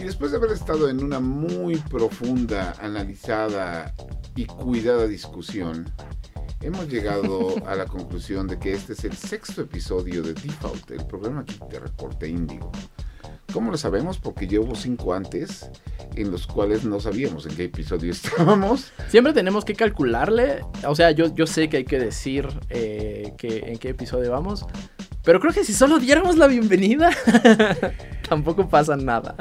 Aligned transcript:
Y 0.00 0.04
después 0.04 0.30
de 0.30 0.38
haber 0.38 0.52
estado 0.52 0.88
en 0.88 1.04
una 1.04 1.20
muy 1.20 1.76
profunda, 1.76 2.74
analizada 2.80 3.92
y 4.34 4.46
cuidada 4.46 5.06
discusión, 5.06 5.92
hemos 6.62 6.88
llegado 6.88 7.54
a 7.66 7.74
la 7.74 7.84
conclusión 7.84 8.46
de 8.46 8.58
que 8.58 8.72
este 8.72 8.94
es 8.94 9.04
el 9.04 9.14
sexto 9.14 9.60
episodio 9.60 10.22
de 10.22 10.32
Default, 10.32 10.90
el 10.92 11.04
programa 11.04 11.42
aquí 11.42 11.58
de 11.70 11.80
Reporte 11.80 12.26
Índigo. 12.26 12.72
¿Cómo 13.52 13.70
lo 13.70 13.76
sabemos? 13.76 14.18
Porque 14.18 14.46
llevo 14.46 14.74
cinco 14.74 15.12
antes 15.12 15.70
en 16.14 16.30
los 16.30 16.46
cuales 16.46 16.84
no 16.84 16.98
sabíamos 16.98 17.44
en 17.44 17.54
qué 17.56 17.64
episodio 17.64 18.10
estábamos. 18.12 18.92
Siempre 19.08 19.34
tenemos 19.34 19.66
que 19.66 19.74
calcularle. 19.74 20.64
O 20.86 20.94
sea, 20.94 21.10
yo, 21.10 21.34
yo 21.34 21.46
sé 21.46 21.68
que 21.68 21.76
hay 21.78 21.84
que 21.84 21.98
decir 21.98 22.48
eh, 22.70 23.34
que, 23.36 23.64
en 23.66 23.76
qué 23.76 23.90
episodio 23.90 24.30
vamos. 24.30 24.64
Pero 25.24 25.40
creo 25.40 25.52
que 25.52 25.64
si 25.64 25.74
solo 25.74 25.98
diéramos 25.98 26.38
la 26.38 26.46
bienvenida, 26.46 27.10
tampoco 28.30 28.68
pasa 28.68 28.96
nada. 28.96 29.34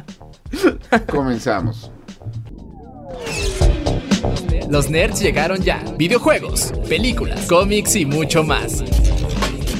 Comenzamos. 1.12 1.92
Los 4.68 4.90
nerds 4.90 5.20
llegaron 5.22 5.60
ya. 5.62 5.84
Videojuegos, 5.98 6.74
películas, 6.90 7.46
cómics 7.48 7.96
y 7.96 8.06
mucho 8.06 8.44
más. 8.44 8.82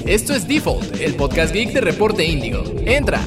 Esto 0.06 0.34
es 0.34 0.48
Default, 0.48 1.02
el 1.02 1.16
podcast 1.16 1.52
geek 1.54 1.74
de 1.74 1.82
Reporte 1.82 2.24
Índigo. 2.24 2.64
Entra. 2.86 3.20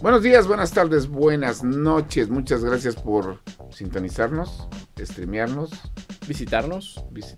Buenos 0.00 0.22
días, 0.22 0.46
buenas 0.46 0.70
tardes, 0.70 1.08
buenas 1.08 1.62
noches. 1.62 2.30
Muchas 2.30 2.64
gracias 2.64 2.94
por 2.96 3.40
sintonizarnos, 3.70 4.68
streamearnos, 4.98 5.70
Visitarnos. 6.26 7.04
visit- 7.12 7.36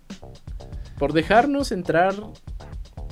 Por 0.99 1.11
dejarnos 1.13 1.71
entrar. 1.71 2.13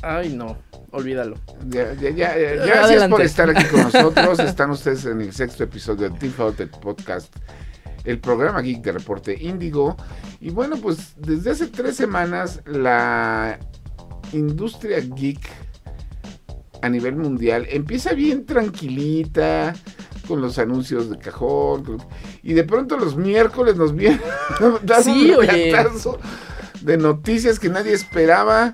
Ay, 0.03 0.29
no. 0.29 0.57
Olvídalo. 0.91 1.37
Ya, 1.69 1.93
ya, 1.93 2.09
ya, 2.09 2.37
ya, 2.37 2.55
Gracias 2.55 2.83
Adelante. 2.85 3.09
por 3.15 3.21
estar 3.21 3.49
aquí 3.49 3.63
con 3.65 3.81
nosotros. 3.83 4.39
Están 4.39 4.71
ustedes 4.71 5.05
en 5.05 5.21
el 5.21 5.33
sexto 5.33 5.63
episodio 5.63 6.09
de 6.09 6.19
Default, 6.19 6.59
el 6.59 6.69
podcast, 6.69 7.33
el 8.03 8.19
programa 8.19 8.61
geek 8.61 8.81
de 8.83 8.91
Reporte 8.93 9.37
Índigo. 9.41 9.95
Y 10.41 10.49
bueno, 10.49 10.75
pues 10.77 11.13
desde 11.17 11.51
hace 11.51 11.67
tres 11.67 11.95
semanas 11.95 12.61
la 12.65 13.57
industria 14.33 14.99
geek 14.99 15.39
a 16.81 16.89
nivel 16.89 17.15
mundial 17.15 17.67
empieza 17.69 18.13
bien 18.13 18.45
tranquilita 18.45 19.73
con 20.27 20.41
los 20.41 20.57
anuncios 20.57 21.09
de 21.11 21.17
cajón 21.19 21.97
y 22.41 22.53
de 22.53 22.63
pronto 22.63 22.97
los 22.97 23.15
miércoles 23.15 23.75
nos 23.75 23.93
viene 23.95 24.19
dando 24.83 25.03
Sí, 25.03 25.29
un 25.31 25.37
oye. 25.47 25.75
de 26.81 26.97
noticias 26.97 27.59
que 27.59 27.69
nadie 27.69 27.93
esperaba 27.93 28.73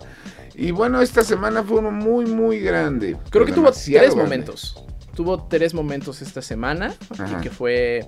y 0.57 0.71
bueno 0.71 1.01
esta 1.01 1.23
semana 1.23 1.63
fue 1.63 1.77
uno 1.79 1.91
muy 1.91 2.25
muy 2.25 2.59
grande 2.59 3.15
Creo 3.29 3.45
que 3.45 3.53
tuvo 3.53 3.71
tres 3.71 3.89
grande. 3.91 4.15
momentos. 4.15 4.83
Tuvo 5.15 5.47
tres 5.47 5.73
momentos 5.73 6.21
esta 6.21 6.41
semana. 6.43 6.93
Y 7.31 7.41
que 7.41 7.49
fue. 7.49 8.05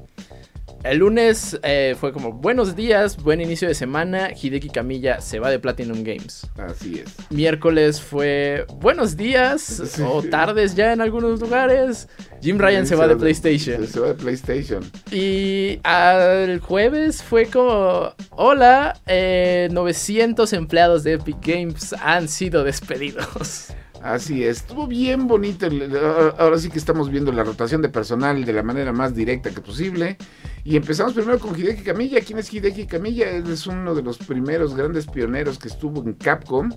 El 0.83 0.99
lunes 0.99 1.59
eh, 1.63 1.95
fue 1.99 2.13
como 2.13 2.31
buenos 2.31 2.73
días, 2.75 3.17
buen 3.21 3.41
inicio 3.41 3.67
de 3.67 3.75
semana. 3.75 4.29
Hideki 4.31 4.69
Kamiya 4.69 5.19
se 5.19 5.37
va 5.39 5.49
de 5.49 5.59
Platinum 5.59 6.03
Games. 6.03 6.47
así 6.57 7.03
es 7.05 7.13
Miércoles 7.29 8.01
fue 8.01 8.65
buenos 8.79 9.17
días 9.17 9.61
Sí. 9.89 10.01
o 10.05 10.23
tardes 10.23 10.75
ya 10.75 10.93
en 10.93 11.01
algunos 11.01 11.41
lugares. 11.41 12.07
Jim 12.41 12.57
Ryan 12.57 12.87
se 12.87 12.95
va 12.95 13.07
de 13.09 13.17
PlayStation. 13.17 13.85
se 13.85 13.99
va 13.99 14.07
de 14.07 14.13
PlayStation 14.13 14.89
Y 15.11 15.79
al 15.83 16.59
jueves 16.59 17.21
fue 17.23 17.47
como, 17.47 18.13
hola, 18.31 18.97
eh, 19.05 19.67
900 19.71 20.53
empleados 20.53 21.03
de 21.03 21.13
Epic 21.13 21.37
Games 21.45 21.93
han 22.01 22.29
sido 22.29 22.63
despedidos. 22.63 23.73
Así 24.01 24.45
es, 24.45 24.57
estuvo 24.59 24.87
bien 24.87 25.27
bonito. 25.27 25.65
el- 25.65 25.91
Ahora 26.37 26.57
sí 26.57 26.69
que 26.69 26.79
estamos 26.79 27.09
viendo 27.09 27.31
la 27.33 27.43
rotación 27.43 27.81
de 27.81 27.89
personal 27.89 28.45
de 28.45 28.53
la 28.53 28.63
manera 28.63 28.93
más 28.93 29.13
directa 29.13 29.49
que 29.51 29.59
posible. 29.61 30.17
Y 30.63 30.77
empezamos 30.77 31.13
primero 31.13 31.37
con 31.39 31.57
Hideki 31.59 31.83
Kamiya. 31.83 32.21
¿Quién 32.21 32.39
es 32.39 32.53
Hideki 32.53 32.85
Kamiya? 32.85 33.29
Él 33.31 33.51
es 33.51 33.67
uno 33.67 33.95
de 33.95 34.01
los 34.01 34.17
primeros 34.17 34.73
grandes 34.75 35.05
pioneros 35.05 35.59
que 35.59 35.67
estuvo 35.67 36.01
en 36.03 36.13
Capcom. 36.13 36.69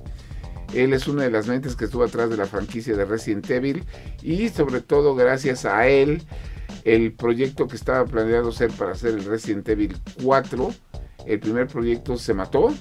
Él 0.74 0.94
es 0.94 1.06
una 1.06 1.22
de 1.24 1.30
las 1.30 1.46
mentes 1.46 1.76
que 1.76 1.84
estuvo 1.84 2.02
atrás 2.02 2.28
de 2.30 2.36
la 2.36 2.46
franquicia 2.46 2.96
de 2.96 3.04
Resident 3.04 3.48
Evil. 3.50 3.84
Y 4.22 4.48
sobre 4.48 4.80
todo 4.80 5.14
gracias 5.14 5.64
a 5.64 5.86
él, 5.86 6.22
el 6.84 7.12
proyecto 7.12 7.68
que 7.68 7.76
estaba 7.76 8.04
planeado 8.04 8.50
ser 8.50 8.70
para 8.72 8.92
hacer 8.92 9.10
el 9.14 9.24
Resident 9.24 9.68
Evil 9.68 9.96
4, 10.24 10.74
el 11.26 11.38
primer 11.38 11.68
proyecto 11.68 12.16
se 12.16 12.34
mató 12.34 12.74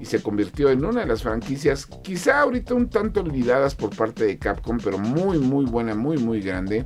y 0.00 0.04
se 0.06 0.22
convirtió 0.22 0.70
en 0.70 0.84
una 0.84 1.00
de 1.00 1.06
las 1.06 1.22
franquicias 1.22 1.86
quizá 2.02 2.40
ahorita 2.40 2.74
un 2.74 2.88
tanto 2.90 3.20
olvidadas 3.20 3.74
por 3.74 3.94
parte 3.94 4.24
de 4.24 4.38
Capcom, 4.38 4.78
pero 4.82 4.98
muy 4.98 5.38
muy 5.38 5.64
buena, 5.64 5.94
muy 5.94 6.18
muy 6.18 6.40
grande, 6.40 6.84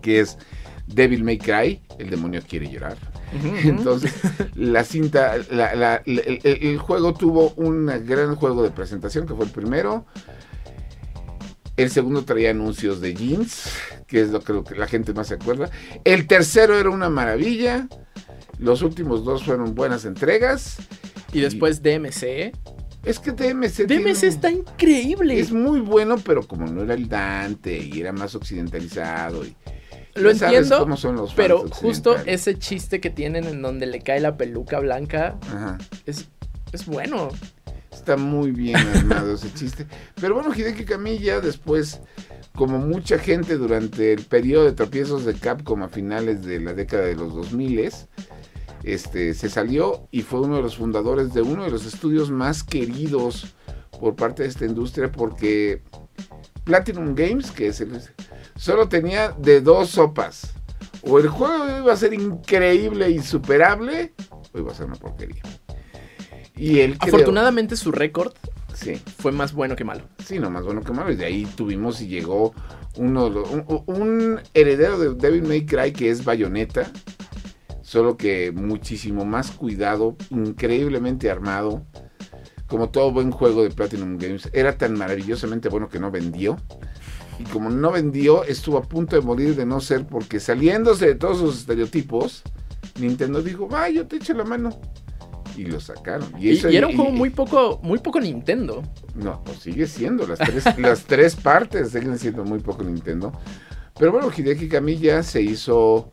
que 0.00 0.20
es 0.20 0.38
Devil 0.86 1.22
May 1.24 1.38
Cry, 1.38 1.82
el 1.98 2.10
demonio 2.10 2.42
quiere 2.46 2.68
llorar. 2.70 2.96
Entonces, 3.64 4.12
la 4.56 4.84
cinta, 4.84 5.36
la- 5.50 5.74
la- 5.74 5.74
la- 5.74 6.02
el, 6.04 6.40
el- 6.44 6.58
el 6.66 6.78
juego 6.78 7.14
tuvo 7.14 7.50
un 7.56 7.86
gran 8.06 8.34
juego 8.36 8.62
de 8.62 8.70
presentación, 8.70 9.26
que 9.26 9.34
fue 9.34 9.46
el 9.46 9.50
primero. 9.50 10.04
El 11.78 11.90
segundo 11.90 12.24
traía 12.24 12.50
anuncios 12.50 13.00
de 13.00 13.14
jeans, 13.14 13.70
que 14.06 14.20
es 14.20 14.30
lo 14.30 14.40
que, 14.40 14.52
lo 14.52 14.64
que 14.64 14.74
la 14.74 14.86
gente 14.86 15.14
más 15.14 15.28
se 15.28 15.34
acuerda. 15.34 15.70
El 16.04 16.26
tercero 16.26 16.78
era 16.78 16.90
una 16.90 17.08
maravilla. 17.08 17.88
Los 18.58 18.82
últimos 18.82 19.24
dos 19.24 19.44
fueron 19.44 19.74
buenas 19.74 20.04
entregas. 20.04 20.76
Y 21.32 21.40
después 21.40 21.82
DMC. 21.82 22.52
Es 23.04 23.18
que 23.18 23.32
DMC, 23.32 23.86
DMC 23.88 24.22
está 24.24 24.50
increíble. 24.50 25.38
es 25.40 25.50
muy 25.50 25.80
bueno, 25.80 26.16
pero 26.24 26.46
como 26.46 26.66
no 26.66 26.84
era 26.84 26.94
el 26.94 27.08
Dante 27.08 27.76
y 27.76 28.00
era 28.00 28.12
más 28.12 28.34
occidentalizado. 28.36 29.44
Y, 29.44 29.56
Lo 30.14 30.30
ya 30.30 30.38
sabes 30.38 30.54
entiendo, 30.58 30.78
cómo 30.78 30.96
son 30.96 31.16
los 31.16 31.34
Pero 31.34 31.68
justo 31.68 32.16
ese 32.26 32.56
chiste 32.58 33.00
que 33.00 33.10
tienen 33.10 33.44
en 33.44 33.60
donde 33.60 33.86
le 33.86 34.00
cae 34.00 34.20
la 34.20 34.36
peluca 34.36 34.78
blanca 34.78 35.36
Ajá. 35.48 35.78
es, 36.06 36.28
es 36.72 36.86
bueno. 36.86 37.30
Está 37.90 38.16
muy 38.16 38.52
bien 38.52 38.76
armado 38.76 39.34
ese 39.34 39.52
chiste. 39.52 39.86
Pero 40.20 40.34
bueno, 40.34 40.54
Hideki 40.54 40.84
Kamiya 40.84 41.40
después, 41.40 42.00
como 42.54 42.78
mucha 42.78 43.18
gente 43.18 43.56
durante 43.56 44.12
el 44.12 44.24
periodo 44.24 44.64
de 44.66 44.72
tropiezos 44.72 45.24
de 45.24 45.34
Capcom 45.34 45.82
a 45.82 45.88
finales 45.88 46.44
de 46.44 46.60
la 46.60 46.72
década 46.72 47.04
de 47.04 47.16
los 47.16 47.34
2000, 47.34 47.90
este, 48.84 49.34
se 49.34 49.48
salió 49.48 50.08
y 50.10 50.22
fue 50.22 50.40
uno 50.40 50.56
de 50.56 50.62
los 50.62 50.76
fundadores 50.76 51.32
de 51.34 51.42
uno 51.42 51.64
de 51.64 51.70
los 51.70 51.86
estudios 51.86 52.30
más 52.30 52.62
queridos 52.62 53.54
por 54.00 54.16
parte 54.16 54.42
de 54.42 54.48
esta 54.48 54.64
industria 54.64 55.10
porque 55.10 55.82
Platinum 56.64 57.14
Games, 57.14 57.50
que 57.50 57.68
es 57.68 57.80
el, 57.80 58.00
solo 58.56 58.88
tenía 58.88 59.30
de 59.30 59.60
dos 59.60 59.90
sopas. 59.90 60.54
O 61.02 61.18
el 61.18 61.28
juego 61.28 61.78
iba 61.78 61.92
a 61.92 61.96
ser 61.96 62.14
increíble 62.14 63.10
y 63.10 63.20
superable, 63.20 64.12
o 64.52 64.58
iba 64.58 64.70
a 64.70 64.74
ser 64.74 64.86
una 64.86 64.94
porquería. 64.94 65.42
Y 66.54 66.80
él 66.80 66.96
Afortunadamente 67.00 67.76
su 67.76 67.90
récord 67.90 68.32
Sí, 68.74 68.94
fue 69.18 69.32
más 69.32 69.52
bueno 69.52 69.76
que 69.76 69.84
malo. 69.84 70.02
sí, 70.24 70.38
no 70.38 70.50
más 70.50 70.64
bueno 70.64 70.82
que 70.82 70.92
malo. 70.92 71.12
Y 71.12 71.16
de 71.16 71.26
ahí 71.26 71.44
tuvimos 71.56 72.00
y 72.00 72.08
llegó 72.08 72.54
uno, 72.96 73.26
un, 73.26 73.82
un 73.86 74.40
heredero 74.54 74.98
de 74.98 75.14
Devil 75.14 75.42
May 75.42 75.66
Cry 75.66 75.92
que 75.92 76.10
es 76.10 76.24
Bayonetta. 76.24 76.90
Solo 77.92 78.16
que 78.16 78.52
muchísimo 78.52 79.26
más 79.26 79.50
cuidado, 79.50 80.16
increíblemente 80.30 81.30
armado. 81.30 81.84
Como 82.66 82.88
todo 82.88 83.12
buen 83.12 83.30
juego 83.30 83.62
de 83.62 83.68
Platinum 83.68 84.16
Games. 84.16 84.48
Era 84.54 84.78
tan 84.78 84.96
maravillosamente 84.96 85.68
bueno 85.68 85.90
que 85.90 86.00
no 86.00 86.10
vendió. 86.10 86.56
Y 87.38 87.44
como 87.44 87.68
no 87.68 87.90
vendió, 87.92 88.44
estuvo 88.44 88.78
a 88.78 88.82
punto 88.82 89.14
de 89.14 89.20
morir 89.20 89.56
de 89.56 89.66
no 89.66 89.78
ser 89.82 90.06
porque 90.06 90.40
saliéndose 90.40 91.04
de 91.08 91.14
todos 91.16 91.36
sus 91.36 91.58
estereotipos, 91.58 92.42
Nintendo 92.98 93.42
dijo, 93.42 93.68
va, 93.68 93.90
yo 93.90 94.06
te 94.06 94.16
echo 94.16 94.32
la 94.32 94.44
mano. 94.44 94.70
Y 95.54 95.66
lo 95.66 95.78
sacaron. 95.78 96.32
Y, 96.38 96.48
eso- 96.52 96.70
y 96.70 96.76
era 96.78 96.86
un 96.86 96.96
juego 96.96 97.10
y- 97.10 97.18
muy 97.18 97.28
poco, 97.28 97.78
muy 97.82 97.98
poco 97.98 98.20
Nintendo. 98.20 98.82
no, 99.16 99.44
pues 99.44 99.58
sigue 99.58 99.86
siendo. 99.86 100.26
Las 100.26 100.38
tres, 100.38 100.64
las 100.78 101.04
tres 101.04 101.36
partes 101.36 101.90
siguen 101.90 102.18
siendo 102.18 102.42
muy 102.42 102.60
poco 102.60 102.84
Nintendo. 102.84 103.34
Pero 103.98 104.12
bueno, 104.12 104.30
Hideki 104.34 104.70
Kamiya 104.70 105.22
se 105.22 105.42
hizo 105.42 106.10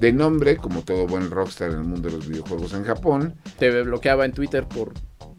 de 0.00 0.12
nombre, 0.12 0.56
como 0.56 0.82
todo 0.82 1.06
buen 1.06 1.30
rockstar 1.30 1.70
en 1.70 1.78
el 1.78 1.84
mundo 1.84 2.08
de 2.08 2.16
los 2.16 2.28
videojuegos 2.28 2.74
en 2.74 2.84
Japón. 2.84 3.34
Te 3.58 3.82
bloqueaba 3.82 4.24
en 4.24 4.32
Twitter 4.32 4.66
por 4.66 4.92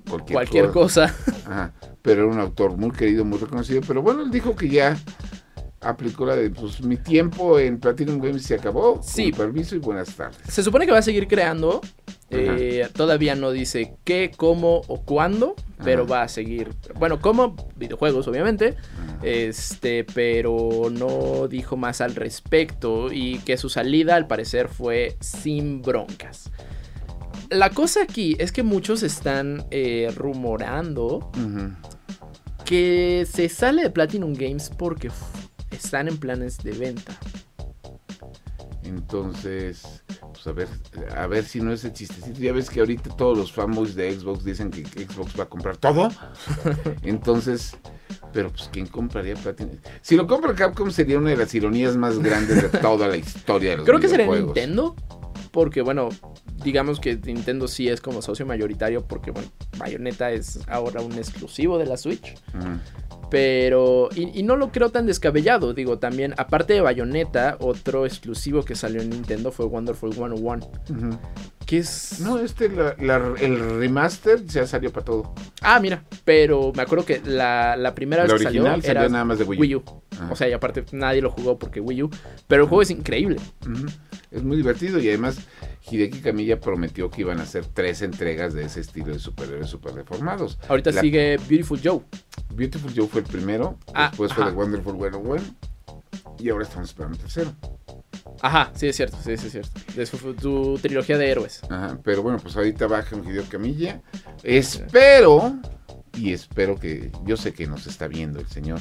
Cualquier, 0.10 0.36
cualquier 0.36 0.72
cosa. 0.72 1.14
Ajá, 1.46 1.74
pero 2.02 2.24
era 2.24 2.32
un 2.32 2.40
autor 2.40 2.78
muy 2.78 2.92
querido, 2.92 3.26
muy 3.26 3.40
reconocido. 3.40 3.82
Pero 3.86 4.02
bueno, 4.02 4.22
él 4.22 4.32
dijo 4.32 4.56
que 4.56 4.70
ya 4.70 4.98
aplicó 5.88 6.26
la 6.26 6.36
de, 6.36 6.50
pues 6.50 6.82
mi 6.82 6.98
tiempo 6.98 7.60
en 7.60 7.80
Platinum 7.80 8.20
Games 8.20 8.44
se 8.44 8.56
acabó. 8.56 9.00
Sí. 9.02 9.32
Con 9.32 9.40
permiso 9.40 9.76
y 9.76 9.80
buenas 9.80 10.14
tardes. 10.16 10.38
Se 10.48 10.62
supone 10.64 10.86
que 10.86 10.92
va 10.92 11.00
a 11.00 11.04
seguir 11.04 11.28
creando. 11.28 11.82
eh, 12.30 12.88
todavía 12.94 13.36
no 13.36 13.52
dice 13.52 13.96
qué, 14.04 14.32
cómo 14.36 14.82
o 14.88 15.02
cuándo, 15.04 15.56
pero 15.84 16.04
Ajá. 16.04 16.12
va 16.12 16.22
a 16.24 16.28
seguir. 16.28 16.74
Bueno, 17.00 17.22
como 17.22 17.56
videojuegos, 17.78 18.28
obviamente. 18.28 18.76
Ajá. 18.78 19.20
Este, 19.24 20.04
pero 20.04 20.90
no 20.92 21.48
dijo 21.48 21.78
más 21.78 22.02
al 22.02 22.16
respecto. 22.16 23.12
Y 23.12 23.40
que 23.40 23.58
su 23.58 23.70
salida, 23.70 24.16
al 24.16 24.28
parecer, 24.28 24.68
fue 24.68 25.16
sin 25.22 25.82
broncas. 25.82 26.52
La 27.50 27.70
cosa 27.70 28.02
aquí 28.04 28.36
es 28.40 28.52
que 28.52 28.62
muchos 28.62 29.04
están 29.04 29.66
eh, 29.72 30.12
rumorando 30.14 31.32
que 32.66 33.26
se 33.32 33.48
sale 33.48 33.84
de 33.84 33.90
Platinum 33.90 34.34
Games 34.34 34.70
porque 34.78 35.10
están 35.78 36.08
en 36.08 36.18
planes 36.18 36.58
de 36.58 36.72
venta. 36.72 37.18
Entonces, 38.84 40.04
pues 40.34 40.48
a 40.48 40.52
ver, 40.54 40.68
a 41.16 41.28
ver 41.28 41.44
si 41.44 41.60
no 41.60 41.74
es 41.74 41.84
el 41.84 41.94
chistecito. 41.94 42.40
Ya 42.40 42.54
ves 42.54 42.70
que 42.70 42.80
ahorita 42.80 43.16
todos 43.16 43.38
los 43.38 43.52
fanboys 43.52 43.96
de 43.96 44.18
Xbox 44.18 44.46
dicen 44.46 44.72
que 44.72 44.86
Xbox 44.86 45.38
va 45.38 45.44
a 45.44 45.50
comprar 45.50 45.78
todo. 45.78 46.10
Entonces, 47.02 47.76
pero 48.32 48.50
pues 48.50 48.70
¿quién 48.72 48.88
compraría 48.88 49.36
Platinum? 49.36 49.78
Si 50.02 50.16
lo 50.16 50.26
compra 50.28 50.56
Capcom 50.56 50.90
sería 50.92 51.18
una 51.18 51.32
de 51.32 51.38
las 51.38 51.54
ironías 51.54 51.98
más 51.98 52.20
grandes 52.20 52.72
de 52.72 52.80
toda 52.80 53.08
la 53.08 53.18
historia 53.18 53.72
de 53.72 53.78
los 53.78 53.86
Creo 53.86 54.00
que 54.00 54.08
sería. 54.08 54.28
Nintendo. 54.28 54.96
Porque, 55.52 55.82
bueno, 55.82 56.10
digamos 56.64 57.00
que 57.00 57.16
Nintendo 57.16 57.68
sí 57.68 57.90
es 57.90 58.00
como 58.00 58.22
socio 58.22 58.46
mayoritario. 58.46 59.06
Porque, 59.06 59.32
bueno, 59.32 59.50
Bayonetta 59.78 60.32
es 60.32 60.60
ahora 60.68 61.02
un 61.02 61.14
exclusivo 61.14 61.78
de 61.78 61.86
la 61.86 61.98
Switch. 61.98 62.36
Pero. 63.30 64.10
Y, 64.16 64.40
y 64.40 64.44
no 64.44 64.56
lo 64.56 64.72
creo 64.72 64.90
tan 64.90 65.06
descabellado. 65.06 65.74
Digo, 65.74 66.00
también, 66.00 66.34
aparte 66.38 66.74
de 66.74 66.82
Bayonetta, 66.82 67.58
otro 67.60 68.06
exclusivo 68.06 68.64
que 68.64 68.76
salió 68.76 69.02
en 69.02 69.10
Nintendo 69.10 69.52
fue 69.52 69.66
Wonderful 69.66 70.14
101. 70.14 70.66
Ujú. 70.90 71.20
Que 71.66 71.80
es. 71.80 72.20
No, 72.22 72.40
este, 72.40 72.70
la- 72.70 72.96
la- 73.00 73.34
el 73.40 73.80
remaster 73.80 74.46
ya 74.46 74.66
salió 74.66 74.92
para 74.92 75.06
todo. 75.06 75.34
Ah, 75.62 75.80
mira. 75.80 76.04
Pero 76.24 76.72
me 76.76 76.82
acuerdo 76.84 77.06
que 77.06 77.22
la, 77.26 77.76
la 77.76 77.94
primera 77.94 78.26
La 78.26 78.34
vez 78.34 78.42
que 78.42 78.48
original 78.48 78.72
salió 78.82 78.84
salió, 78.88 79.02
era 79.02 79.10
nada 79.10 79.26
más 79.26 79.38
de 79.40 79.44
Wii 79.44 79.58
U. 79.58 79.62
Wii 79.62 79.76
U. 79.76 79.84
O 80.32 80.36
sea, 80.36 80.48
y 80.50 80.54
aparte 80.54 80.84
nadie 80.94 81.22
lo 81.22 81.30
jugó 81.30 81.60
porque 81.60 81.80
Wii 81.82 82.04
U. 82.04 82.10
Pero 82.48 82.64
el 82.64 82.70
juego 82.70 82.82
es 82.82 82.90
increíble. 82.92 83.38
Ujú. 83.66 83.86
Es 84.32 84.44
muy 84.44 84.58
divertido 84.58 85.00
y 85.00 85.08
además 85.08 85.40
Hideki 85.90 86.20
Kamiya 86.20 86.60
prometió 86.60 87.10
que 87.10 87.22
iban 87.22 87.40
a 87.40 87.44
hacer 87.44 87.66
tres 87.66 88.02
entregas 88.02 88.54
de 88.54 88.66
ese 88.66 88.82
estilo 88.82 89.14
de 89.14 89.20
superhéroes 89.20 89.70
super 89.70 89.94
deformados. 89.94 90.58
Ahorita 90.68 90.92
La- 90.92 91.02
sigue 91.02 91.38
Beautiful 91.48 91.80
Joe. 91.84 92.02
Beautiful 92.54 92.92
Joe 92.96 93.08
fue 93.08 93.22
el 93.22 93.28
primero, 93.28 93.78
Ah, 93.94 94.08
después 94.10 94.34
fue. 94.34 94.46
The 94.46 94.52
Wonderful 94.52 94.96
101 94.98 95.42
y 96.40 96.50
ahora 96.50 96.64
estamos 96.66 96.90
esperando 96.90 97.16
el 97.16 97.22
tercero. 97.22 97.54
Ajá, 98.42 98.72
sí, 98.76 98.88
es 98.88 98.96
cierto, 98.96 99.18
sí, 99.24 99.36
sí, 99.38 99.48
es 99.48 99.52
cierto. 99.54 99.72
De 99.96 100.06
su, 100.06 100.34
tu 100.36 100.78
trilogía 100.80 101.18
de 101.18 101.30
héroes. 101.32 101.62
Ajá, 101.70 101.98
pero 102.04 102.22
bueno, 102.22 102.38
pues 102.40 102.56
ahorita 102.56 102.86
baja 102.88 103.16
un 103.16 103.28
Hideo 103.28 103.46
Camilla. 103.50 104.02
Espero, 104.44 105.56
y 106.18 106.34
espero 106.34 106.80
que, 106.80 107.12
yo 107.26 107.38
sé 107.38 107.54
que 107.54 107.68
nos 107.68 107.88
está 107.88 108.08
viendo 108.08 108.40
el 108.40 108.48
señor, 108.48 108.80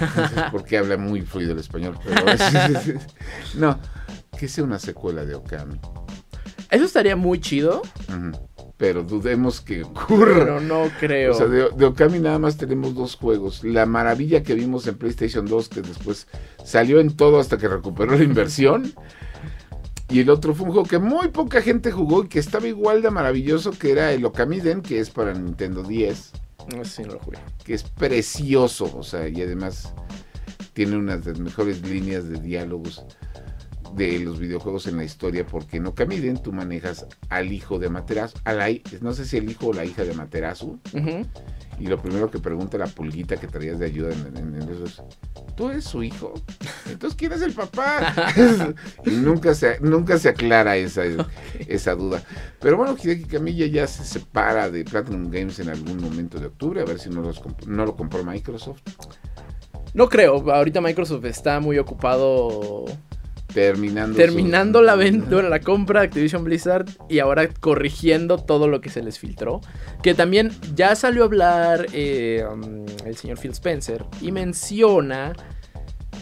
entonces, 0.00 0.44
porque 0.52 0.78
habla 0.78 0.96
muy 0.96 1.22
fluido 1.22 1.52
el 1.52 1.58
español, 1.58 1.98
pero 2.04 2.24
no, 3.56 3.78
que 4.38 4.48
sea 4.48 4.64
una 4.64 4.78
secuela 4.78 5.24
de 5.24 5.34
Okami. 5.34 5.78
Eso 6.70 6.84
estaría 6.84 7.16
muy 7.16 7.40
chido, 7.40 7.82
Pero 8.76 9.04
dudemos 9.04 9.60
que 9.60 9.84
ocurra. 9.84 10.34
pero 10.38 10.60
no 10.60 10.90
creo. 11.00 11.32
O 11.32 11.34
sea, 11.34 11.46
de, 11.46 11.70
de 11.70 11.84
Okami 11.84 12.18
nada 12.18 12.38
más 12.38 12.56
tenemos 12.56 12.94
dos 12.94 13.14
juegos. 13.14 13.64
La 13.64 13.86
maravilla 13.86 14.42
que 14.42 14.54
vimos 14.54 14.86
en 14.86 14.96
PlayStation 14.98 15.46
2, 15.46 15.68
que 15.68 15.80
después 15.80 16.26
salió 16.64 17.00
en 17.00 17.16
todo 17.16 17.38
hasta 17.38 17.56
que 17.56 17.68
recuperó 17.68 18.16
la 18.16 18.24
inversión. 18.24 18.92
Y 20.08 20.20
el 20.20 20.30
otro 20.30 20.54
fue 20.54 20.66
un 20.66 20.72
juego 20.72 20.88
que 20.88 20.98
muy 20.98 21.28
poca 21.28 21.62
gente 21.62 21.90
jugó 21.90 22.24
y 22.24 22.28
que 22.28 22.38
estaba 22.38 22.66
igual 22.66 23.00
de 23.02 23.10
maravilloso, 23.10 23.72
que 23.72 23.92
era 23.92 24.12
el 24.12 24.24
Okamiden, 24.24 24.82
que 24.82 25.00
es 25.00 25.10
para 25.10 25.32
Nintendo 25.34 25.82
10, 25.82 26.32
No 26.74 26.84
si 26.84 27.02
no 27.02 27.14
lo 27.14 27.18
jugué. 27.20 27.38
que 27.64 27.74
es 27.74 27.82
precioso, 27.82 28.90
o 28.96 29.02
sea, 29.02 29.28
y 29.28 29.40
además 29.42 29.94
tiene 30.72 30.96
una 30.96 31.16
de 31.16 31.30
las 31.30 31.40
mejores 31.40 31.80
líneas 31.82 32.28
de 32.28 32.38
diálogos 32.40 33.04
de 33.96 34.18
los 34.20 34.38
videojuegos 34.38 34.86
en 34.86 34.96
la 34.98 35.04
historia, 35.04 35.46
porque 35.46 35.78
en 35.78 35.86
Okamiden 35.86 36.42
tú 36.42 36.52
manejas 36.52 37.06
al 37.30 37.52
hijo 37.52 37.78
de 37.78 37.86
Amaterasu, 37.86 38.38
a 38.44 38.52
la 38.52 38.68
no 39.00 39.12
sé 39.14 39.24
si 39.24 39.38
el 39.38 39.50
hijo 39.50 39.68
o 39.68 39.72
la 39.72 39.84
hija 39.84 40.04
de 40.04 40.10
Amaterasu, 40.12 40.78
Ujú. 40.92 41.26
y 41.80 41.86
lo 41.86 42.00
primero 42.00 42.30
que 42.30 42.38
pregunta 42.38 42.76
la 42.78 42.86
pulguita 42.86 43.36
que 43.36 43.46
traías 43.46 43.78
de 43.78 43.86
ayuda 43.86 44.12
en, 44.12 44.36
en- 44.36 44.62
en 44.62 44.68
eso 44.68 44.84
es, 44.84 45.02
¿tú 45.56 45.70
eres 45.70 45.84
su 45.84 46.02
hijo? 46.02 46.34
Entonces, 46.90 47.16
¿quién 47.16 47.32
es 47.32 47.40
el 47.42 47.52
papá? 47.52 48.14
y 49.06 49.10
nunca 49.10 49.54
se, 49.54 49.80
nunca 49.80 50.18
se 50.18 50.28
aclara 50.28 50.76
esa, 50.76 51.02
esa 51.66 51.94
duda. 51.94 52.22
Pero 52.60 52.76
bueno, 52.76 52.96
Hideki 53.02 53.24
Kamiya 53.24 53.66
ya 53.66 53.86
se 53.86 54.04
separa 54.04 54.70
de 54.70 54.84
Platinum 54.84 55.30
Games 55.30 55.58
en 55.58 55.70
algún 55.70 56.00
momento 56.02 56.38
de 56.38 56.46
octubre, 56.46 56.80
a 56.80 56.84
ver 56.84 56.98
si 56.98 57.08
no, 57.08 57.22
los 57.22 57.40
no 57.66 57.86
lo 57.86 57.96
compró 57.96 58.22
Microsoft. 58.24 58.80
No 59.94 60.08
creo, 60.10 60.34
ahorita 60.52 60.82
Microsoft 60.82 61.24
está 61.24 61.58
muy 61.60 61.78
ocupado 61.78 62.84
Terminando, 63.56 64.16
terminando 64.16 64.78
su- 64.80 64.84
la 64.84 64.94
venta, 64.96 65.30
bueno, 65.30 65.48
la 65.48 65.60
compra 65.60 66.00
de 66.00 66.06
Activision 66.08 66.44
Blizzard 66.44 66.86
y 67.08 67.20
ahora 67.20 67.48
corrigiendo 67.48 68.36
todo 68.36 68.68
lo 68.68 68.82
que 68.82 68.90
se 68.90 69.02
les 69.02 69.18
filtró. 69.18 69.62
Que 70.02 70.12
también 70.12 70.52
ya 70.74 70.94
salió 70.94 71.22
a 71.22 71.24
hablar 71.26 71.86
eh, 71.94 72.44
um, 72.52 72.84
el 73.06 73.16
señor 73.16 73.38
Phil 73.38 73.52
Spencer 73.52 74.04
y 74.20 74.30
menciona 74.30 75.32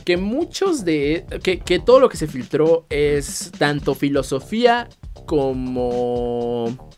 que 0.05 0.17
muchos 0.17 0.85
de. 0.85 1.25
Que, 1.43 1.59
que 1.59 1.81
todo 1.81 1.99
lo 1.99 2.09
que 2.09 2.17
se 2.17 2.29
filtró 2.29 2.87
es 2.89 3.51
tanto 3.59 3.95
filosofía 3.97 4.89
como 5.27 6.91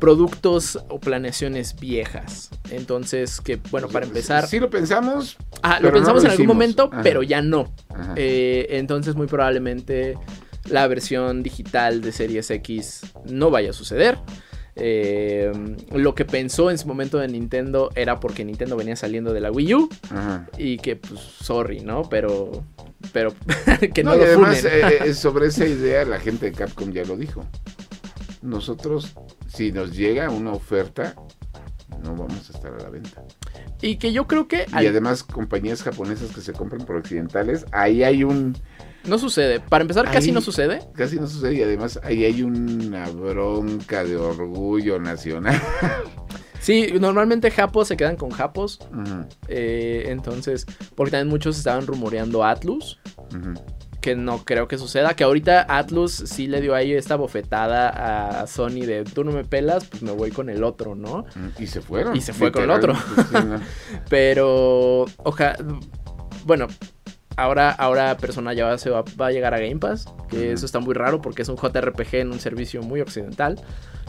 productos 0.00 0.78
o 0.88 0.98
planeaciones 0.98 1.76
viejas. 1.78 2.50
Entonces, 2.70 3.40
que 3.40 3.60
bueno, 3.70 3.88
para 3.88 4.06
empezar. 4.06 4.46
Sí 4.46 4.58
lo 4.58 4.70
pensamos. 4.70 5.36
Ah, 5.62 5.78
lo 5.80 5.88
no 5.88 5.94
pensamos 5.94 6.22
lo 6.22 6.28
en 6.28 6.32
algún 6.32 6.46
momento, 6.46 6.88
Ajá. 6.92 7.02
pero 7.02 7.22
ya 7.22 7.42
no. 7.42 7.72
Eh, 8.16 8.66
entonces 8.70 9.14
muy 9.14 9.26
probablemente 9.26 10.14
la 10.68 10.86
versión 10.88 11.42
digital 11.42 12.00
de 12.00 12.12
Series 12.12 12.50
X 12.50 13.02
no 13.26 13.50
vaya 13.50 13.70
a 13.70 13.72
suceder. 13.72 14.18
Eh, 14.76 15.52
lo 15.92 16.14
que 16.14 16.24
pensó 16.24 16.70
en 16.70 16.78
su 16.78 16.86
momento 16.86 17.18
de 17.18 17.28
Nintendo 17.28 17.90
era 17.94 18.18
porque 18.18 18.44
Nintendo 18.44 18.76
venía 18.76 18.96
saliendo 18.96 19.32
de 19.32 19.40
la 19.40 19.50
Wii 19.50 19.74
U 19.74 19.88
Ajá. 20.10 20.48
y 20.56 20.78
que 20.78 20.96
pues 20.96 21.20
sorry, 21.20 21.80
¿no? 21.80 22.08
Pero 22.08 22.64
pero 23.12 23.34
que 23.94 24.02
no, 24.04 24.10
No, 24.10 24.16
y 24.16 24.20
lo 24.20 24.24
además, 24.24 24.64
eh, 24.64 25.12
sobre 25.14 25.48
esa 25.48 25.66
idea, 25.66 26.04
la 26.04 26.20
gente 26.20 26.46
de 26.46 26.52
Capcom 26.52 26.92
ya 26.92 27.04
lo 27.04 27.16
dijo. 27.16 27.44
Nosotros, 28.42 29.12
si 29.52 29.72
nos 29.72 29.96
llega 29.96 30.30
una 30.30 30.52
oferta, 30.52 31.14
no 32.02 32.14
vamos 32.14 32.48
a 32.50 32.52
estar 32.56 32.72
a 32.72 32.78
la 32.78 32.88
venta. 32.90 33.22
Y 33.82 33.96
que 33.96 34.12
yo 34.12 34.26
creo 34.26 34.46
que 34.46 34.66
Y 34.80 34.86
además, 34.86 35.22
compañías 35.22 35.82
japonesas 35.82 36.30
que 36.34 36.40
se 36.40 36.52
compran 36.52 36.84
por 36.84 36.96
occidentales, 36.96 37.64
ahí 37.72 38.02
hay 38.04 38.24
un. 38.24 38.56
no 39.04 39.18
sucede. 39.18 39.60
Para 39.60 39.82
empezar, 39.82 40.10
casi 40.10 40.32
no 40.32 40.40
sucede. 40.40 40.80
Casi 40.94 41.18
no 41.18 41.26
sucede, 41.26 41.54
y 41.54 41.62
además 41.62 41.98
ahí 42.02 42.24
hay 42.24 42.42
una 42.42 43.08
bronca 43.10 44.04
de 44.04 44.16
orgullo 44.16 44.98
nacional. 44.98 45.60
Sí, 46.60 46.92
normalmente 47.00 47.50
Japos 47.50 47.88
se 47.88 47.96
quedan 47.96 48.16
con 48.16 48.28
Japos. 48.30 48.80
Eh, 49.48 50.04
entonces, 50.08 50.66
porque 50.94 51.12
también 51.12 51.28
muchos 51.28 51.56
estaban 51.56 51.86
rumoreando 51.86 52.44
Atlus. 52.44 53.00
ujú. 53.34 53.54
Que 54.00 54.16
no 54.16 54.44
creo 54.44 54.68
que 54.68 54.78
suceda. 54.78 55.14
Que 55.14 55.24
ahorita 55.24 55.66
Atlus 55.68 56.12
sí 56.12 56.46
le 56.46 56.60
dio 56.60 56.74
ahí 56.74 56.92
esta 56.92 57.16
bofetada 57.16 58.40
a 58.40 58.46
Sony 58.46 58.86
de 58.86 59.04
tú 59.04 59.24
no 59.24 59.32
me 59.32 59.44
pelas, 59.44 59.86
pues 59.86 60.02
me 60.02 60.12
voy 60.12 60.30
con 60.30 60.48
el 60.50 60.64
otro, 60.64 60.94
¿no? 60.94 61.24
Y 61.58 61.66
se 61.66 61.80
fueron. 61.80 62.16
Y 62.16 62.20
se 62.20 62.32
fue 62.32 62.52
con 62.52 62.64
el 62.64 62.70
otro. 62.70 62.94
sí, 62.94 63.34
no. 63.34 63.60
Pero, 64.08 65.06
oja, 65.18 65.56
bueno, 66.44 66.66
ahora, 67.36 67.70
ahora 67.70 68.16
Persona 68.16 68.52
ya 68.52 68.76
se 68.78 68.90
va, 68.90 69.04
va 69.20 69.28
a 69.28 69.32
llegar 69.32 69.54
a 69.54 69.58
Game 69.58 69.76
Pass, 69.76 70.06
que 70.28 70.52
eso 70.52 70.66
está 70.66 70.80
muy 70.80 70.94
raro 70.94 71.20
porque 71.20 71.42
es 71.42 71.48
un 71.48 71.56
JRPG 71.56 72.16
en 72.16 72.32
un 72.32 72.40
servicio 72.40 72.82
muy 72.82 73.00
occidental. 73.00 73.60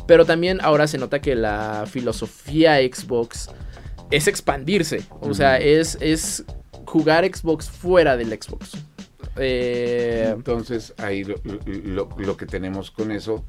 Pero 0.07 0.25
también 0.25 0.59
ahora 0.61 0.87
se 0.87 0.97
nota 0.97 1.19
que 1.19 1.35
la 1.35 1.85
filosofía 1.87 2.77
Xbox 2.77 3.49
es 4.09 4.27
expandirse. 4.27 5.03
O 5.21 5.33
sea, 5.33 5.57
es, 5.57 5.97
es 6.01 6.43
jugar 6.85 7.25
Xbox 7.25 7.69
fuera 7.69 8.17
del 8.17 8.29
Xbox. 8.29 8.77
Eh, 9.37 10.31
Entonces, 10.35 10.93
ahí 10.97 11.23
lo, 11.23 11.35
lo- 11.65 12.09
lo 12.17 12.37
que 12.37 12.45
tenemos 12.45 12.91
con 12.91 13.11
eso 13.11 13.45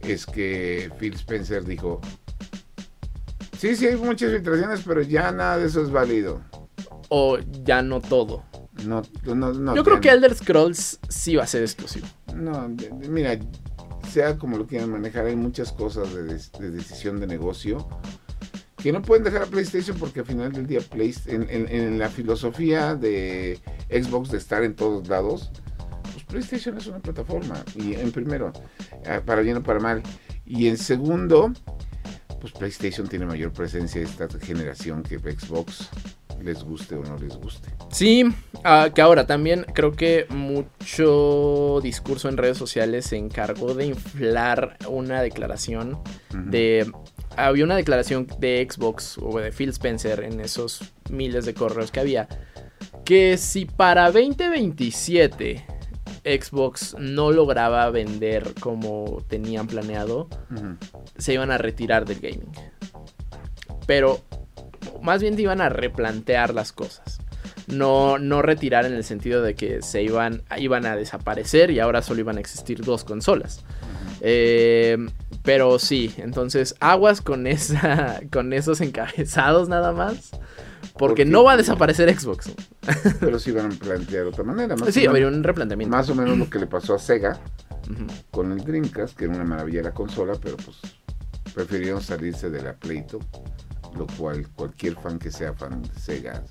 es 0.00 0.24
que 0.26 0.90
Phil 0.98 1.14
Spencer 1.14 1.64
dijo: 1.64 2.00
Sí, 3.58 3.76
sí, 3.76 3.86
hay 3.86 3.96
muchas 3.96 4.32
filtraciones, 4.32 4.80
pero 4.86 5.02
ya 5.02 5.32
nada 5.32 5.58
de 5.58 5.66
eso 5.66 5.82
es 5.82 5.90
válido. 5.90 6.40
o 7.08 7.38
ya 7.64 7.82
no 7.82 8.00
todo. 8.00 8.44
No, 8.86 9.02
no, 9.26 9.52
no, 9.52 9.74
Yo 9.76 9.84
creo 9.84 10.00
que 10.00 10.08
Elder 10.08 10.34
Scrolls 10.34 11.00
sí 11.08 11.36
va 11.36 11.42
a 11.42 11.46
ser 11.46 11.62
exclusivo. 11.62 12.06
No, 12.34 12.70
mira, 13.10 13.38
sea 14.08 14.38
como 14.38 14.56
lo 14.56 14.66
quieran 14.66 14.90
manejar, 14.90 15.26
hay 15.26 15.36
muchas 15.36 15.70
cosas 15.72 16.14
de 16.14 16.22
decisión 16.70 17.20
de 17.20 17.26
negocio 17.26 17.86
que 18.82 18.92
no 18.92 19.02
pueden 19.02 19.24
dejar 19.24 19.42
a 19.42 19.46
PlayStation 19.46 19.96
porque 19.98 20.20
al 20.20 20.26
final 20.26 20.52
del 20.52 20.66
día 20.66 20.80
Play, 20.80 21.14
en, 21.26 21.46
en- 21.50 21.98
la 21.98 22.08
filosofía 22.08 22.94
de 22.94 23.58
Xbox 23.90 24.30
de 24.30 24.38
estar 24.38 24.62
en 24.64 24.74
todos 24.74 25.06
lados, 25.08 25.50
pues 26.12 26.24
PlayStation 26.24 26.76
es 26.78 26.86
una 26.86 26.98
plataforma. 27.00 27.62
Y 27.74 27.94
en 27.94 28.10
primero, 28.12 28.52
ah, 29.06 29.20
para 29.24 29.42
bien 29.42 29.58
o 29.58 29.62
para 29.62 29.80
mal. 29.80 30.02
Y 30.46 30.68
en 30.68 30.78
segundo, 30.78 31.52
pues 32.40 32.52
PlayStation 32.52 33.06
tiene 33.06 33.26
mayor 33.26 33.52
presencia 33.52 34.00
esta 34.02 34.28
generación 34.40 35.02
que 35.02 35.18
Xbox, 35.18 35.88
les 36.42 36.62
guste 36.64 36.94
o 36.94 37.02
no 37.02 37.16
les 37.16 37.36
guste. 37.36 37.70
Sí, 37.90 38.24
ah, 38.64 38.90
que 38.94 39.02
ahora 39.02 39.26
también 39.26 39.66
creo 39.74 39.92
que 39.92 40.26
mucho 40.30 41.80
discurso 41.82 42.28
en 42.28 42.36
redes 42.36 42.58
sociales 42.58 43.06
se 43.06 43.16
encargó 43.16 43.74
de 43.74 43.86
inflar 43.86 44.76
una 44.88 45.22
declaración 45.22 46.00
de... 46.32 46.90
Había 47.36 47.64
una 47.64 47.76
declaración 47.76 48.26
de 48.38 48.66
Xbox 48.68 49.16
o 49.18 49.38
de 49.38 49.52
Phil 49.52 49.70
Spencer 49.70 50.24
en 50.24 50.40
esos 50.40 50.92
miles 51.10 51.46
de 51.46 51.54
correos 51.54 51.90
que 51.90 52.00
había 52.00 52.28
que 53.04 53.38
si 53.38 53.64
para 53.64 54.10
2027 54.10 55.64
Xbox 56.24 56.94
no 56.98 57.32
lograba 57.32 57.90
vender 57.90 58.54
como 58.60 59.24
tenían 59.28 59.66
planeado, 59.66 60.28
se 61.16 61.34
iban 61.34 61.50
a 61.50 61.58
retirar 61.58 62.04
del 62.04 62.20
gaming. 62.20 62.52
Pero 63.86 64.20
más 65.02 65.20
bien 65.20 65.38
iban 65.38 65.60
a 65.60 65.68
replantear 65.68 66.54
las 66.54 66.72
cosas. 66.72 67.18
No, 67.66 68.18
no 68.18 68.42
retirar 68.42 68.84
en 68.84 68.92
el 68.94 69.04
sentido 69.04 69.42
de 69.42 69.54
que 69.54 69.80
se 69.82 70.02
iban, 70.02 70.42
iban 70.58 70.86
a 70.86 70.96
desaparecer 70.96 71.70
y 71.70 71.78
ahora 71.78 72.02
solo 72.02 72.20
iban 72.20 72.36
a 72.36 72.40
existir 72.40 72.82
dos 72.82 73.04
consolas. 73.04 73.64
Eh, 74.20 74.98
pero 75.42 75.78
sí, 75.78 76.12
entonces 76.18 76.74
aguas 76.80 77.20
con 77.22 77.46
esa, 77.46 78.20
con 78.32 78.52
esos 78.52 78.80
encabezados 78.80 79.68
nada 79.68 79.92
más. 79.92 80.30
Porque 80.98 81.24
no 81.24 81.44
va 81.44 81.52
a 81.52 81.56
desaparecer 81.56 82.14
Xbox. 82.18 82.50
Pero 83.20 83.38
sí 83.38 83.52
van 83.52 83.66
a 83.72 83.74
plantear 83.74 84.24
de 84.24 84.28
otra 84.28 84.44
manera. 84.44 84.76
Más, 84.76 84.92
Sí, 84.92 85.06
habría 85.06 85.28
un 85.28 85.42
replanteamiento. 85.42 85.94
más 85.96 86.10
o 86.10 86.14
menos 86.14 86.36
lo 86.36 86.50
que 86.50 86.58
le 86.58 86.66
pasó 86.66 86.94
a 86.94 86.98
Sega 86.98 87.38
con 88.30 88.52
el 88.52 88.58
Dreamcast, 88.64 89.16
que 89.16 89.24
era 89.24 89.34
una 89.34 89.44
maravilla 89.44 89.82
la 89.82 89.92
consola, 89.92 90.34
pero 90.40 90.56
pues 90.58 90.76
prefirieron 91.54 92.02
salirse 92.02 92.50
de 92.50 92.62
la 92.62 92.74
Pleito, 92.74 93.18
lo 93.96 94.06
cual 94.06 94.48
cualquier 94.50 94.94
fan 94.96 95.18
que 95.18 95.30
sea 95.30 95.52
fan 95.52 95.82
de 95.82 95.94
Sega 95.98 96.44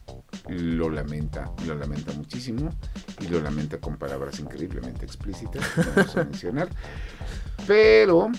lo 0.47 0.89
lamenta, 0.89 1.51
lo 1.65 1.75
lamenta 1.75 2.13
muchísimo 2.13 2.69
y 3.21 3.27
lo 3.27 3.41
lamenta 3.41 3.79
con 3.79 3.97
palabras 3.97 4.39
increíblemente 4.39 5.05
explícitas, 5.05 5.67
que 5.69 5.81
no 5.81 5.87
vamos 5.95 6.17
a 6.17 6.23
mencionar. 6.23 6.69
Pero, 7.67 8.29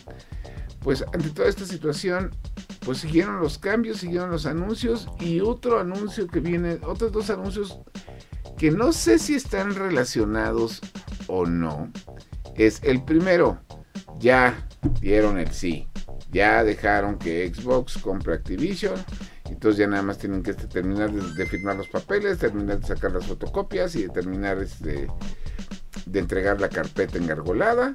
pues 0.81 1.05
ante 1.13 1.31
toda 1.31 1.49
esta 1.49 1.65
situación, 1.65 2.31
pues 2.85 2.99
siguieron 2.99 3.41
los 3.41 3.59
cambios, 3.59 3.99
siguieron 3.99 4.31
los 4.31 4.47
anuncios 4.47 5.09
y 5.21 5.41
otro 5.41 5.79
anuncio 5.79 6.27
que 6.27 6.41
viene, 6.41 6.79
otros 6.83 7.13
dos 7.13 7.31
anuncios 7.31 7.79
que 8.59 8.71
no 8.71 8.93
sé 8.93 9.19
si 9.19 9.35
están 9.35 9.75
relacionados 9.75 10.81
o 11.27 11.47
no. 11.47 11.91
Es 12.57 12.83
el 12.83 13.03
primero, 13.03 13.61
ya 14.19 14.67
dieron 15.01 15.39
el 15.39 15.51
sí, 15.53 15.89
ya 16.31 16.65
dejaron 16.65 17.19
que 17.19 17.53
Xbox 17.53 17.99
compre 17.99 18.35
Activision, 18.35 18.95
entonces 19.47 19.79
ya 19.79 19.87
nada 19.87 20.03
más 20.03 20.19
tienen 20.19 20.43
que 20.43 20.53
este, 20.53 20.67
terminar 20.67 21.13
de, 21.13 21.35
de 21.35 21.47
firmar 21.47 21.77
los 21.77 21.89
papeles, 21.89 22.39
terminar 22.39 22.81
de 22.81 22.87
sacar 22.87 23.13
las 23.13 23.27
fotocopias 23.27 23.95
y 23.97 24.03
de 24.03 24.09
terminar 24.09 24.59
este, 24.59 25.09
de 26.07 26.19
entregar 26.19 26.61
la 26.61 26.69
carpeta 26.69 27.19
engargolada 27.19 27.93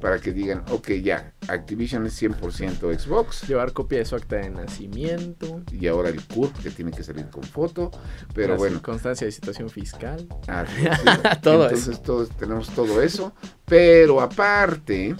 para 0.00 0.18
que 0.18 0.32
digan, 0.32 0.64
ok, 0.70 0.90
ya, 1.02 1.32
Activision 1.48 2.06
es 2.06 2.20
100% 2.20 2.98
Xbox 2.98 3.48
Llevar 3.48 3.72
copia 3.72 3.98
de 3.98 4.04
su 4.04 4.14
acta 4.14 4.36
de 4.36 4.50
nacimiento. 4.50 5.62
y 5.72 5.86
ahora 5.86 6.10
el 6.10 6.22
CURP 6.22 6.54
que 6.62 6.70
tiene 6.70 6.90
que 6.90 7.02
salir 7.02 7.28
con 7.28 7.42
foto, 7.42 7.90
pero 8.34 8.54
la 8.54 8.58
bueno, 8.58 8.82
Constancia 8.82 9.26
de 9.26 9.32
situación 9.32 9.70
fiscal. 9.70 10.26
Ah, 10.48 10.64
sí, 10.76 10.82
sí. 10.82 11.38
Todo 11.42 11.64
Entonces 11.64 12.02
todos 12.02 12.30
tenemos 12.30 12.68
todo 12.70 13.02
eso. 13.02 13.32
Pero 13.64 14.20
aparte, 14.20 15.16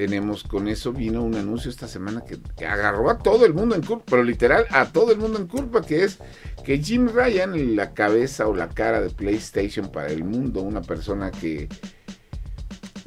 tenemos 0.00 0.44
con 0.44 0.66
eso 0.66 0.94
vino 0.94 1.22
un 1.22 1.34
anuncio 1.34 1.70
esta 1.70 1.86
semana 1.86 2.22
que, 2.24 2.38
que 2.56 2.64
agarró 2.64 3.10
a 3.10 3.18
todo 3.18 3.44
el 3.44 3.52
mundo 3.52 3.74
en 3.74 3.82
curva, 3.82 4.02
pero 4.06 4.24
literal 4.24 4.64
a 4.70 4.86
todo 4.86 5.12
el 5.12 5.18
mundo 5.18 5.38
en 5.38 5.46
curva, 5.46 5.82
que 5.82 6.04
es 6.04 6.16
que 6.64 6.78
Jim 6.78 7.10
Ryan, 7.12 7.76
la 7.76 7.92
cabeza 7.92 8.48
o 8.48 8.56
la 8.56 8.70
cara 8.70 9.02
de 9.02 9.10
PlayStation 9.10 9.92
para 9.92 10.08
el 10.08 10.24
mundo, 10.24 10.62
una 10.62 10.80
persona 10.80 11.30
que 11.30 11.68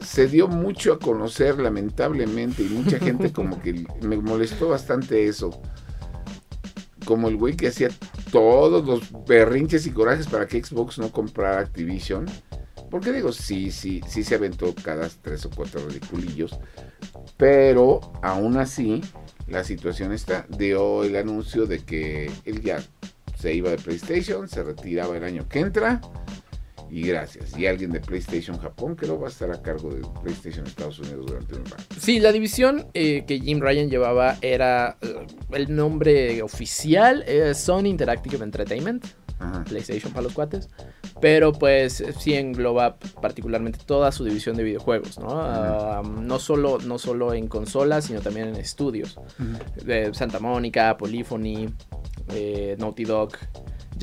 se 0.05 0.27
dio 0.27 0.47
mucho 0.47 0.93
a 0.93 0.99
conocer 0.99 1.57
lamentablemente 1.57 2.61
y 2.61 2.69
mucha 2.69 2.99
gente 2.99 3.33
como 3.33 3.59
que 3.59 3.87
me 4.03 4.17
molestó 4.17 4.69
bastante 4.69 5.27
eso. 5.27 5.63
Como 7.05 7.27
el 7.27 7.37
güey 7.37 7.55
que 7.55 7.69
hacía 7.69 7.89
todos 8.31 8.85
los 8.85 9.25
berrinches 9.25 9.87
y 9.87 9.89
corajes 9.89 10.27
para 10.27 10.45
que 10.45 10.63
Xbox 10.63 10.99
no 10.99 11.11
comprara 11.11 11.61
Activision. 11.61 12.27
Porque 12.93 13.11
digo, 13.11 13.31
sí, 13.31 13.71
sí, 13.71 14.01
sí 14.07 14.23
se 14.23 14.35
aventó 14.35 14.71
cada 14.75 15.09
tres 15.09 15.43
o 15.47 15.49
cuatro 15.49 15.81
ridiculillos. 15.87 16.59
Pero 17.37 18.01
aún 18.21 18.57
así, 18.57 19.01
la 19.47 19.63
situación 19.63 20.11
está. 20.11 20.45
Dio 20.47 21.03
el 21.03 21.15
anuncio 21.15 21.65
de 21.65 21.79
que 21.79 22.29
él 22.45 22.61
ya 22.61 22.83
se 23.35 23.55
iba 23.55 23.71
de 23.71 23.77
PlayStation, 23.77 24.47
se 24.47 24.61
retiraba 24.61 25.17
el 25.17 25.23
año 25.23 25.49
que 25.49 25.61
entra. 25.61 26.01
Y 26.91 27.01
gracias. 27.07 27.57
Y 27.57 27.65
alguien 27.65 27.89
de 27.89 27.99
PlayStation 27.99 28.59
Japón 28.59 28.95
que 28.95 29.07
no 29.07 29.19
va 29.19 29.25
a 29.25 29.31
estar 29.31 29.49
a 29.49 29.59
cargo 29.59 29.89
de 29.89 30.07
PlayStation 30.21 30.67
Estados 30.67 30.99
Unidos 30.99 31.25
durante 31.25 31.55
un 31.55 31.65
rato. 31.65 31.95
Sí, 31.99 32.19
la 32.19 32.31
división 32.31 32.85
eh, 32.93 33.25
que 33.25 33.39
Jim 33.39 33.59
Ryan 33.59 33.89
llevaba 33.89 34.37
era 34.41 34.97
eh, 35.01 35.25
el 35.53 35.75
nombre 35.75 36.43
oficial, 36.43 37.23
eh, 37.25 37.55
Sony 37.55 37.87
Interactive 37.87 38.43
Entertainment, 38.43 39.03
Ajá. 39.43 39.63
PlayStation 39.63 40.11
para 40.11 40.23
los 40.23 40.33
cuates, 40.33 40.69
pero 41.19 41.51
pues 41.51 42.03
sí 42.19 42.33
engloba 42.33 42.97
particularmente 43.21 43.79
toda 43.85 44.11
su 44.11 44.23
división 44.23 44.55
de 44.55 44.63
videojuegos, 44.63 45.19
¿no? 45.19 45.27
Ah, 45.31 46.01
no, 46.03 46.39
solo, 46.39 46.77
no 46.79 46.97
solo 46.97 47.33
en 47.33 47.47
consolas, 47.47 48.05
sino 48.05 48.21
también 48.21 48.49
en 48.49 48.55
estudios. 48.55 49.19
De 49.83 50.13
Santa 50.13 50.39
Mónica, 50.39 50.95
Polyphony, 50.97 51.73
eh, 52.29 52.75
Naughty 52.79 53.03
Dog, 53.03 53.33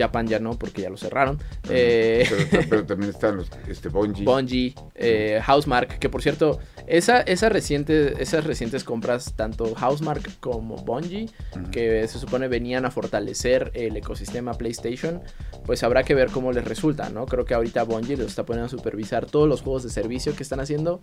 Japan 0.00 0.26
ya 0.26 0.38
no, 0.38 0.58
porque 0.58 0.82
ya 0.82 0.90
lo 0.90 0.96
cerraron. 0.96 1.38
Eh, 1.68 2.26
Pero, 2.50 2.64
pero 2.68 2.86
también 2.86 3.10
están 3.10 3.36
los 3.36 3.50
este 3.68 3.88
Bungie. 3.88 4.24
Bungie, 4.24 4.74
eh, 4.94 5.40
Housemark, 5.44 5.98
que 5.98 6.08
por 6.08 6.22
cierto, 6.22 6.58
esa, 6.86 7.20
esa 7.20 7.48
reciente, 7.48 8.20
esas 8.22 8.44
recientes 8.44 8.84
compras, 8.84 9.34
tanto 9.36 9.74
Housemark 9.74 10.40
como 10.40 10.76
Bungie, 10.76 11.28
que 11.70 12.06
se 12.08 12.18
supone 12.18 12.48
venían 12.48 12.84
a 12.84 12.90
fortalecer 12.90 13.70
el 13.74 13.96
ecosistema 13.96 14.54
PlayStation, 14.54 15.22
pues 15.64 15.82
habrá 15.82 16.02
que 16.02 16.14
ver 16.14 16.30
cómo 16.30 16.52
les 16.52 16.64
resulta, 16.64 17.10
¿no? 17.10 17.26
Creo 17.26 17.44
que 17.44 17.54
ahorita 17.54 17.82
Bungie 17.84 18.16
los 18.16 18.28
está 18.28 18.44
poniendo 18.44 18.66
a 18.66 18.70
supervisar 18.70 19.26
todos 19.26 19.48
los 19.48 19.62
juegos 19.62 19.82
de 19.82 19.90
servicio 19.90 20.34
que 20.34 20.42
están 20.42 20.60
haciendo. 20.60 21.00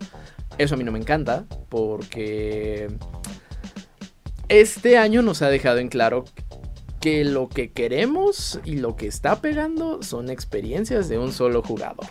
Eso 0.58 0.74
a 0.74 0.78
mí 0.78 0.84
no 0.84 0.92
me 0.92 0.98
encanta, 0.98 1.44
porque 1.68 2.88
este 4.48 4.96
año 4.98 5.22
nos 5.22 5.42
ha 5.42 5.48
dejado 5.50 5.78
en 5.78 5.88
claro 5.88 6.24
que 7.00 7.24
lo 7.24 7.48
que 7.48 7.70
queremos 7.72 8.60
y 8.64 8.76
lo 8.76 8.96
que 8.96 9.06
está 9.06 9.40
pegando 9.40 10.02
son 10.02 10.30
experiencias 10.30 11.08
de 11.08 11.18
un 11.18 11.32
solo 11.32 11.62
jugador. 11.62 12.06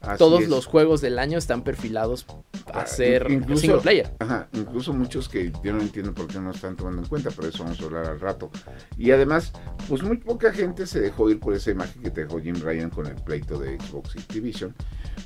Así 0.00 0.16
Todos 0.18 0.42
es. 0.44 0.48
los 0.48 0.64
juegos 0.64 1.02
del 1.02 1.18
año 1.18 1.36
están 1.36 1.62
perfilados 1.62 2.24
a 2.72 2.80
Ah, 2.82 2.86
ser 2.86 3.30
incluso- 3.30 3.60
single 3.60 3.80
player. 3.80 4.14
Ajá, 4.18 4.48
incluso 4.54 4.94
muchos 4.94 5.28
que 5.28 5.52
yo 5.62 5.72
no 5.74 5.82
entiendo 5.82 6.14
por 6.14 6.26
qué 6.26 6.38
no 6.40 6.52
están 6.52 6.74
tomando 6.74 7.02
en 7.02 7.08
cuenta, 7.08 7.30
pero 7.36 7.48
eso 7.48 7.64
vamos 7.64 7.78
a 7.80 7.84
hablar 7.84 8.06
al 8.06 8.18
rato. 8.18 8.50
Y 8.96 9.10
además, 9.10 9.52
pues 9.88 10.02
muy 10.02 10.16
poca 10.16 10.52
gente 10.52 10.86
se 10.86 11.00
dejó 11.00 11.28
ir 11.28 11.38
por 11.38 11.52
esa 11.52 11.70
imagen 11.72 12.00
que 12.02 12.10
te 12.10 12.24
dejó 12.24 12.40
Jim 12.40 12.54
Ryan 12.62 12.88
con 12.88 13.06
el 13.06 13.16
pleito 13.16 13.58
de 13.58 13.78
Xbox 13.78 14.16
y 14.16 14.20
Activision. 14.20 14.74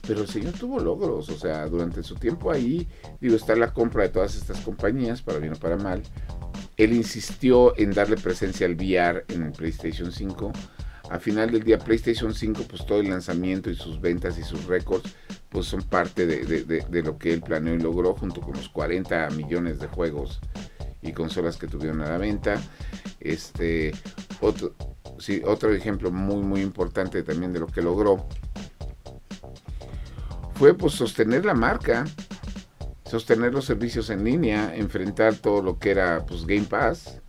Pero 0.08 0.22
el 0.22 0.28
señor 0.28 0.54
tuvo 0.54 0.80
logros, 0.80 1.28
o 1.28 1.38
sea, 1.38 1.66
durante 1.66 2.02
su 2.02 2.16
tiempo 2.16 2.50
ahí, 2.50 2.88
digo, 3.20 3.36
está 3.36 3.54
la 3.54 3.72
compra 3.72 4.02
de 4.02 4.08
todas 4.08 4.34
estas 4.34 4.58
compañías, 4.60 5.22
para 5.22 5.38
bien 5.38 5.52
o 5.52 5.56
para 5.56 5.76
mal. 5.76 6.02
Él 6.76 6.92
insistió 6.92 7.76
en 7.78 7.92
darle 7.92 8.16
presencia 8.16 8.66
al 8.66 8.74
VR 8.74 9.24
en 9.28 9.44
el 9.44 9.52
PlayStation 9.52 10.10
5. 10.10 10.52
A 11.10 11.18
final 11.18 11.50
del 11.50 11.62
día, 11.62 11.78
PlayStation 11.78 12.34
5, 12.34 12.62
pues 12.68 12.84
todo 12.86 13.00
el 13.00 13.10
lanzamiento 13.10 13.70
y 13.70 13.74
sus 13.76 14.00
ventas 14.00 14.38
y 14.38 14.42
sus 14.42 14.64
récords, 14.64 15.14
pues 15.50 15.66
son 15.66 15.82
parte 15.82 16.26
de- 16.26 16.44
de 16.64 17.02
lo 17.02 17.18
que 17.18 17.32
él 17.34 17.42
planeó 17.42 17.74
y 17.74 17.78
logró, 17.78 18.14
junto 18.14 18.40
con 18.40 18.54
los 18.54 18.68
40 18.70 19.28
millones 19.30 19.78
de 19.78 19.86
juegos 19.86 20.40
y 21.02 21.12
consolas 21.12 21.58
que 21.58 21.66
tuvieron 21.68 22.00
a 22.00 22.08
la 22.08 22.18
venta. 22.18 22.60
Este, 23.20 23.92
otro, 24.40 24.74
sí, 25.18 25.42
otro 25.46 25.72
ejemplo 25.74 26.10
muy, 26.10 26.42
muy 26.42 26.62
importante 26.62 27.22
también 27.22 27.52
de 27.52 27.60
lo 27.60 27.66
que 27.66 27.82
logró 27.82 28.26
fue 30.54 30.74
pues 30.74 30.94
sostener 30.94 31.44
la 31.44 31.54
marca, 31.54 32.04
sostener 33.14 33.52
los 33.54 33.64
servicios 33.64 34.10
en 34.10 34.24
línea, 34.24 34.74
enfrentar 34.74 35.36
todo 35.36 35.62
lo 35.62 35.78
que 35.78 35.92
era 35.92 36.26
pues 36.26 36.44
Game 36.46 36.64
Pass, 36.68 37.20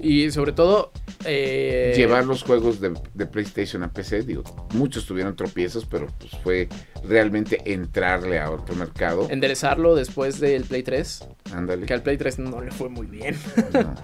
Y 0.00 0.30
sobre 0.30 0.52
todo... 0.52 0.90
eh, 1.26 1.92
llevar 1.94 2.24
los 2.24 2.42
juegos 2.44 2.80
de, 2.80 2.94
de 3.12 3.26
PlayStation 3.26 3.82
a 3.82 3.92
PC, 3.92 4.22
digo, 4.22 4.42
muchos 4.72 5.04
tuvieron 5.04 5.36
tropiezos, 5.36 5.84
pero 5.84 6.06
pues 6.18 6.32
fue 6.42 6.68
realmente 7.04 7.60
entrarle 7.66 8.38
a 8.40 8.50
otro 8.50 8.74
mercado. 8.74 9.26
Enderezarlo 9.28 9.94
después 9.94 10.40
del 10.40 10.64
Play 10.64 10.82
3. 10.82 11.24
Ándale. 11.52 11.84
Que 11.84 11.92
al 11.92 12.02
Play 12.02 12.16
3 12.16 12.38
no 12.38 12.62
le 12.62 12.70
fue 12.70 12.88
muy 12.88 13.06
bien. 13.06 13.36
No. 13.74 13.94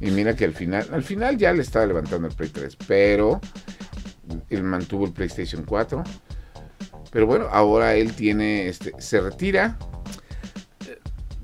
Y 0.00 0.12
mira 0.12 0.36
que 0.36 0.44
al 0.44 0.54
final, 0.54 0.86
al 0.92 1.02
final 1.02 1.38
ya 1.38 1.52
le 1.52 1.62
estaba 1.62 1.86
levantando 1.86 2.28
el 2.28 2.34
Play 2.34 2.50
3, 2.50 2.76
pero 2.86 3.40
él 4.48 4.62
mantuvo 4.62 5.06
el 5.06 5.12
PlayStation 5.12 5.64
4. 5.64 6.04
Pero 7.10 7.26
bueno, 7.26 7.46
ahora 7.50 7.94
él 7.96 8.12
tiene, 8.12 8.68
este, 8.68 8.92
se 8.98 9.20
retira. 9.20 9.76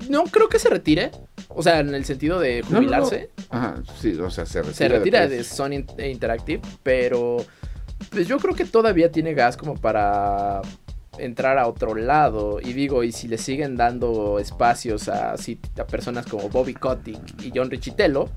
No 0.09 0.23
creo 0.25 0.49
que 0.49 0.59
se 0.59 0.69
retire. 0.69 1.11
O 1.47 1.63
sea, 1.63 1.79
en 1.79 1.93
el 1.95 2.03
sentido 2.03 2.39
de 2.39 2.61
No, 2.63 2.67
no, 2.67 2.71
no. 2.71 2.77
jubilarse. 2.79 3.29
Ajá, 3.49 3.75
sí, 3.99 4.13
o 4.19 4.29
sea, 4.29 4.45
se 4.45 4.61
retira. 4.61 4.75
se 4.75 4.89
retira 4.89 5.27
de. 5.27 5.43
Sony 5.43 5.73
In- 5.73 5.87
Interactive. 6.03 6.61
Pero 6.83 7.37
pues 8.11 8.27
yo 8.27 8.37
creo 8.39 8.55
que 8.55 8.65
todavía 8.65 9.11
tiene 9.11 9.33
gas 9.33 9.55
como 9.55 9.75
para 9.75 10.61
entrar 11.17 11.57
a 11.57 11.67
otro 11.67 11.95
lado. 11.95 12.59
Y 12.61 12.73
digo, 12.73 13.03
y 13.03 13.11
si 13.11 13.27
le 13.27 13.37
siguen 13.37 13.75
dando 13.75 14.39
espacios 14.39 15.09
a, 15.09 15.35
personas 15.89 16.25
como 16.25 16.49
Bobby 16.49 16.73
Kotick 16.73 17.19
y 17.43 17.51
John 17.53 17.69
Richitello, 17.69 18.29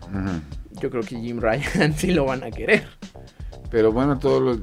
yo 0.80 0.90
creo 0.90 1.02
que 1.02 1.16
Jim 1.16 1.40
Ryan 1.40 1.94
sí 1.96 2.12
lo 2.12 2.24
van 2.26 2.44
a 2.44 2.50
querer. 2.50 2.84
Pero 3.72 3.90
bueno, 3.90 4.18
todo 4.18 4.38
lo- 4.38 4.52
eh, 4.54 4.58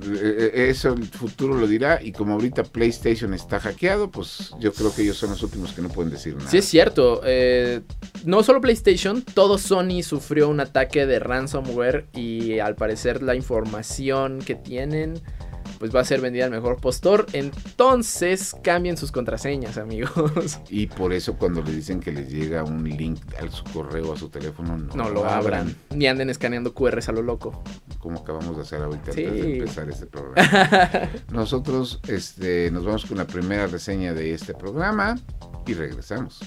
eh, 0.53 0.67
eso 0.69 0.93
el 0.93 1.03
futuro 1.03 1.55
lo 1.55 1.65
dirá. 1.67 1.99
Y 2.01 2.11
como 2.11 2.33
ahorita 2.35 2.61
PlayStation 2.63 3.33
está 3.33 3.59
hackeado, 3.59 4.11
pues 4.11 4.51
yo 4.59 4.71
creo 4.71 4.93
que 4.93 5.01
ellos 5.01 5.17
son 5.17 5.31
los 5.31 5.41
últimos 5.41 5.73
que 5.73 5.81
no 5.81 5.89
pueden 5.89 6.11
decir 6.11 6.35
nada. 6.35 6.47
Sí, 6.49 6.59
es 6.59 6.65
cierto. 6.65 7.21
eh, 7.25 7.81
no 8.23 8.43
solo 8.43 8.61
PlayStation, 8.61 9.23
todo 9.23 9.57
Sony 9.57 10.03
sufrió 10.03 10.47
un 10.47 10.59
ataque 10.59 11.07
de 11.07 11.17
ransomware 11.17 12.05
y 12.13 12.59
al 12.59 12.75
parecer 12.75 13.23
la 13.23 13.33
información 13.35 14.39
que 14.45 14.53
tienen 14.55 15.19
pues 15.79 15.95
va 15.95 16.01
a 16.01 16.05
ser 16.05 16.21
vendida 16.21 16.45
al 16.45 16.51
mejor 16.51 16.77
postor. 16.77 17.25
Entonces 17.33 18.55
cambien 18.62 18.98
sus 18.98 19.12
contraseñas, 19.12 19.77
amigos. 19.77 20.59
Y 20.69 20.88
por 20.88 21.13
eso 21.13 21.36
cuando 21.38 21.62
le 21.63 21.71
dicen 21.71 22.00
que 22.00 22.12
les 22.12 22.29
llega 22.29 22.63
un 22.63 22.83
link 22.88 23.19
a 23.36 23.50
su 23.50 23.63
correo, 23.65 24.13
a 24.13 24.17
su 24.17 24.29
teléfono, 24.29 24.77
no, 24.77 24.93
No 24.93 25.09
lo 25.09 25.25
abran. 25.25 25.75
Ni 25.95 26.07
anden 26.07 26.29
escaneando 26.29 26.74
QRs 26.74 27.09
a 27.09 27.12
lo 27.13 27.21
loco. 27.21 27.63
Como 28.00 28.19
acabamos 28.19 28.55
de 28.57 28.62
hacer 28.63 28.81
ahorita 28.83 29.13
Sí. 29.13 29.25
antes 29.25 29.41
de 29.43 29.57
empezar 29.57 29.89
este 29.89 30.05
programa. 30.05 31.09
Nosotros 31.31 32.00
este, 32.07 32.69
nos 32.71 32.86
vamos 32.86 33.05
con 33.05 33.17
la 33.17 33.25
primera 33.27 33.67
reseña 33.67 34.13
de 34.13 34.33
este 34.33 34.53
programa 34.53 35.17
y 35.65 35.74
regresamos. 35.74 36.39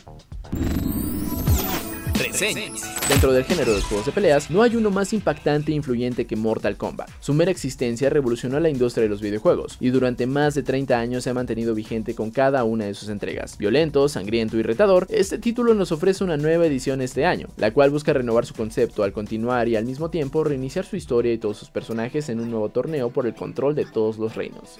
Reseñas. 2.18 3.08
Dentro 3.08 3.32
del 3.32 3.44
género 3.44 3.72
de 3.72 3.78
los 3.78 3.86
juegos 3.86 4.06
de 4.06 4.12
peleas, 4.12 4.50
no 4.50 4.62
hay 4.62 4.76
uno 4.76 4.90
más 4.90 5.12
impactante 5.12 5.72
e 5.72 5.74
influyente 5.74 6.26
que 6.26 6.36
Mortal 6.36 6.76
Kombat. 6.76 7.10
Su 7.20 7.34
mera 7.34 7.50
existencia 7.50 8.10
revolucionó 8.10 8.60
la 8.60 8.68
industria 8.68 9.02
de 9.02 9.08
los 9.08 9.20
videojuegos, 9.20 9.76
y 9.80 9.90
durante 9.90 10.26
más 10.26 10.54
de 10.54 10.62
30 10.62 10.98
años 10.98 11.24
se 11.24 11.30
ha 11.30 11.34
mantenido 11.34 11.74
vigente 11.74 12.14
con 12.14 12.30
cada 12.30 12.64
una 12.64 12.84
de 12.84 12.94
sus 12.94 13.08
entregas. 13.08 13.58
Violento, 13.58 14.08
sangriento 14.08 14.56
y 14.56 14.62
retador, 14.62 15.06
este 15.10 15.38
título 15.38 15.74
nos 15.74 15.92
ofrece 15.92 16.24
una 16.24 16.36
nueva 16.36 16.66
edición 16.66 17.00
este 17.00 17.26
año, 17.26 17.48
la 17.56 17.72
cual 17.72 17.90
busca 17.90 18.12
renovar 18.12 18.46
su 18.46 18.54
concepto 18.54 19.02
al 19.02 19.12
continuar 19.12 19.68
y 19.68 19.76
al 19.76 19.84
mismo 19.84 20.10
tiempo 20.10 20.44
reiniciar 20.44 20.84
su 20.84 20.96
historia 20.96 21.32
y 21.32 21.38
todos 21.38 21.56
sus 21.56 21.70
personajes 21.70 22.28
en 22.28 22.40
un 22.40 22.50
nuevo 22.50 22.68
torneo 22.68 23.10
por 23.10 23.26
el 23.26 23.34
control 23.34 23.74
de 23.74 23.86
todos 23.86 24.18
los 24.18 24.34
reinos. 24.36 24.78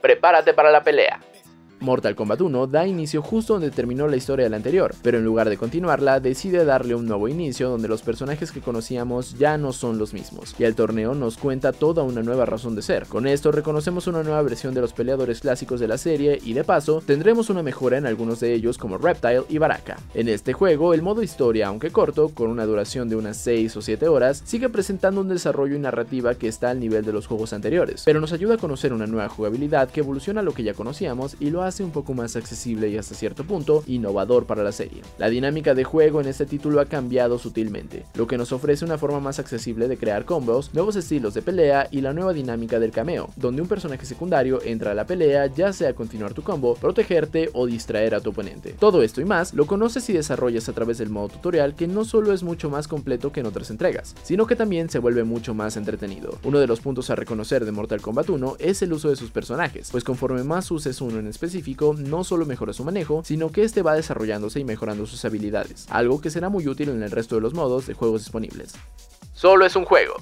Prepárate 0.00 0.54
para 0.54 0.70
la 0.70 0.82
pelea. 0.82 1.20
Mortal 1.80 2.16
Kombat 2.16 2.40
1 2.40 2.66
da 2.66 2.86
inicio 2.86 3.22
justo 3.22 3.54
donde 3.54 3.70
terminó 3.70 4.08
la 4.08 4.16
historia 4.16 4.44
del 4.44 4.54
anterior, 4.54 4.94
pero 5.02 5.18
en 5.18 5.24
lugar 5.24 5.48
de 5.48 5.56
continuarla, 5.56 6.20
decide 6.20 6.64
darle 6.64 6.94
un 6.94 7.06
nuevo 7.06 7.28
inicio 7.28 7.68
donde 7.70 7.88
los 7.88 8.02
personajes 8.02 8.50
que 8.50 8.60
conocíamos 8.60 9.38
ya 9.38 9.56
no 9.58 9.72
son 9.72 9.98
los 9.98 10.12
mismos, 10.12 10.54
y 10.58 10.64
el 10.64 10.74
torneo 10.74 11.14
nos 11.14 11.36
cuenta 11.36 11.72
toda 11.72 12.02
una 12.02 12.22
nueva 12.22 12.46
razón 12.46 12.74
de 12.74 12.82
ser. 12.82 13.06
Con 13.06 13.26
esto 13.26 13.52
reconocemos 13.52 14.06
una 14.06 14.22
nueva 14.22 14.42
versión 14.42 14.74
de 14.74 14.80
los 14.80 14.92
peleadores 14.92 15.40
clásicos 15.40 15.80
de 15.80 15.88
la 15.88 15.98
serie 15.98 16.40
y 16.44 16.52
de 16.52 16.64
paso 16.64 17.02
tendremos 17.04 17.48
una 17.50 17.62
mejora 17.62 17.98
en 17.98 18.06
algunos 18.06 18.40
de 18.40 18.54
ellos 18.54 18.76
como 18.76 18.98
Reptile 18.98 19.44
y 19.48 19.58
Baraka. 19.58 19.98
En 20.14 20.28
este 20.28 20.52
juego, 20.52 20.94
el 20.94 21.02
modo 21.02 21.22
historia, 21.22 21.68
aunque 21.68 21.90
corto, 21.90 22.30
con 22.30 22.50
una 22.50 22.66
duración 22.66 23.08
de 23.08 23.16
unas 23.16 23.36
6 23.38 23.76
o 23.76 23.82
7 23.82 24.08
horas, 24.08 24.42
sigue 24.44 24.68
presentando 24.68 25.20
un 25.20 25.28
desarrollo 25.28 25.76
y 25.76 25.78
narrativa 25.78 26.34
que 26.34 26.48
está 26.48 26.70
al 26.70 26.80
nivel 26.80 27.04
de 27.04 27.12
los 27.12 27.26
juegos 27.26 27.52
anteriores, 27.52 28.02
pero 28.04 28.20
nos 28.20 28.32
ayuda 28.32 28.54
a 28.54 28.58
conocer 28.58 28.92
una 28.92 29.06
nueva 29.06 29.28
jugabilidad 29.28 29.90
que 29.90 30.00
evoluciona 30.00 30.42
lo 30.42 30.52
que 30.52 30.64
ya 30.64 30.74
conocíamos 30.74 31.36
y 31.38 31.50
lo 31.50 31.62
hace 31.62 31.67
un 31.80 31.90
poco 31.90 32.14
más 32.14 32.34
accesible 32.36 32.88
y 32.88 32.96
hasta 32.96 33.14
cierto 33.14 33.44
punto 33.44 33.84
innovador 33.86 34.46
para 34.46 34.62
la 34.62 34.72
serie. 34.72 35.02
La 35.18 35.28
dinámica 35.28 35.74
de 35.74 35.84
juego 35.84 36.20
en 36.20 36.26
este 36.26 36.46
título 36.46 36.80
ha 36.80 36.86
cambiado 36.86 37.38
sutilmente, 37.38 38.04
lo 38.14 38.26
que 38.26 38.38
nos 38.38 38.52
ofrece 38.52 38.84
una 38.84 38.98
forma 38.98 39.20
más 39.20 39.38
accesible 39.38 39.86
de 39.86 39.96
crear 39.96 40.24
combos, 40.24 40.72
nuevos 40.74 40.96
estilos 40.96 41.34
de 41.34 41.42
pelea 41.42 41.88
y 41.90 42.00
la 42.00 42.12
nueva 42.12 42.32
dinámica 42.32 42.80
del 42.80 42.90
cameo, 42.90 43.30
donde 43.36 43.62
un 43.62 43.68
personaje 43.68 44.06
secundario 44.06 44.60
entra 44.64 44.92
a 44.92 44.94
la 44.94 45.06
pelea 45.06 45.46
ya 45.46 45.72
sea 45.72 45.94
continuar 45.94 46.34
tu 46.34 46.42
combo, 46.42 46.74
protegerte 46.74 47.50
o 47.52 47.66
distraer 47.66 48.14
a 48.14 48.20
tu 48.20 48.30
oponente. 48.30 48.74
Todo 48.78 49.02
esto 49.02 49.20
y 49.20 49.24
más 49.24 49.54
lo 49.54 49.66
conoces 49.66 50.08
y 50.08 50.12
desarrollas 50.12 50.68
a 50.68 50.72
través 50.72 50.98
del 50.98 51.10
modo 51.10 51.28
tutorial 51.28 51.74
que 51.74 51.86
no 51.86 52.04
solo 52.04 52.32
es 52.32 52.42
mucho 52.42 52.70
más 52.70 52.88
completo 52.88 53.32
que 53.32 53.40
en 53.40 53.46
otras 53.46 53.70
entregas, 53.70 54.14
sino 54.22 54.46
que 54.46 54.56
también 54.56 54.88
se 54.90 54.98
vuelve 54.98 55.24
mucho 55.24 55.54
más 55.54 55.76
entretenido. 55.76 56.38
Uno 56.44 56.58
de 56.58 56.66
los 56.66 56.80
puntos 56.80 57.10
a 57.10 57.16
reconocer 57.16 57.64
de 57.64 57.72
Mortal 57.72 58.00
Kombat 58.00 58.30
1 58.30 58.56
es 58.58 58.82
el 58.82 58.92
uso 58.92 59.10
de 59.10 59.16
sus 59.16 59.30
personajes, 59.30 59.88
pues 59.90 60.04
conforme 60.04 60.44
más 60.44 60.70
uses 60.70 61.00
uno 61.00 61.18
en 61.18 61.26
específico, 61.26 61.57
no 61.96 62.24
solo 62.24 62.46
mejora 62.46 62.72
su 62.72 62.84
manejo, 62.84 63.22
sino 63.24 63.50
que 63.50 63.62
este 63.62 63.82
va 63.82 63.94
desarrollándose 63.94 64.60
y 64.60 64.64
mejorando 64.64 65.06
sus 65.06 65.24
habilidades, 65.24 65.86
algo 65.90 66.20
que 66.20 66.30
será 66.30 66.48
muy 66.48 66.66
útil 66.68 66.88
en 66.90 67.02
el 67.02 67.10
resto 67.10 67.34
de 67.34 67.40
los 67.40 67.54
modos 67.54 67.86
de 67.86 67.94
juegos 67.94 68.22
disponibles. 68.22 68.74
Solo 69.34 69.66
es 69.66 69.76
un 69.76 69.84
juego. 69.84 70.14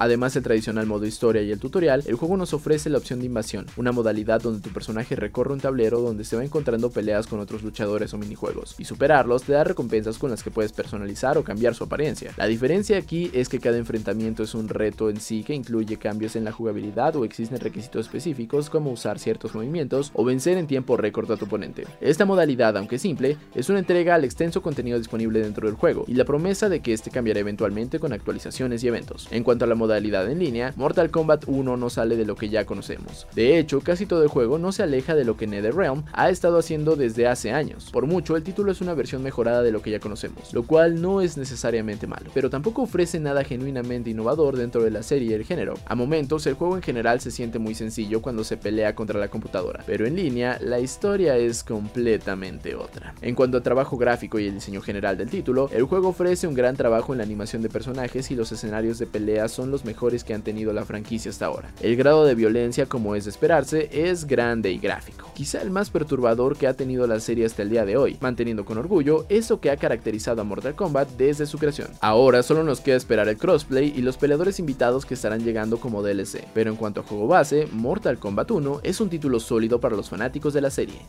Además 0.00 0.32
del 0.32 0.44
tradicional 0.44 0.86
modo 0.86 1.06
historia 1.06 1.42
y 1.42 1.50
el 1.50 1.58
tutorial, 1.58 2.04
el 2.06 2.14
juego 2.14 2.36
nos 2.36 2.54
ofrece 2.54 2.88
la 2.88 2.98
opción 2.98 3.18
de 3.18 3.26
invasión, 3.26 3.66
una 3.76 3.90
modalidad 3.90 4.40
donde 4.40 4.60
tu 4.60 4.70
personaje 4.70 5.16
recorre 5.16 5.52
un 5.52 5.58
tablero 5.58 6.00
donde 6.00 6.22
se 6.22 6.36
va 6.36 6.44
encontrando 6.44 6.92
peleas 6.92 7.26
con 7.26 7.40
otros 7.40 7.64
luchadores 7.64 8.14
o 8.14 8.18
minijuegos, 8.18 8.76
y 8.78 8.84
superarlos 8.84 9.42
te 9.42 9.54
da 9.54 9.64
recompensas 9.64 10.16
con 10.18 10.30
las 10.30 10.44
que 10.44 10.52
puedes 10.52 10.72
personalizar 10.72 11.36
o 11.36 11.42
cambiar 11.42 11.74
su 11.74 11.82
apariencia. 11.82 12.32
La 12.36 12.46
diferencia 12.46 12.96
aquí 12.96 13.28
es 13.34 13.48
que 13.48 13.58
cada 13.58 13.76
enfrentamiento 13.76 14.44
es 14.44 14.54
un 14.54 14.68
reto 14.68 15.10
en 15.10 15.20
sí 15.20 15.42
que 15.42 15.52
incluye 15.52 15.96
cambios 15.96 16.36
en 16.36 16.44
la 16.44 16.52
jugabilidad 16.52 17.16
o 17.16 17.24
existen 17.24 17.58
requisitos 17.58 18.06
específicos 18.06 18.70
como 18.70 18.92
usar 18.92 19.18
ciertos 19.18 19.52
movimientos 19.56 20.12
o 20.14 20.24
vencer 20.24 20.58
en 20.58 20.68
tiempo 20.68 20.96
récord 20.96 21.32
a 21.32 21.36
tu 21.36 21.46
oponente. 21.46 21.88
Esta 22.00 22.24
modalidad, 22.24 22.76
aunque 22.76 23.00
simple, 23.00 23.36
es 23.52 23.68
una 23.68 23.80
entrega 23.80 24.14
al 24.14 24.22
extenso 24.22 24.62
contenido 24.62 24.96
disponible 24.96 25.40
dentro 25.40 25.66
del 25.66 25.74
juego 25.74 26.04
y 26.06 26.14
la 26.14 26.24
promesa 26.24 26.68
de 26.68 26.82
que 26.82 26.92
este 26.92 27.10
cambiará 27.10 27.40
eventualmente 27.40 27.98
con 27.98 28.12
actualizaciones 28.12 28.84
y 28.84 28.86
eventos. 28.86 29.26
En 29.32 29.42
cuanto 29.42 29.64
a 29.64 29.68
la 29.68 29.74
modalidad 29.74 29.87
en 29.96 30.38
línea, 30.38 30.72
Mortal 30.76 31.10
Kombat 31.10 31.44
1 31.46 31.76
no 31.76 31.90
sale 31.90 32.16
de 32.16 32.24
lo 32.24 32.36
que 32.36 32.48
ya 32.48 32.64
conocemos. 32.64 33.26
De 33.34 33.58
hecho, 33.58 33.80
casi 33.80 34.06
todo 34.06 34.22
el 34.22 34.28
juego 34.28 34.58
no 34.58 34.72
se 34.72 34.82
aleja 34.82 35.14
de 35.14 35.24
lo 35.24 35.36
que 35.36 35.46
NetherRealm 35.46 36.04
ha 36.12 36.30
estado 36.30 36.58
haciendo 36.58 36.96
desde 36.96 37.26
hace 37.26 37.52
años. 37.52 37.90
Por 37.92 38.06
mucho, 38.06 38.36
el 38.36 38.42
título 38.42 38.72
es 38.72 38.80
una 38.80 38.94
versión 38.94 39.22
mejorada 39.22 39.62
de 39.62 39.72
lo 39.72 39.82
que 39.82 39.90
ya 39.90 40.00
conocemos, 40.00 40.52
lo 40.52 40.64
cual 40.64 41.00
no 41.00 41.20
es 41.20 41.36
necesariamente 41.36 42.06
malo, 42.06 42.30
pero 42.34 42.50
tampoco 42.50 42.82
ofrece 42.82 43.20
nada 43.20 43.44
genuinamente 43.44 44.10
innovador 44.10 44.56
dentro 44.56 44.82
de 44.82 44.90
la 44.90 45.02
serie 45.02 45.30
y 45.30 45.34
el 45.34 45.44
género. 45.44 45.74
A 45.86 45.94
momentos, 45.94 46.46
el 46.46 46.54
juego 46.54 46.76
en 46.76 46.82
general 46.82 47.20
se 47.20 47.30
siente 47.30 47.58
muy 47.58 47.74
sencillo 47.74 48.22
cuando 48.22 48.44
se 48.44 48.56
pelea 48.56 48.94
contra 48.94 49.18
la 49.18 49.28
computadora, 49.28 49.82
pero 49.86 50.06
en 50.06 50.16
línea, 50.16 50.58
la 50.60 50.80
historia 50.80 51.36
es 51.36 51.64
completamente 51.64 52.74
otra. 52.74 53.14
En 53.20 53.34
cuanto 53.34 53.58
a 53.58 53.62
trabajo 53.62 53.96
gráfico 53.96 54.38
y 54.38 54.46
el 54.46 54.54
diseño 54.54 54.80
general 54.80 55.16
del 55.16 55.30
título, 55.30 55.68
el 55.72 55.84
juego 55.84 56.08
ofrece 56.08 56.46
un 56.46 56.54
gran 56.54 56.76
trabajo 56.76 57.12
en 57.12 57.18
la 57.18 57.24
animación 57.24 57.62
de 57.62 57.68
personajes 57.68 58.30
y 58.30 58.34
los 58.34 58.52
escenarios 58.52 58.98
de 58.98 59.06
pelea 59.06 59.48
son 59.48 59.70
los 59.70 59.77
mejores 59.84 60.24
que 60.24 60.34
han 60.34 60.42
tenido 60.42 60.72
la 60.72 60.84
franquicia 60.84 61.30
hasta 61.30 61.46
ahora. 61.46 61.72
El 61.80 61.96
grado 61.96 62.24
de 62.24 62.34
violencia, 62.34 62.86
como 62.86 63.14
es 63.14 63.24
de 63.24 63.30
esperarse, 63.30 63.88
es 63.92 64.26
grande 64.26 64.70
y 64.70 64.78
gráfico. 64.78 65.30
Quizá 65.34 65.60
el 65.62 65.70
más 65.70 65.90
perturbador 65.90 66.56
que 66.56 66.66
ha 66.66 66.74
tenido 66.74 67.06
la 67.06 67.20
serie 67.20 67.46
hasta 67.46 67.62
el 67.62 67.70
día 67.70 67.84
de 67.84 67.96
hoy, 67.96 68.16
manteniendo 68.20 68.64
con 68.64 68.78
orgullo 68.78 69.26
eso 69.28 69.60
que 69.60 69.70
ha 69.70 69.76
caracterizado 69.76 70.40
a 70.40 70.44
Mortal 70.44 70.74
Kombat 70.74 71.08
desde 71.16 71.46
su 71.46 71.58
creación. 71.58 71.88
Ahora 72.00 72.42
solo 72.42 72.64
nos 72.64 72.80
queda 72.80 72.96
esperar 72.96 73.28
el 73.28 73.38
crossplay 73.38 73.92
y 73.96 74.02
los 74.02 74.16
peleadores 74.16 74.58
invitados 74.58 75.06
que 75.06 75.14
estarán 75.14 75.44
llegando 75.44 75.78
como 75.78 76.02
DLC, 76.02 76.46
pero 76.54 76.70
en 76.70 76.76
cuanto 76.76 77.00
a 77.00 77.04
juego 77.04 77.26
base, 77.26 77.68
Mortal 77.72 78.18
Kombat 78.18 78.50
1 78.50 78.80
es 78.82 79.00
un 79.00 79.10
título 79.10 79.40
sólido 79.40 79.80
para 79.80 79.96
los 79.96 80.08
fanáticos 80.08 80.54
de 80.54 80.60
la 80.60 80.70
serie. 80.70 81.00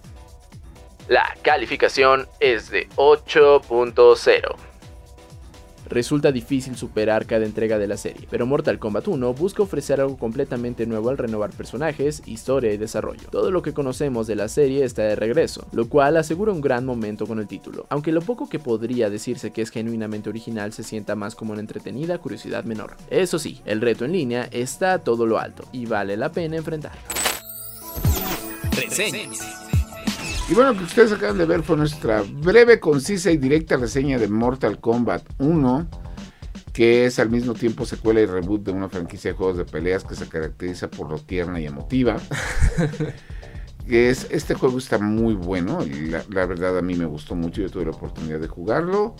La 1.07 1.35
calificación 1.41 2.27
es 2.39 2.69
de 2.69 2.87
8.0. 2.95 4.68
Resulta 5.89 6.31
difícil 6.31 6.75
superar 6.75 7.25
cada 7.25 7.45
entrega 7.45 7.79
de 7.79 7.87
la 7.87 7.97
serie, 7.97 8.27
pero 8.29 8.45
Mortal 8.45 8.77
Kombat 8.77 9.07
1 9.07 9.33
busca 9.33 9.63
ofrecer 9.63 9.99
algo 9.99 10.17
completamente 10.17 10.85
nuevo 10.85 11.09
al 11.09 11.17
renovar 11.17 11.49
personajes, 11.49 12.21
historia 12.27 12.71
y 12.71 12.77
desarrollo. 12.77 13.27
Todo 13.31 13.49
lo 13.49 13.63
que 13.63 13.73
conocemos 13.73 14.27
de 14.27 14.35
la 14.35 14.49
serie 14.49 14.83
está 14.85 15.01
de 15.03 15.15
regreso, 15.15 15.67
lo 15.71 15.89
cual 15.89 16.17
asegura 16.17 16.51
un 16.51 16.61
gran 16.61 16.85
momento 16.85 17.25
con 17.25 17.39
el 17.39 17.47
título, 17.47 17.87
aunque 17.89 18.11
lo 18.11 18.21
poco 18.21 18.47
que 18.47 18.59
podría 18.59 19.09
decirse 19.09 19.51
que 19.51 19.63
es 19.63 19.71
genuinamente 19.71 20.29
original 20.29 20.73
se 20.73 20.83
sienta 20.83 21.15
más 21.15 21.33
como 21.33 21.53
una 21.53 21.61
entretenida 21.61 22.19
curiosidad 22.19 22.65
menor. 22.65 22.95
Eso 23.09 23.39
sí, 23.39 23.61
el 23.65 23.81
reto 23.81 24.05
en 24.05 24.11
línea 24.11 24.47
está 24.51 24.93
a 24.93 24.99
todo 24.99 25.25
lo 25.25 25.39
alto 25.39 25.63
y 25.71 25.87
vale 25.87 26.17
la 26.17 26.31
pena 26.31 26.57
enfrentarlo. 26.57 26.99
Y 30.49 30.55
bueno, 30.55 30.73
lo 30.73 30.79
que 30.79 30.85
ustedes 30.85 31.11
acaban 31.11 31.37
de 31.37 31.45
ver 31.45 31.61
fue 31.61 31.77
nuestra 31.77 32.23
breve, 32.23 32.79
concisa 32.79 33.29
y 33.29 33.37
directa 33.37 33.77
reseña 33.77 34.17
de 34.17 34.27
Mortal 34.27 34.79
Kombat 34.79 35.21
1, 35.37 35.87
que 36.73 37.05
es 37.05 37.19
al 37.19 37.29
mismo 37.29 37.53
tiempo 37.53 37.85
secuela 37.85 38.19
y 38.19 38.25
reboot 38.25 38.63
de 38.63 38.71
una 38.71 38.89
franquicia 38.89 39.29
de 39.29 39.37
juegos 39.37 39.57
de 39.57 39.65
peleas 39.65 40.03
que 40.03 40.15
se 40.15 40.27
caracteriza 40.27 40.89
por 40.89 41.11
lo 41.11 41.19
tierna 41.19 41.59
y 41.59 41.67
emotiva. 41.67 42.17
es, 43.87 44.25
este 44.31 44.55
juego 44.55 44.79
está 44.79 44.97
muy 44.97 45.35
bueno, 45.35 45.85
la, 45.85 46.23
la 46.29 46.47
verdad 46.47 46.79
a 46.79 46.81
mí 46.81 46.95
me 46.95 47.05
gustó 47.05 47.35
mucho, 47.35 47.61
yo 47.61 47.69
tuve 47.69 47.85
la 47.85 47.91
oportunidad 47.91 48.39
de 48.39 48.47
jugarlo. 48.47 49.15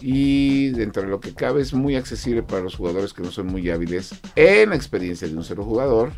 Y 0.00 0.70
dentro 0.70 1.02
de 1.02 1.08
lo 1.08 1.20
que 1.20 1.34
cabe 1.34 1.60
es 1.60 1.74
muy 1.74 1.96
accesible 1.96 2.42
para 2.42 2.62
los 2.62 2.76
jugadores 2.76 3.12
que 3.12 3.22
no 3.22 3.30
son 3.30 3.48
muy 3.48 3.68
hábiles 3.68 4.14
en 4.34 4.72
experiencia 4.72 5.28
de 5.28 5.36
un 5.36 5.44
solo 5.44 5.62
jugador. 5.62 6.12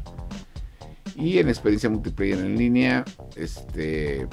Y 1.16 1.38
en 1.38 1.48
experiencia 1.48 1.90
multiplayer 1.90 2.38
en 2.38 2.56
línea, 2.56 3.04
este... 3.34 4.28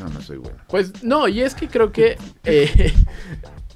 No, 0.00 0.08
no 0.08 0.20
soy 0.20 0.38
bueno. 0.38 0.58
Pues 0.68 1.02
no, 1.02 1.28
y 1.28 1.40
es 1.42 1.54
que 1.54 1.68
creo 1.68 1.92
que 1.92 2.16
eh, 2.44 2.92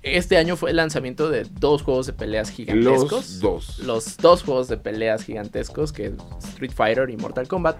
este 0.02 0.36
año 0.36 0.56
fue 0.56 0.70
el 0.70 0.76
lanzamiento 0.76 1.30
de 1.30 1.44
dos 1.44 1.82
juegos 1.82 2.06
de 2.06 2.12
peleas 2.12 2.50
gigantescos. 2.50 3.10
Los 3.10 3.40
dos. 3.40 3.78
Los 3.80 4.16
dos 4.16 4.42
juegos 4.42 4.68
de 4.68 4.76
peleas 4.76 5.24
gigantescos, 5.24 5.92
que 5.92 6.06
es 6.06 6.12
Street 6.50 6.72
Fighter 6.74 7.10
y 7.10 7.16
Mortal 7.16 7.48
Kombat. 7.48 7.76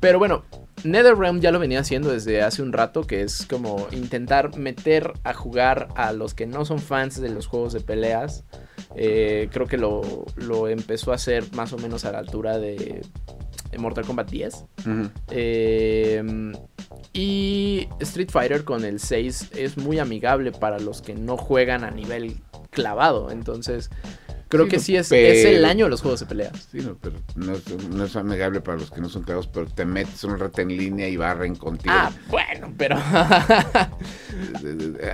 Pero 0.00 0.18
bueno, 0.18 0.44
NetherRealm 0.82 1.40
ya 1.40 1.52
lo 1.52 1.60
venía 1.60 1.78
haciendo 1.78 2.10
desde 2.10 2.42
hace 2.42 2.62
un 2.62 2.72
rato, 2.72 3.06
que 3.06 3.22
es 3.22 3.46
como 3.46 3.86
intentar 3.92 4.56
meter 4.56 5.12
a 5.22 5.32
jugar 5.32 5.88
a 5.94 6.12
los 6.12 6.34
que 6.34 6.46
no 6.46 6.64
son 6.64 6.80
fans 6.80 7.20
de 7.20 7.28
los 7.28 7.46
juegos 7.46 7.72
de 7.72 7.80
peleas. 7.80 8.44
Eh, 8.96 9.48
creo 9.52 9.66
que 9.66 9.78
lo, 9.78 10.24
lo 10.36 10.66
empezó 10.68 11.12
a 11.12 11.14
hacer 11.14 11.44
más 11.52 11.72
o 11.72 11.78
menos 11.78 12.04
a 12.04 12.12
la 12.12 12.18
altura 12.18 12.58
de 12.58 13.02
Mortal 13.78 14.04
Kombat 14.04 14.30
10. 14.30 14.54
Ujú. 14.54 15.10
Eh, 15.30 16.52
y 17.12 17.51
Street 18.02 18.30
Fighter 18.30 18.64
con 18.64 18.84
el 18.84 19.00
6 19.00 19.50
es 19.56 19.76
muy 19.78 19.98
amigable 19.98 20.52
para 20.52 20.78
los 20.78 21.02
que 21.02 21.14
no 21.14 21.36
juegan 21.36 21.84
a 21.84 21.90
nivel 21.90 22.36
clavado. 22.70 23.30
Entonces, 23.30 23.90
creo 24.48 24.64
Sí, 24.64 24.70
que 24.70 24.76
no, 24.76 24.82
sí 24.82 24.96
es, 24.96 25.08
pero- 25.08 25.28
es 25.32 25.44
el 25.44 25.64
año 25.64 25.86
de 25.86 25.90
los 25.90 26.00
juegos 26.02 26.20
de 26.20 26.26
peleas. 26.26 26.68
Sí, 26.70 26.78
no, 26.78 26.96
pero 27.00 27.16
no 27.36 27.52
es, 27.52 27.62
no 27.90 28.04
es 28.04 28.16
amigable 28.16 28.60
para 28.60 28.78
los 28.78 28.90
que 28.90 29.00
no 29.00 29.08
son 29.08 29.22
clavos, 29.22 29.46
pero 29.46 29.66
te 29.66 29.84
metes 29.84 30.22
un 30.24 30.38
rato 30.38 30.60
en 30.60 30.68
línea 30.68 31.08
y 31.08 31.16
barren 31.16 31.54
contigo. 31.56 31.94
Ah, 31.96 32.10
bueno, 32.28 32.72
pero. 32.76 32.96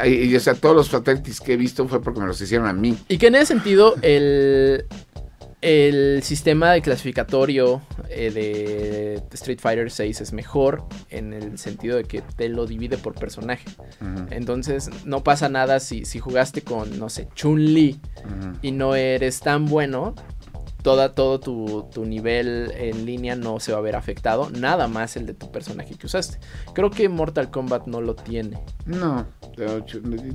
Y, 0.07 0.35
o 0.37 0.41
sea, 0.41 0.55
todos 0.55 0.77
los 0.77 0.89
fatalities 0.89 1.41
que 1.41 1.55
he 1.55 1.57
visto 1.57 1.87
fue 1.89 2.01
porque 2.01 2.21
me 2.21 2.27
los 2.27 2.41
hicieron 2.41 2.67
a 2.69 2.73
mí. 2.73 2.97
y 3.09 3.19
que 3.19 3.27
en 3.29 3.35
ese 3.37 3.47
sentido, 3.47 3.95
el. 4.03 4.85
El 5.61 6.23
sistema 6.23 6.71
de 6.73 6.83
clasificatorio 6.83 7.83
eh, 8.09 8.31
de 8.31 9.23
Street 9.35 9.59
Fighter 9.61 9.91
6 9.91 10.21
es 10.21 10.33
mejor 10.33 10.85
en 11.11 11.33
el 11.33 11.59
sentido 11.59 11.97
de 11.97 12.05
que 12.05 12.23
te 12.23 12.49
lo 12.49 12.65
divide 12.67 12.97
por 12.97 13.15
personaje. 13.15 13.65
Entonces 14.31 14.89
no 15.05 15.25
pasa 15.25 15.49
nada 15.49 15.81
si, 15.81 16.05
si 16.05 16.21
jugaste 16.21 16.63
con, 16.63 16.99
no 16.99 17.09
sé, 17.09 17.29
Chun-Li 17.35 18.01
y 18.63 18.71
no 18.71 18.95
eres 18.95 19.41
tan 19.41 19.67
bueno, 19.67 20.15
toda, 20.83 21.15
todo 21.15 21.41
tu, 21.41 21.89
tu 21.93 22.05
nivel 22.05 22.73
en 22.77 23.05
línea 23.07 23.37
no 23.37 23.61
se 23.61 23.73
va 23.73 23.79
a 23.79 23.81
ver 23.83 23.97
afectado, 23.97 24.51
nada 24.51 24.89
más 24.89 25.17
el 25.17 25.27
de 25.27 25.35
tu 25.35 25.51
personaje 25.51 25.95
que 25.95 26.07
usaste. 26.07 26.39
Creo 26.75 26.91
que 26.91 27.09
Mortal 27.09 27.51
Kombat 27.51 27.87
no 27.87 28.01
lo 28.01 28.15
tiene, 28.15 28.59
No, 28.87 29.27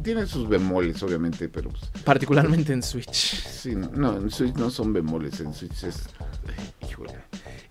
tiene 0.03 0.25
sus 0.27 0.47
bemoles, 0.47 1.01
obviamente, 1.03 1.49
pero 1.49 1.69
pues, 1.69 1.84
particularmente 2.03 2.73
en 2.73 2.84
Switch. 2.84 3.13
sí, 3.13 3.75
no, 3.75 4.17
en 4.17 4.29
Switch 4.29 4.56
no 4.56 4.69
son 4.69 4.93
bemoles, 4.93 5.39
en 5.39 5.53
Switch 5.53 5.84
es. 5.84 6.03
Híjole. 6.89 7.13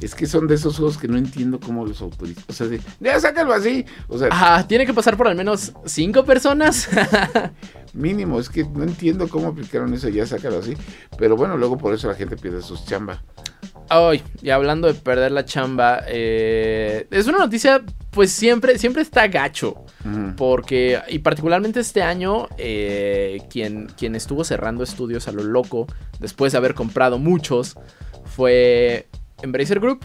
Es 0.01 0.15
que 0.15 0.27
son 0.27 0.47
de 0.49 0.55
esos 0.57 0.77
juegos 0.77 0.99
que 0.99 1.09
no 1.09 1.17
entiendo 1.17 1.61
cómo 1.61 1.87
los 1.87 2.01
autorizan. 2.01 2.45
O 2.49 2.53
sea, 2.53 2.67
de, 2.67 2.81
ya 3.01 3.19
sácalo 3.21 3.53
así. 3.53 3.85
O 4.09 4.19
sea, 4.19 4.29
Ah, 4.31 4.65
tiene 4.67 4.87
que 4.87 4.95
pasar 4.95 5.17
por 5.17 5.29
al 5.29 5.37
menos 5.37 5.73
cinco 5.85 6.25
personas. 6.25 6.89
mínimo, 7.93 8.41
es 8.41 8.49
que 8.49 8.65
no 8.65 8.83
entiendo 8.83 9.29
cómo 9.29 9.49
aplicaron 9.49 9.93
eso, 9.95 10.09
ya 10.09 10.27
sácalo 10.27 10.59
así. 10.59 10.75
Pero 11.19 11.37
bueno, 11.37 11.57
luego 11.57 11.79
por 11.79 11.95
eso 11.95 12.09
la 12.09 12.15
gente 12.15 12.37
pierde 12.37 12.63
sus 12.63 12.85
chamba. 12.85 13.23
Ay, 13.89 14.23
y 14.41 14.51
hablando 14.51 14.89
de 14.89 14.95
perder 14.95 15.33
la 15.33 15.45
chamba, 15.45 16.03
eh, 16.09 17.07
es 17.11 17.27
una 17.27 17.39
noticia, 17.39 17.83
pues 18.11 18.33
siempre, 18.33 18.79
siempre 18.79 19.03
está 19.03 19.27
gacho. 19.29 19.85
Porque, 20.37 21.01
y 21.09 21.21
particularmente 21.21 21.79
este 21.79 22.03
año, 22.03 22.49
eh, 22.59 23.41
quien, 23.49 23.87
quien 23.97 24.17
estuvo 24.17 24.43
cerrando 24.43 24.83
estudios 24.83 25.29
a 25.29 25.33
lo 25.33 25.45
loco, 25.45 25.87
después 26.19 26.51
de 26.51 26.59
haber 26.59 26.75
comprado 26.75 27.19
muchos, 27.19 27.77
fue 28.25 29.07
Embracer 29.43 29.81
Group. 29.81 30.05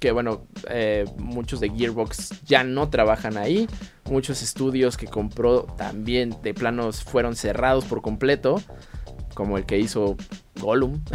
Que 0.00 0.12
bueno, 0.12 0.46
eh, 0.68 1.04
muchos 1.18 1.60
de 1.60 1.70
Gearbox 1.70 2.42
ya 2.44 2.64
no 2.64 2.88
trabajan 2.88 3.36
ahí. 3.36 3.68
Muchos 4.10 4.42
estudios 4.42 4.96
que 4.96 5.06
compró 5.06 5.62
también 5.62 6.36
de 6.42 6.54
planos 6.54 7.02
fueron 7.02 7.36
cerrados 7.36 7.84
por 7.84 8.02
completo. 8.02 8.60
Como 9.34 9.58
el 9.58 9.66
que 9.66 9.78
hizo 9.78 10.16
Gollum. 10.60 11.00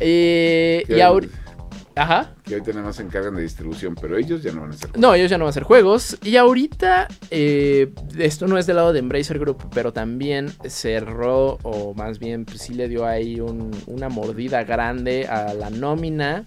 Eh, 0.00 0.82
y 0.88 1.00
ahora... 1.00 1.28
Ajá. 1.96 2.34
Que 2.44 2.54
ahorita 2.54 2.72
nada 2.72 2.86
más 2.86 2.96
se 2.96 3.02
encargan 3.02 3.36
de 3.36 3.42
distribución, 3.42 3.94
pero 3.94 4.16
ellos 4.16 4.42
ya 4.42 4.52
no 4.52 4.62
van 4.62 4.72
a 4.72 4.74
hacer 4.74 4.98
No, 4.98 5.14
ellos 5.14 5.30
ya 5.30 5.38
no 5.38 5.44
van 5.44 5.48
a 5.48 5.50
hacer 5.50 5.62
juegos. 5.62 6.18
Y 6.24 6.36
ahorita, 6.36 7.06
eh, 7.30 7.92
esto 8.18 8.46
no 8.48 8.58
es 8.58 8.66
del 8.66 8.76
lado 8.76 8.92
de 8.92 8.98
Embracer 8.98 9.38
Group, 9.38 9.68
pero 9.72 9.92
también 9.92 10.50
cerró, 10.68 11.58
o 11.62 11.94
más 11.94 12.18
bien 12.18 12.44
pues, 12.44 12.62
sí 12.62 12.74
le 12.74 12.88
dio 12.88 13.06
ahí 13.06 13.40
un- 13.40 13.70
una 13.86 14.08
mordida 14.08 14.64
grande 14.64 15.26
a 15.28 15.54
la 15.54 15.70
nómina. 15.70 16.44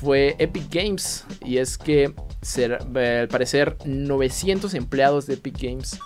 Fue 0.00 0.36
Epic 0.38 0.64
Games. 0.70 1.24
Y 1.44 1.56
es 1.58 1.78
que, 1.78 2.12
ser- 2.42 2.74
al 2.94 3.28
parecer, 3.28 3.76
900 3.86 4.74
empleados 4.74 5.26
de 5.26 5.34
Epic 5.34 5.58
Games. 5.60 5.98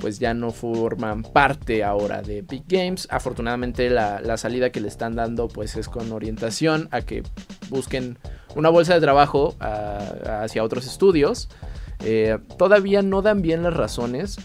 Pues 0.00 0.18
ya 0.18 0.32
no 0.32 0.50
forman 0.50 1.22
parte 1.22 1.84
ahora 1.84 2.22
de 2.22 2.38
Epic 2.38 2.64
Games. 2.66 3.06
Afortunadamente 3.10 3.90
la, 3.90 4.20
la 4.20 4.36
salida 4.36 4.70
que 4.70 4.80
le 4.80 4.88
están 4.88 5.14
dando 5.14 5.48
pues 5.48 5.76
es 5.76 5.88
con 5.88 6.10
orientación 6.12 6.88
a 6.90 7.02
que 7.02 7.22
busquen 7.68 8.18
una 8.54 8.68
bolsa 8.68 8.94
de 8.94 9.00
trabajo 9.00 9.54
ah, 9.60 10.42
hacia 10.42 10.64
otros 10.64 10.86
estudios. 10.86 11.48
Eh, 12.02 12.38
todavía 12.56 13.02
no 13.02 13.22
dan 13.22 13.42
bien 13.42 13.62
las 13.62 13.74
razones 13.74 14.38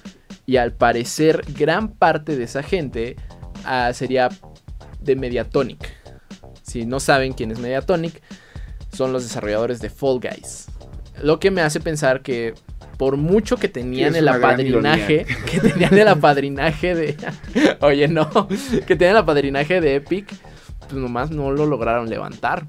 y 0.45 0.57
al 0.57 0.73
parecer 0.73 1.43
gran 1.57 1.89
parte 1.89 2.35
de 2.37 2.43
esa 2.43 2.63
gente 2.63 3.15
ah, 3.65 3.91
sería 3.93 4.29
de 4.99 5.15
Mediatonic. 5.15 5.93
Si 6.63 6.85
no 6.85 6.99
saben 6.99 7.33
quién 7.33 7.51
es 7.51 7.59
Mediatonic, 7.59 8.21
son 8.91 9.13
los 9.13 9.23
desarrolladores 9.23 9.79
de 9.79 9.89
Fall 9.89 10.19
Guys. 10.19 10.67
Lo 11.21 11.39
que 11.39 11.51
me 11.51 11.61
hace 11.61 11.79
pensar 11.79 12.21
que 12.21 12.53
por 12.97 13.17
mucho 13.17 13.58
que 13.58 13.67
tenían 13.67 14.15
el 14.15 14.27
apadrinaje, 14.27 15.25
que 15.51 15.60
tenían 15.60 15.97
el 15.97 16.08
apadrinaje 16.08 16.95
de... 16.95 17.17
Oye, 17.81 18.08
no, 18.08 18.47
que 18.47 18.95
tenían 18.95 19.12
el 19.12 19.17
apadrinaje 19.17 19.81
de 19.81 19.95
Epic, 19.95 20.34
pues 20.79 20.93
nomás 20.93 21.31
no 21.31 21.51
lo 21.51 21.65
lograron 21.65 22.10
levantar. 22.10 22.65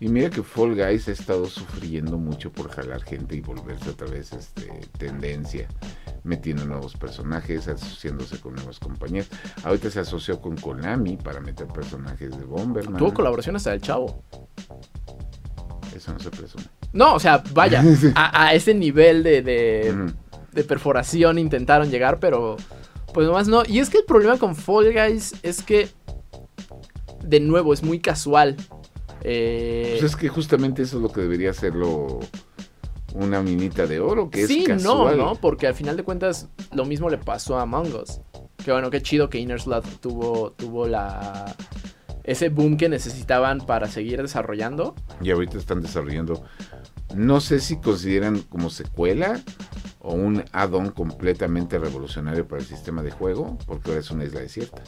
Y 0.00 0.08
mira 0.08 0.30
que 0.30 0.42
Fall 0.42 0.74
Guys 0.74 1.08
ha 1.08 1.12
estado 1.12 1.44
sufriendo 1.44 2.16
mucho 2.16 2.50
por 2.50 2.70
jalar 2.70 3.02
gente 3.02 3.36
y 3.36 3.40
volverse 3.42 3.90
otra 3.90 4.08
vez 4.08 4.32
este, 4.32 4.66
tendencia, 4.96 5.68
metiendo 6.24 6.64
nuevos 6.64 6.96
personajes, 6.96 7.68
asociándose 7.68 8.40
con 8.40 8.54
nuevas 8.54 8.78
compañías. 8.78 9.28
Ahorita 9.62 9.90
se 9.90 10.00
asoció 10.00 10.40
con 10.40 10.56
Konami 10.56 11.18
para 11.18 11.40
meter 11.40 11.66
personajes 11.66 12.30
de 12.30 12.44
Bomberman. 12.46 12.96
Tuvo 12.96 13.12
colaboración 13.12 13.56
hasta 13.56 13.74
el 13.74 13.82
chavo. 13.82 14.22
Eso 15.94 16.14
no 16.14 16.18
se 16.18 16.30
presume. 16.30 16.79
No, 16.92 17.14
o 17.14 17.20
sea, 17.20 17.42
vaya, 17.52 17.82
a, 18.14 18.46
a 18.46 18.54
ese 18.54 18.74
nivel 18.74 19.22
de, 19.22 19.42
de, 19.42 20.12
de 20.52 20.64
perforación 20.64 21.38
intentaron 21.38 21.90
llegar, 21.90 22.18
pero 22.18 22.56
pues 23.12 23.26
nomás 23.26 23.48
no. 23.48 23.62
Y 23.66 23.78
es 23.78 23.90
que 23.90 23.98
el 23.98 24.04
problema 24.04 24.38
con 24.38 24.56
Fall 24.56 24.92
Guys 24.92 25.34
es 25.42 25.62
que, 25.62 25.88
de 27.22 27.40
nuevo, 27.40 27.72
es 27.72 27.82
muy 27.82 28.00
casual. 28.00 28.56
Eh, 29.22 29.96
Pues 30.00 30.12
es 30.12 30.16
que 30.16 30.28
justamente 30.28 30.82
eso 30.82 30.96
es 30.96 31.02
lo 31.02 31.12
que 31.12 31.20
debería 31.20 31.50
hacerlo 31.50 32.20
una 33.14 33.42
minita 33.42 33.86
de 33.86 33.98
oro, 34.00 34.30
que 34.30 34.46
sí, 34.46 34.64
es 34.68 34.82
no, 34.82 35.04
casual. 35.04 35.18
¿no? 35.18 35.34
Porque 35.34 35.66
al 35.66 35.74
final 35.74 35.96
de 35.96 36.04
cuentas 36.04 36.48
lo 36.72 36.84
mismo 36.84 37.10
le 37.10 37.18
pasó 37.18 37.58
a 37.58 37.62
Among 37.62 37.94
Us. 37.94 38.20
Que 38.64 38.72
bueno, 38.72 38.90
qué 38.90 39.02
chido 39.02 39.28
que 39.28 39.38
Inner 39.38 39.60
Slot 39.60 40.00
tuvo, 40.00 40.52
tuvo 40.52 40.86
la... 40.86 41.54
Ese 42.22 42.50
boom 42.50 42.76
que 42.76 42.88
necesitaban 42.88 43.58
para 43.62 43.88
seguir 43.88 44.20
desarrollando. 44.22 44.94
Y 45.22 45.30
ahorita 45.30 45.56
están 45.58 45.80
desarrollando, 45.80 46.44
no 47.14 47.40
sé 47.40 47.60
si 47.60 47.76
consideran 47.78 48.40
como 48.42 48.70
secuela 48.70 49.40
o 50.00 50.14
un 50.14 50.44
add-on 50.52 50.90
completamente 50.90 51.78
revolucionario 51.78 52.46
para 52.46 52.62
el 52.62 52.68
sistema 52.68 53.02
de 53.02 53.10
juego, 53.10 53.58
porque 53.66 53.90
ahora 53.90 54.00
es 54.00 54.10
una 54.10 54.24
isla 54.24 54.40
desierta. 54.40 54.82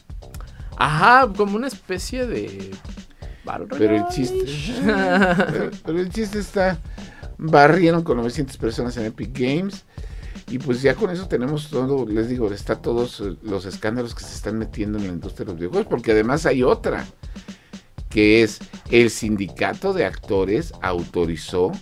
Ajá, 0.77 1.31
como 1.37 1.57
una 1.57 1.69
especie 1.69 2.27
de... 2.27 2.71
Pero 3.77 3.97
el 3.97 4.07
chiste, 4.09 4.45
pero, 4.85 5.71
pero 5.85 6.01
el 6.01 6.11
chiste 6.11 6.39
está, 6.39 6.79
barrieron 7.39 8.03
con 8.05 8.17
900 8.19 8.57
personas 8.57 8.97
en 8.97 9.07
Epic 9.07 9.37
Games. 9.37 9.85
Y 10.49 10.59
pues 10.59 10.83
ya 10.83 10.95
con 10.95 11.11
eso 11.11 11.29
tenemos 11.29 11.71
todo, 11.71 12.07
les 12.07 12.29
digo, 12.29 12.53
está 12.53 12.77
todos 12.77 13.23
los 13.43 13.65
escándalos 13.65 14.15
que 14.15 14.23
se 14.23 14.35
están 14.35 14.59
metiendo 14.59 14.99
en 14.99 15.05
la 15.05 15.13
industria 15.13 15.47
de 15.47 15.53
los 15.53 15.59
videojuegos, 15.59 15.89
porque 15.89 16.13
además 16.13 16.47
hay 16.47 16.63
otra, 16.63 17.07
que 18.11 18.43
es 18.43 18.59
el 18.91 19.11
sindicato 19.11 19.93
de 19.95 20.05
actores 20.05 20.73
autorizó 20.83 21.73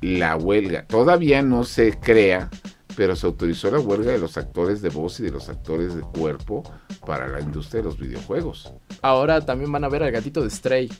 la 0.00 0.36
huelga. 0.36 0.86
Todavía 0.86 1.42
no 1.42 1.64
se 1.64 1.98
crea, 1.98 2.50
pero 2.96 3.16
se 3.16 3.26
autorizó 3.26 3.70
la 3.70 3.80
huelga 3.80 4.12
de 4.12 4.18
los 4.18 4.36
actores 4.36 4.82
de 4.82 4.88
voz 4.90 5.20
y 5.20 5.24
de 5.24 5.30
los 5.30 5.48
actores 5.48 5.94
de 5.94 6.02
cuerpo 6.02 6.62
para 7.06 7.28
la 7.28 7.40
industria 7.40 7.82
de 7.82 7.88
los 7.88 7.98
videojuegos. 7.98 8.72
Ahora 9.02 9.40
también 9.40 9.70
van 9.70 9.84
a 9.84 9.88
ver 9.88 10.02
al 10.02 10.10
gatito 10.10 10.42
de 10.42 10.50
Stray. 10.50 10.90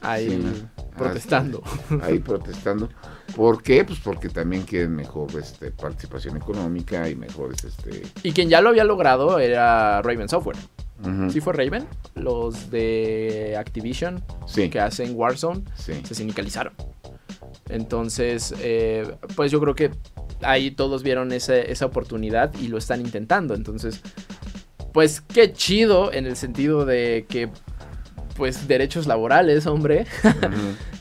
Ahí 0.00 0.66
protestando. 0.96 1.62
ahí 2.02 2.18
protestando. 2.18 2.88
¿Por 3.34 3.62
qué? 3.62 3.84
Pues 3.84 3.98
porque 4.00 4.28
también 4.28 4.62
quieren 4.62 4.94
mejor 4.94 5.28
este, 5.38 5.70
participación 5.70 6.36
económica 6.36 7.08
y 7.08 7.14
mejores 7.14 7.64
este. 7.64 8.02
Y 8.22 8.32
quien 8.32 8.48
ya 8.48 8.60
lo 8.60 8.70
había 8.70 8.84
logrado 8.84 9.38
era 9.38 10.00
Raven 10.02 10.28
Software. 10.28 10.56
ujú, 11.02 11.30
¿Sí 11.30 11.40
fue 11.40 11.52
Raven? 11.52 11.86
Los 12.14 12.70
de 12.70 13.56
Activision 13.58 14.22
sí, 14.46 14.68
que 14.70 14.80
hacen 14.80 15.12
Warzone 15.14 15.62
sí. 15.76 16.00
se 16.04 16.14
sindicalizaron. 16.14 16.72
Entonces, 17.68 18.54
eh, 18.60 19.06
pues 19.34 19.50
yo 19.50 19.60
creo 19.60 19.74
que 19.74 19.90
ahí 20.42 20.70
todos 20.70 21.02
vieron 21.02 21.32
esa, 21.32 21.56
esa 21.56 21.86
oportunidad 21.86 22.52
y 22.60 22.68
lo 22.68 22.78
están 22.78 23.00
intentando. 23.00 23.54
Entonces, 23.54 24.00
pues 24.92 25.20
qué 25.20 25.52
chido 25.52 26.12
en 26.12 26.26
el 26.26 26.36
sentido 26.36 26.84
de 26.84 27.26
que, 27.28 27.48
pues 28.36 28.68
derechos 28.68 29.06
laborales, 29.06 29.66
hombre. 29.66 30.06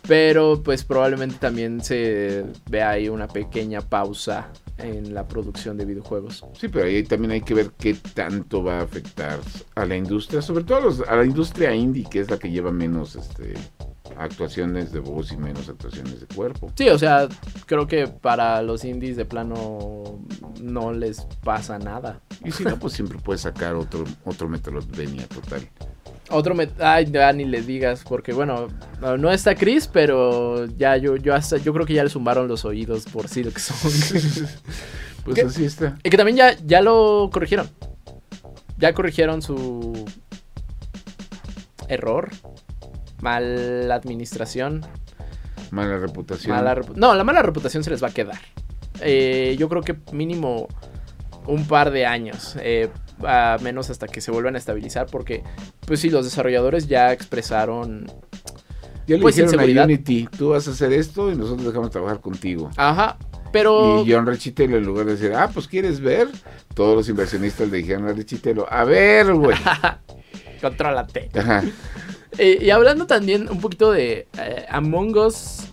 Pero 0.07 0.61
pues 0.61 0.83
probablemente 0.83 1.37
también 1.39 1.83
se 1.83 2.45
vea 2.69 2.91
ahí 2.91 3.09
una 3.09 3.27
pequeña 3.27 3.81
pausa 3.81 4.51
en 4.77 5.15
la 5.15 5.27
producción 5.27 5.77
de 5.77 5.85
videojuegos. 5.85 6.45
Sí, 6.59 6.67
pero 6.67 6.85
ahí 6.85 7.01
también 7.01 7.31
hay 7.31 7.41
que 7.41 7.55
ver 7.55 7.71
qué 7.79 7.95
tanto 8.13 8.63
va 8.63 8.79
a 8.79 8.83
afectar 8.83 9.39
a 9.73 9.83
la 9.85 9.95
industria, 9.95 10.43
sobre 10.43 10.63
todo 10.63 10.77
a, 10.77 10.81
los- 10.81 10.99
a 11.01 11.15
la 11.15 11.25
industria 11.25 11.73
indie, 11.73 12.05
que 12.07 12.19
es 12.19 12.29
la 12.29 12.37
que 12.37 12.51
lleva 12.51 12.71
menos 12.71 13.15
este, 13.15 13.55
actuaciones 14.17 14.91
de 14.91 14.99
voz 14.99 15.31
y 15.31 15.37
menos 15.37 15.69
actuaciones 15.69 16.21
de 16.21 16.27
cuerpo. 16.27 16.71
Sí, 16.75 16.89
o 16.89 16.97
sea, 16.97 17.27
creo 17.65 17.87
que 17.87 18.07
para 18.07 18.61
los 18.61 18.85
indies 18.85 19.17
de 19.17 19.25
plano 19.25 20.19
no 20.61 20.93
les 20.93 21.21
pasa 21.43 21.79
nada. 21.79 22.21
Y 22.43 22.51
si 22.51 22.63
no, 22.63 22.77
pues 22.77 22.93
siempre 22.93 23.17
puedes 23.17 23.41
sacar 23.41 23.75
otro, 23.75 24.03
otro 24.23 24.47
Metroidvania 24.47 25.27
total. 25.27 25.67
Otro. 26.29 26.55
Ay, 26.79 27.05
ya 27.11 27.31
ni 27.33 27.45
le 27.45 27.61
digas, 27.61 28.03
porque 28.07 28.33
bueno, 28.33 28.67
no 28.99 29.17
no 29.17 29.31
está 29.31 29.53
Chris, 29.53 29.87
pero 29.87 30.65
ya 30.65 30.97
yo, 30.97 31.17
yo 31.17 31.35
hasta, 31.35 31.57
yo 31.57 31.71
creo 31.73 31.85
que 31.85 31.93
ya 31.93 32.03
le 32.03 32.09
zumbaron 32.09 32.47
los 32.47 32.65
oídos 32.65 33.05
por 33.05 33.27
sí 33.27 33.43
lo 33.43 33.51
que 33.51 33.59
son. 33.59 33.77
Pues 35.25 35.35
¿Qué? 35.37 35.41
así 35.41 35.65
está. 35.65 35.97
y 36.03 36.11
que 36.11 36.17
también 36.17 36.37
ya, 36.37 36.55
ya 36.67 36.81
lo 36.81 37.31
corrigieron. 37.33 37.67
Ya 38.77 38.93
corrigieron 38.93 39.41
su 39.41 40.05
error. 41.87 42.29
Mala 43.21 43.95
administración. 43.95 44.81
Mala 45.71 45.97
reputación. 45.97 46.55
Mala 46.55 46.75
repu- 46.75 46.95
no, 46.95 47.13
la 47.15 47.23
mala 47.23 47.41
reputación 47.41 47.83
se 47.83 47.89
les 47.89 48.03
va 48.03 48.07
a 48.09 48.11
quedar. 48.13 48.39
Eh, 49.01 49.55
yo 49.59 49.67
creo 49.69 49.81
que 49.81 49.95
mínimo 50.11 50.67
un 51.47 51.65
par 51.67 51.91
de 51.91 52.05
años. 52.05 52.55
eh, 52.59 52.89
a 53.23 53.57
menos 53.61 53.89
hasta 53.89 54.07
que 54.07 54.19
se 54.19 54.29
vuelvan 54.31 54.55
a 54.55 54.57
estabilizar. 54.57 55.07
Porque, 55.07 55.41
pues 55.87 56.01
sí, 56.01 56.09
los 56.09 56.25
desarrolladores 56.25 56.87
ya 56.87 57.13
expresaron. 57.13 58.07
Ya 59.07 59.15
le 59.15 59.21
Pues, 59.21 59.35
dijeron 59.37 59.77
a. 59.79 59.83
Unity, 59.83 60.27
tú 60.37 60.49
vas 60.49 60.67
a 60.67 60.71
hacer 60.71 60.91
esto 60.91 61.31
y 61.31 61.35
nosotros 61.35 61.65
dejamos 61.67 61.91
trabajar 61.91 62.19
contigo. 62.19 62.69
Ajá. 62.75 63.17
Pero. 63.53 64.03
Y 64.05 64.11
John 64.11 64.25
Rechitelo, 64.25 64.77
en 64.77 64.83
lugar 64.85 65.05
de 65.05 65.13
decir, 65.15 65.33
ah, 65.33 65.49
pues 65.53 65.67
quieres 65.67 66.01
ver, 66.01 66.27
todos 66.73 66.95
los 66.97 67.07
inversionistas 67.07 67.69
le 67.69 67.77
dijeron 67.77 68.07
a 68.09 68.11
Rechitelo, 68.13 68.67
a 68.69 68.83
ver, 68.83 69.33
güey. 69.33 69.55
Contrólate. 70.61 71.29
Ajá. 71.37 71.63
Eh, 72.37 72.59
y 72.61 72.69
hablando 72.69 73.07
también 73.07 73.49
un 73.49 73.61
poquito 73.61 73.91
de 73.91 74.27
eh, 74.37 74.65
Among 74.69 75.15
Us. 75.17 75.71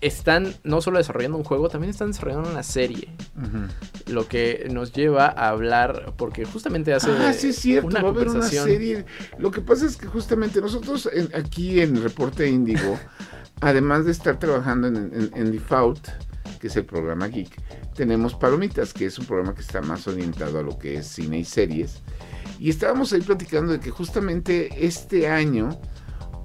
Están 0.00 0.54
no 0.64 0.80
solo 0.80 0.96
desarrollando 0.96 1.36
un 1.36 1.44
juego, 1.44 1.68
también 1.68 1.90
están 1.90 2.08
desarrollando 2.12 2.48
una 2.50 2.62
serie. 2.62 3.10
Ujú. 3.36 4.12
Lo 4.14 4.26
que 4.26 4.66
nos 4.72 4.94
lleva 4.94 5.26
a 5.26 5.50
hablar, 5.50 6.14
porque 6.16 6.46
justamente 6.46 6.94
hace 6.94 7.10
Ah, 7.10 7.34
sí 7.34 7.48
es 7.48 7.56
cierto, 7.56 7.88
una 7.88 8.00
va 8.00 8.08
a 8.08 8.10
haber 8.12 8.28
una 8.28 8.42
serie. 8.48 9.04
Lo 9.36 9.50
que 9.50 9.60
pasa 9.60 9.84
es 9.84 9.98
que 9.98 10.06
justamente 10.06 10.62
nosotros 10.62 11.06
en- 11.12 11.28
aquí 11.34 11.80
en 11.80 12.02
Reporte 12.02 12.48
Índigo, 12.48 12.98
además 13.60 14.06
de 14.06 14.12
estar 14.12 14.38
trabajando 14.38 14.88
en, 14.88 14.96
en, 14.96 15.30
en 15.34 15.52
Default, 15.52 16.08
que 16.58 16.68
es 16.68 16.76
el 16.76 16.86
programa 16.86 17.28
Geek, 17.28 17.60
tenemos 17.94 18.32
Palomitas, 18.34 18.94
que 18.94 19.04
es 19.04 19.18
un 19.18 19.26
programa 19.26 19.54
que 19.54 19.60
está 19.60 19.82
más 19.82 20.08
orientado 20.08 20.60
a 20.60 20.62
lo 20.62 20.78
que 20.78 20.94
es 20.96 21.06
cine 21.08 21.40
y 21.40 21.44
series. 21.44 22.00
Y 22.60 22.68
estábamos 22.70 23.12
ahí 23.14 23.22
platicando 23.22 23.72
de 23.72 23.80
que 23.80 23.90
justamente 23.90 24.86
este 24.86 25.26
año, 25.28 25.70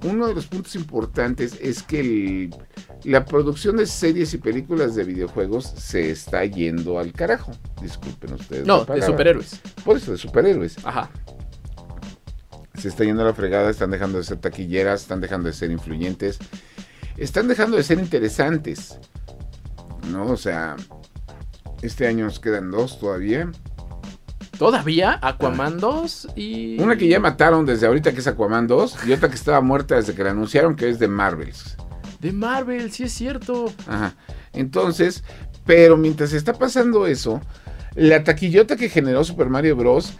uno 0.02 0.26
de 0.26 0.34
los 0.34 0.46
puntos 0.46 0.74
importantes 0.74 1.58
es 1.60 1.82
que 1.82 2.00
el- 2.00 2.54
la 3.04 3.24
producción 3.26 3.76
de 3.76 3.86
series 3.86 4.32
y 4.32 4.38
películas 4.38 4.94
de 4.94 5.04
videojuegos 5.04 5.66
se 5.76 6.10
está 6.10 6.42
yendo 6.46 6.98
al 6.98 7.12
carajo. 7.12 7.52
Disculpen 7.82 8.32
ustedes. 8.32 8.66
No, 8.66 8.86
de 8.86 9.02
superhéroes. 9.02 9.60
Por 9.84 9.98
eso, 9.98 10.12
de 10.12 10.18
superhéroes. 10.18 10.76
Ajá. 10.84 11.10
Se 12.74 12.88
está 12.88 13.04
yendo 13.04 13.22
a 13.22 13.26
la 13.26 13.34
fregada, 13.34 13.70
están 13.70 13.90
dejando 13.90 14.16
de 14.18 14.24
ser 14.24 14.38
taquilleras, 14.38 15.02
están 15.02 15.20
dejando 15.20 15.48
de 15.48 15.52
ser 15.54 15.70
influyentes, 15.70 16.38
están 17.18 17.46
dejando 17.48 17.76
de 17.76 17.82
ser 17.82 17.98
interesantes. 17.98 18.98
¿No? 20.10 20.26
O 20.30 20.36
sea, 20.36 20.76
este 21.82 22.06
año 22.06 22.24
nos 22.26 22.38
quedan 22.40 22.70
dos 22.70 22.98
todavía. 22.98 23.50
Todavía 24.58 25.18
Aquaman 25.22 25.78
2 25.78 26.28
y. 26.36 26.80
Una 26.80 26.96
que 26.96 27.08
ya 27.08 27.20
mataron 27.20 27.66
desde 27.66 27.86
ahorita, 27.86 28.12
que 28.12 28.20
es 28.20 28.26
Aquaman 28.26 28.66
2, 28.66 29.06
y 29.06 29.12
otra 29.12 29.28
que 29.28 29.34
estaba 29.34 29.60
muerta 29.60 29.96
desde 29.96 30.14
que 30.14 30.24
la 30.24 30.30
anunciaron, 30.30 30.76
que 30.76 30.88
es 30.88 30.98
de 30.98 31.08
Marvels. 31.08 31.76
De 32.20 32.32
Marvel, 32.32 32.90
sí 32.90 33.04
es 33.04 33.12
cierto. 33.12 33.72
Ajá. 33.86 34.14
Entonces, 34.52 35.22
pero 35.66 35.96
mientras 35.96 36.32
está 36.32 36.54
pasando 36.54 37.06
eso, 37.06 37.40
la 37.94 38.24
taquillota 38.24 38.76
que 38.76 38.88
generó 38.88 39.24
Super 39.24 39.48
Mario 39.48 39.76
Bros. 39.76 40.14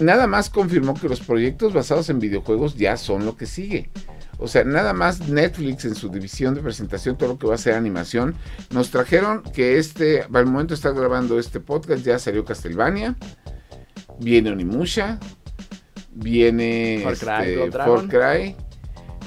nada 0.00 0.26
más 0.26 0.50
confirmó 0.50 0.94
que 0.94 1.08
los 1.08 1.20
proyectos 1.20 1.72
basados 1.72 2.10
en 2.10 2.18
videojuegos 2.18 2.76
ya 2.76 2.96
son 2.96 3.24
lo 3.24 3.36
que 3.36 3.46
sigue. 3.46 3.90
O 4.38 4.48
sea, 4.48 4.64
nada 4.64 4.92
más 4.92 5.28
Netflix 5.28 5.84
en 5.84 5.94
su 5.94 6.08
división 6.08 6.54
de 6.54 6.62
presentación, 6.62 7.16
todo 7.16 7.28
lo 7.30 7.38
que 7.38 7.46
va 7.46 7.54
a 7.54 7.58
ser 7.58 7.74
animación, 7.74 8.34
nos 8.70 8.90
trajeron 8.90 9.42
que 9.42 9.78
este, 9.78 10.22
al 10.22 10.46
momento 10.46 10.70
de 10.70 10.74
estar 10.74 10.94
grabando 10.94 11.38
este 11.38 11.60
podcast, 11.60 12.02
ya 12.04 12.18
salió 12.18 12.44
Castlevania, 12.44 13.16
viene 14.20 14.50
Onimusha, 14.50 15.18
viene 16.12 17.00
Far 17.02 17.16
Cry, 17.16 17.52
este. 17.62 18.08
Cry, 18.08 18.56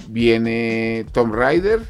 viene 0.10 1.06
Tomb 1.12 1.34
Raider, 1.34 1.82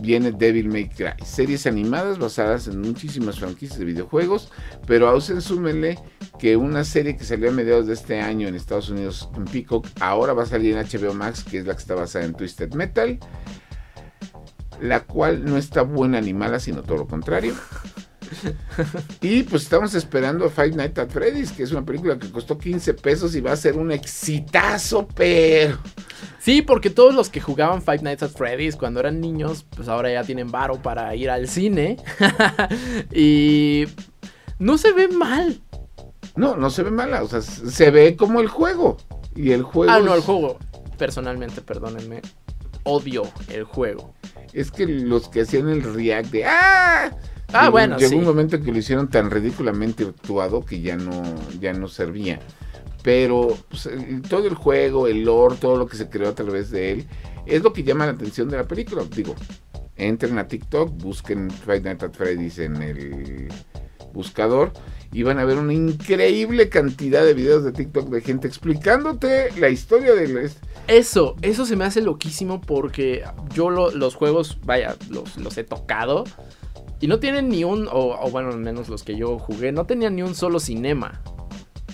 viene 0.00 0.32
Devil 0.32 0.68
May 0.68 0.88
Cry. 0.88 1.14
Series 1.24 1.66
animadas 1.66 2.18
basadas 2.18 2.68
en 2.68 2.80
muchísimas 2.80 3.38
franquicias 3.38 3.78
de 3.78 3.84
videojuegos, 3.84 4.50
pero 4.86 5.08
a 5.08 5.14
usted 5.14 5.40
súmenle 5.40 5.98
que 6.38 6.56
una 6.56 6.84
serie 6.84 7.16
que 7.16 7.24
salió 7.24 7.50
a 7.50 7.52
mediados 7.52 7.86
de 7.86 7.94
este 7.94 8.20
año 8.20 8.48
en 8.48 8.54
Estados 8.54 8.90
Unidos 8.90 9.28
en 9.36 9.44
Peacock, 9.44 9.86
ahora 10.00 10.32
va 10.32 10.42
a 10.42 10.46
salir 10.46 10.76
en 10.76 10.84
HBO 10.84 11.14
Max, 11.14 11.44
que 11.44 11.58
es 11.58 11.66
la 11.66 11.74
que 11.74 11.80
está 11.80 11.94
basada 11.94 12.24
en 12.24 12.34
Twisted 12.34 12.74
Metal, 12.74 13.18
la 14.80 15.00
cual 15.04 15.44
no 15.44 15.56
está 15.56 15.82
buena 15.82 16.20
ni 16.20 16.34
mala, 16.34 16.60
sino 16.60 16.82
todo 16.82 16.98
lo 16.98 17.06
contrario. 17.06 17.54
Y 19.20 19.42
pues 19.44 19.62
estamos 19.62 19.94
esperando 19.94 20.44
a 20.44 20.50
Five 20.50 20.72
Nights 20.72 20.98
at 20.98 21.08
Freddy's, 21.08 21.52
que 21.52 21.62
es 21.62 21.72
una 21.72 21.84
película 21.84 22.18
que 22.18 22.30
costó 22.30 22.58
15 22.58 22.94
pesos 22.94 23.34
y 23.34 23.40
va 23.40 23.52
a 23.52 23.56
ser 23.56 23.76
un 23.76 23.92
exitazo, 23.92 25.08
pero... 25.14 25.78
Sí, 26.38 26.62
porque 26.62 26.90
todos 26.90 27.14
los 27.14 27.28
que 27.28 27.40
jugaban 27.40 27.82
Five 27.82 28.02
Nights 28.02 28.22
at 28.22 28.30
Freddy's 28.30 28.76
cuando 28.76 29.00
eran 29.00 29.20
niños, 29.20 29.66
pues 29.74 29.88
ahora 29.88 30.12
ya 30.12 30.22
tienen 30.22 30.50
varo 30.50 30.80
para 30.80 31.14
ir 31.16 31.30
al 31.30 31.48
cine. 31.48 31.96
y 33.12 33.86
no 34.58 34.78
se 34.78 34.92
ve 34.92 35.08
mal. 35.08 35.60
No, 36.36 36.56
no 36.56 36.70
se 36.70 36.82
ve 36.82 36.90
mala, 36.90 37.22
o 37.22 37.28
sea, 37.28 37.40
se 37.40 37.90
ve 37.90 38.14
como 38.16 38.40
el 38.40 38.48
juego. 38.48 38.98
Y 39.34 39.52
el 39.52 39.62
juego... 39.62 39.92
Ah, 39.92 40.00
no, 40.00 40.14
el 40.14 40.20
juego. 40.20 40.58
Personalmente, 40.98 41.60
perdónenme. 41.62 42.22
Odio 42.84 43.24
el 43.48 43.64
juego. 43.64 44.14
Es 44.52 44.70
que 44.70 44.86
los 44.86 45.28
que 45.28 45.42
hacían 45.42 45.68
el 45.68 45.82
react 45.82 46.30
de 46.30 46.44
¡Ah! 46.44 47.10
Ah, 47.52 47.60
Llegó- 47.62 47.72
bueno, 47.72 47.96
Llegó 47.98 48.10
sí. 48.10 48.16
un 48.16 48.24
momento 48.24 48.60
que 48.60 48.72
lo 48.72 48.78
hicieron 48.78 49.08
tan 49.08 49.30
ridículamente 49.30 50.04
actuado 50.04 50.64
que 50.64 50.80
ya 50.80 50.96
no, 50.96 51.22
ya 51.60 51.72
no 51.72 51.88
servía. 51.88 52.40
Pero 53.02 53.56
pues, 53.68 53.88
todo 54.28 54.46
el 54.48 54.54
juego, 54.54 55.06
el 55.06 55.22
lore, 55.24 55.56
todo 55.60 55.76
lo 55.76 55.86
que 55.86 55.96
se 55.96 56.08
creó 56.08 56.28
a 56.30 56.34
través 56.34 56.70
de 56.70 56.90
él, 56.92 57.06
es 57.46 57.62
lo 57.62 57.72
que 57.72 57.84
llama 57.84 58.06
la 58.06 58.12
atención 58.12 58.48
de 58.48 58.56
la 58.56 58.64
película. 58.64 59.04
Digo, 59.14 59.34
entren 59.94 60.38
a 60.38 60.48
TikTok, 60.48 60.90
busquen 61.00 61.50
Five 61.50 61.82
Nights 61.82 62.02
at 62.02 62.12
Freddy's 62.14 62.58
en 62.58 62.82
el 62.82 63.48
buscador 64.12 64.72
y 65.12 65.22
van 65.22 65.38
a 65.38 65.44
ver 65.44 65.56
una 65.58 65.72
increíble 65.72 66.68
cantidad 66.68 67.24
de 67.24 67.34
videos 67.34 67.62
de 67.64 67.70
TikTok 67.72 68.08
de 68.08 68.20
gente 68.22 68.48
explicándote 68.48 69.50
la 69.60 69.68
historia 69.68 70.14
del... 70.14 70.50
Eso, 70.88 71.36
eso 71.42 71.64
se 71.66 71.76
me 71.76 71.84
hace 71.84 72.00
loquísimo 72.00 72.60
porque 72.60 73.22
yo 73.54 73.70
lo- 73.70 73.90
los 73.92 74.14
juegos, 74.16 74.58
vaya, 74.64 74.96
los, 75.10 75.36
los 75.36 75.56
he 75.58 75.64
tocado. 75.64 76.24
Y 77.00 77.06
no 77.08 77.18
tienen 77.20 77.48
ni 77.48 77.64
un, 77.64 77.88
o, 77.88 78.18
o 78.20 78.30
bueno, 78.30 78.50
al 78.50 78.58
menos 78.58 78.88
los 78.88 79.02
que 79.04 79.16
yo 79.16 79.38
jugué, 79.38 79.72
no 79.72 79.84
tenían 79.86 80.16
ni 80.16 80.22
un 80.22 80.34
solo 80.34 80.60
cinema. 80.60 81.20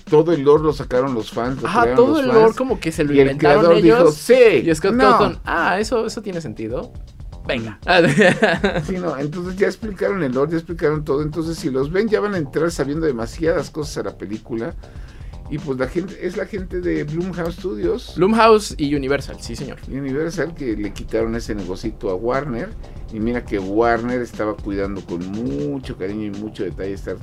Todo 0.09 0.33
el 0.33 0.43
lore 0.43 0.65
lo 0.65 0.73
sacaron 0.73 1.15
los 1.15 1.31
fans. 1.33 1.61
lo 1.63 1.69
Ajá, 1.69 1.95
todo 1.95 2.19
los 2.19 2.21
el 2.21 2.27
fans. 2.27 2.39
lore 2.41 2.55
como 2.55 2.79
que 2.81 2.93
se 2.93 3.05
lo 3.05 3.13
y 3.13 3.21
el 3.21 3.23
inventaron 3.23 3.65
creador 3.65 3.73
ellos. 3.73 3.99
dijo, 3.99 4.13
sí, 4.13 4.63
y 4.65 4.75
Scott 4.75 4.95
no". 4.95 5.05
Cawthon, 5.19 5.41
ah, 5.45 5.81
eso, 5.81 6.07
eso 6.07 6.23
tiene 6.23 6.41
sentido. 6.41 6.93
Venga. 7.47 7.81
Sí, 8.87 8.99
no, 8.99 9.17
entonces 9.19 9.57
ya 9.57 9.67
explicaron 9.67 10.23
el 10.23 10.33
lore, 10.33 10.53
ya 10.53 10.59
explicaron 10.59 11.05
todo. 11.05 11.23
Entonces, 11.23 11.57
si 11.59 11.71
los 11.71 11.91
ven, 11.91 12.09
ya 12.09 12.21
van 12.21 12.35
a 12.35 12.39
entrar 12.39 12.71
sabiendo 12.71 13.07
demasiadas 13.07 13.71
cosas 13.71 13.99
a 13.99 14.03
la 14.11 14.17
película. 14.19 14.75
Y 15.53 15.59
pues 15.59 15.79
la 15.79 15.87
gente, 15.87 16.17
es 16.27 16.39
la 16.39 16.47
gente 16.47 16.81
de 16.81 17.05
Blumhouse 17.05 17.57
Studios 17.57 18.15
Blumhouse 18.17 18.75
y 18.79 18.95
Universal, 18.95 19.37
sí, 19.39 19.55
señor. 19.55 19.79
Universal 19.87 20.55
que 20.55 20.75
le 20.75 20.95
quitaron 20.95 21.37
ese 21.37 21.55
negocito 21.55 22.09
a 22.09 22.15
Warner. 22.15 22.71
Y 23.13 23.21
mira 23.21 23.45
que 23.45 23.59
Warner 23.59 24.23
estaba 24.23 24.55
cuidando 24.57 25.05
con 25.05 25.21
mucho 25.31 25.99
cariño 25.99 26.25
y 26.25 26.31
mucho 26.31 26.65
detalle 26.65 26.95
estar 26.95 27.17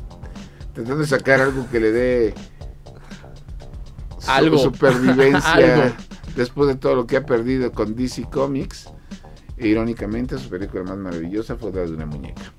tratando 0.76 1.00
de 1.00 1.08
sacar 1.08 1.42
algo 1.42 1.66
que 1.72 1.80
le 1.80 1.92
dé 1.92 2.34
su- 4.20 4.30
Algo. 4.32 4.58
supervivencia 4.60 5.54
Algo. 5.54 5.96
después 6.36 6.68
de 6.68 6.76
todo 6.76 6.96
lo 6.96 7.08
que 7.08 7.18
ha 7.18 7.26
perdido 7.26 7.72
con 7.72 7.96
DC 7.96 8.28
Comics. 8.32 8.90
E, 9.58 9.68
irónicamente, 9.70 10.38
su 10.38 10.50
película 10.50 10.84
más 10.84 10.98
maravillosa 10.98 11.56
fue 11.56 11.72
la 11.74 11.82
de 11.82 11.92
una 11.94 12.06
muñeca. 12.06 12.54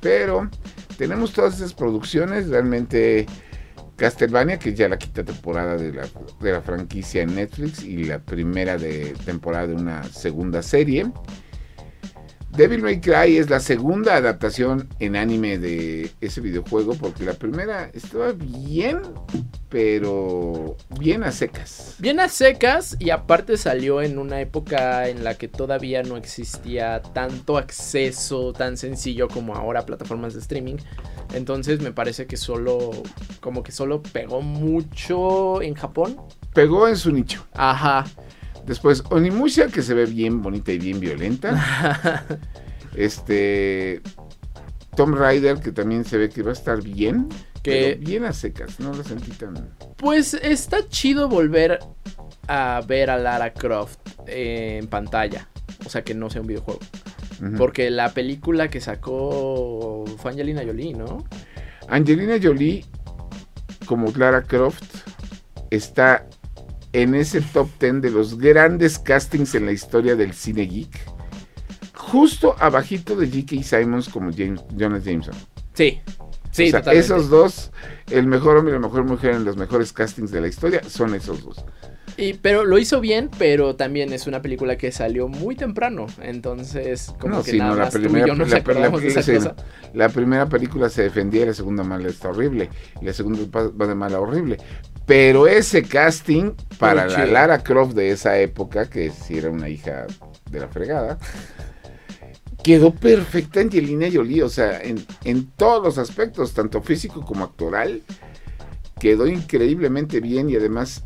Pero 0.00 0.48
tenemos 0.96 1.32
todas 1.34 1.56
esas 1.56 1.74
producciones, 1.74 2.48
realmente 2.48 3.26
Castlevania, 4.00 4.58
que 4.58 4.70
es 4.70 4.76
ya 4.76 4.88
la 4.88 4.96
quinta 4.96 5.22
temporada 5.22 5.76
de 5.76 5.92
la, 5.92 6.08
de 6.40 6.52
la 6.52 6.62
franquicia 6.62 7.20
en 7.20 7.34
Netflix 7.34 7.82
y 7.84 8.04
la 8.04 8.18
primera 8.18 8.78
de 8.78 9.12
temporada 9.26 9.66
de 9.66 9.74
una 9.74 10.02
segunda 10.04 10.62
serie. 10.62 11.04
Devil 12.52 12.82
May 12.82 13.00
Cry 13.00 13.36
es 13.36 13.48
la 13.48 13.60
segunda 13.60 14.16
adaptación 14.16 14.88
en 14.98 15.14
anime 15.14 15.58
de 15.58 16.10
ese 16.20 16.40
videojuego 16.40 16.94
porque 16.94 17.24
la 17.24 17.34
primera 17.34 17.90
estaba 17.94 18.32
bien, 18.32 19.00
pero 19.68 20.76
bien 20.98 21.22
a 21.22 21.30
secas. 21.30 21.94
Bien 22.00 22.18
a 22.18 22.28
secas 22.28 22.96
y 22.98 23.10
aparte 23.10 23.56
salió 23.56 24.02
en 24.02 24.18
una 24.18 24.40
época 24.40 25.08
en 25.08 25.22
la 25.22 25.36
que 25.36 25.46
todavía 25.46 26.02
no 26.02 26.16
existía 26.16 27.00
tanto 27.00 27.56
acceso 27.56 28.52
tan 28.52 28.76
sencillo 28.76 29.28
como 29.28 29.54
ahora 29.54 29.80
a 29.80 29.86
plataformas 29.86 30.34
de 30.34 30.40
streaming. 30.40 30.76
Entonces 31.32 31.80
me 31.80 31.92
parece 31.92 32.26
que 32.26 32.36
solo, 32.36 32.90
como 33.40 33.62
que 33.62 33.70
solo 33.70 34.02
pegó 34.02 34.42
mucho 34.42 35.62
en 35.62 35.74
Japón. 35.74 36.16
Pegó 36.52 36.88
en 36.88 36.96
su 36.96 37.12
nicho. 37.12 37.46
Ajá. 37.54 38.06
Después, 38.70 39.02
Onimusha, 39.10 39.66
que 39.66 39.82
se 39.82 39.94
ve 39.94 40.06
bien 40.06 40.42
bonita 40.42 40.70
y 40.70 40.78
bien 40.78 41.00
violenta. 41.00 42.24
este. 42.94 44.00
Tom 44.94 45.12
Rider, 45.12 45.58
que 45.58 45.72
también 45.72 46.04
se 46.04 46.18
ve 46.18 46.28
que 46.28 46.44
va 46.44 46.50
a 46.50 46.52
estar 46.52 46.80
bien. 46.80 47.28
Que- 47.64 47.96
pero 47.98 48.06
bien 48.06 48.24
a 48.26 48.32
secas, 48.32 48.78
no 48.78 48.92
lo 48.94 49.02
sentí 49.02 49.32
tan. 49.32 49.74
Pues 49.96 50.34
está 50.34 50.88
chido 50.88 51.28
volver 51.28 51.80
a 52.46 52.80
ver 52.86 53.10
a 53.10 53.18
Lara 53.18 53.52
Croft 53.52 53.98
en 54.28 54.86
pantalla. 54.86 55.48
O 55.84 55.90
sea, 55.90 56.04
que 56.04 56.14
no 56.14 56.30
sea 56.30 56.40
un 56.42 56.46
videojuego. 56.46 56.78
Porque 57.58 57.90
la 57.90 58.10
película 58.14 58.68
que 58.70 58.80
sacó 58.80 60.04
fue 60.18 60.30
Angelina 60.30 60.62
Jolie, 60.64 60.94
¿no? 60.94 61.24
Angelina 61.88 62.36
Jolie, 62.40 62.84
como 63.86 64.12
Clara 64.12 64.42
Croft, 64.42 64.84
está 65.70 66.28
en 66.92 67.14
ese 67.14 67.40
top 67.40 67.68
10 67.80 68.02
de 68.02 68.10
los 68.10 68.36
grandes 68.38 68.98
castings 68.98 69.54
en 69.54 69.66
la 69.66 69.72
historia 69.72 70.16
del 70.16 70.32
cine 70.34 70.62
geek. 70.66 70.98
Justo 71.94 72.56
abajito 72.58 73.14
de 73.16 73.26
J.K. 73.28 73.62
Simons 73.62 74.08
como 74.08 74.30
James, 74.32 74.60
Jonas 74.76 75.04
Jameson. 75.04 75.34
Sí. 75.74 76.00
Sí, 76.50 76.72
o 76.72 76.82
sea, 76.82 76.92
esos 76.92 77.28
dos, 77.30 77.70
el 78.10 78.26
mejor 78.26 78.56
hombre 78.56 78.72
y 78.72 78.74
la 78.74 78.80
mejor 78.80 79.04
mujer 79.04 79.34
en 79.36 79.44
los 79.44 79.56
mejores 79.56 79.92
castings 79.92 80.32
de 80.32 80.40
la 80.40 80.48
historia, 80.48 80.82
son 80.82 81.14
esos 81.14 81.44
dos. 81.44 81.64
Y, 82.16 82.34
pero 82.34 82.64
lo 82.64 82.76
hizo 82.78 83.00
bien, 83.00 83.30
pero 83.38 83.76
también 83.76 84.12
es 84.12 84.26
una 84.26 84.42
película 84.42 84.76
que 84.76 84.90
salió 84.90 85.28
muy 85.28 85.54
temprano. 85.54 86.06
Entonces, 86.20 87.14
como 87.20 87.36
No, 87.36 87.42
que 87.44 87.52
sí, 87.52 87.58
nada 87.58 87.70
no, 87.70 87.76
la 87.76 87.84
más 87.84 87.92
tú 87.92 87.98
y 88.00 88.02
primera- 88.02 88.26
yo 88.26 88.34
nos 88.34 88.50
la- 88.50 88.56
acordamos 88.58 89.00
la- 89.00 89.04
de 89.04 89.08
esa 89.12 89.22
sí, 89.22 89.34
cosa. 89.36 89.54
La 89.94 90.08
primera 90.08 90.46
película 90.48 90.88
se 90.90 91.02
defendía 91.04 91.42
y 91.44 91.46
la 91.46 91.54
segunda 91.54 91.84
mala 91.84 92.08
está 92.08 92.30
horrible. 92.30 92.68
Y 93.00 93.04
la 93.04 93.12
segunda 93.12 93.40
va 93.70 93.86
de 93.86 93.94
mala 93.94 94.18
horrible. 94.18 94.58
Pero 95.10 95.48
ese 95.48 95.82
casting 95.82 96.52
para 96.78 97.04
la. 97.08 97.26
Lara 97.26 97.58
Croft 97.64 97.94
de 97.94 98.12
esa 98.12 98.38
época, 98.38 98.88
que 98.88 99.10
sí 99.10 99.38
era 99.38 99.50
una 99.50 99.68
hija 99.68 100.06
de 100.48 100.60
la 100.60 100.68
fregada, 100.68 101.18
quedó 102.62 102.94
perfecta 102.94 103.58
Angelina 103.58 104.06
Jolie. 104.12 104.44
O 104.44 104.48
sea, 104.48 104.80
en, 104.80 105.04
en 105.24 105.50
todos 105.50 105.82
los 105.82 105.98
aspectos, 105.98 106.54
tanto 106.54 106.80
físico 106.80 107.24
como 107.24 107.42
actoral, 107.42 108.02
quedó 109.00 109.26
increíblemente 109.26 110.20
bien 110.20 110.48
y 110.48 110.54
además 110.54 111.02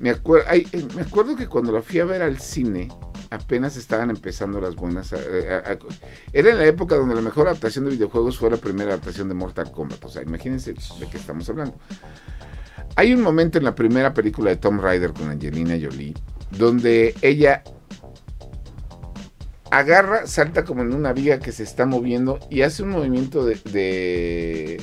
me, 0.00 0.12
acuer- 0.12 0.42
ay, 0.48 0.66
eh, 0.72 0.84
me 0.96 1.02
acuerdo 1.02 1.36
que 1.36 1.46
cuando 1.46 1.70
la 1.70 1.82
fui 1.82 2.00
a 2.00 2.04
ver 2.04 2.22
al 2.22 2.40
cine, 2.40 2.88
apenas 3.30 3.76
estaban 3.76 4.10
empezando 4.10 4.60
las 4.60 4.74
buenas. 4.74 5.12
eh, 5.12 5.48
a- 5.48 5.70
a- 5.74 5.78
era 6.32 6.50
en 6.50 6.58
la 6.58 6.66
época 6.66 6.96
donde 6.96 7.14
la 7.14 7.20
mejor 7.20 7.46
adaptación 7.46 7.84
de 7.84 7.92
videojuegos 7.92 8.36
fue 8.36 8.50
la 8.50 8.56
primera 8.56 8.90
adaptación 8.90 9.28
de 9.28 9.34
Mortal 9.34 9.70
Kombat. 9.70 10.04
O 10.04 10.08
sea, 10.08 10.22
imagínense 10.22 10.72
de 10.72 11.06
qué 11.08 11.18
estamos 11.18 11.48
hablando. 11.48 11.78
Hay 12.96 13.12
un 13.14 13.22
momento 13.22 13.58
en 13.58 13.64
la 13.64 13.74
primera 13.74 14.12
película 14.14 14.50
de 14.50 14.56
Tom 14.56 14.80
Rider 14.80 15.12
con 15.12 15.28
Angelina 15.30 15.76
Jolie 15.80 16.14
donde 16.50 17.14
ella 17.22 17.62
agarra, 19.70 20.26
salta 20.26 20.64
como 20.64 20.82
en 20.82 20.94
una 20.94 21.12
viga 21.12 21.38
que 21.38 21.52
se 21.52 21.62
está 21.62 21.86
moviendo 21.86 22.38
y 22.50 22.62
hace 22.62 22.82
un 22.82 22.90
movimiento 22.90 23.44
de. 23.44 23.54
de- 23.70 24.82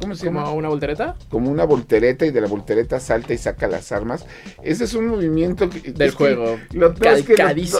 ¿Cómo 0.00 0.14
se 0.16 0.26
llama? 0.26 0.44
¿Como 0.44 0.56
una 0.56 0.68
voltereta? 0.68 1.14
como 1.30 1.50
una 1.50 1.64
voltereta 1.64 2.26
y 2.26 2.30
de 2.30 2.40
la 2.40 2.46
voltereta 2.48 3.00
salta 3.00 3.32
y 3.32 3.38
saca 3.38 3.68
las 3.68 3.90
armas. 3.92 4.26
Ese 4.62 4.84
es 4.84 4.94
un 4.94 5.06
movimiento 5.06 5.70
que, 5.70 5.92
Del 5.92 6.08
es 6.08 6.14
que 6.14 6.16
juego. 6.34 6.58
lo 6.72 6.88
es 6.92 7.22
que 7.22 7.36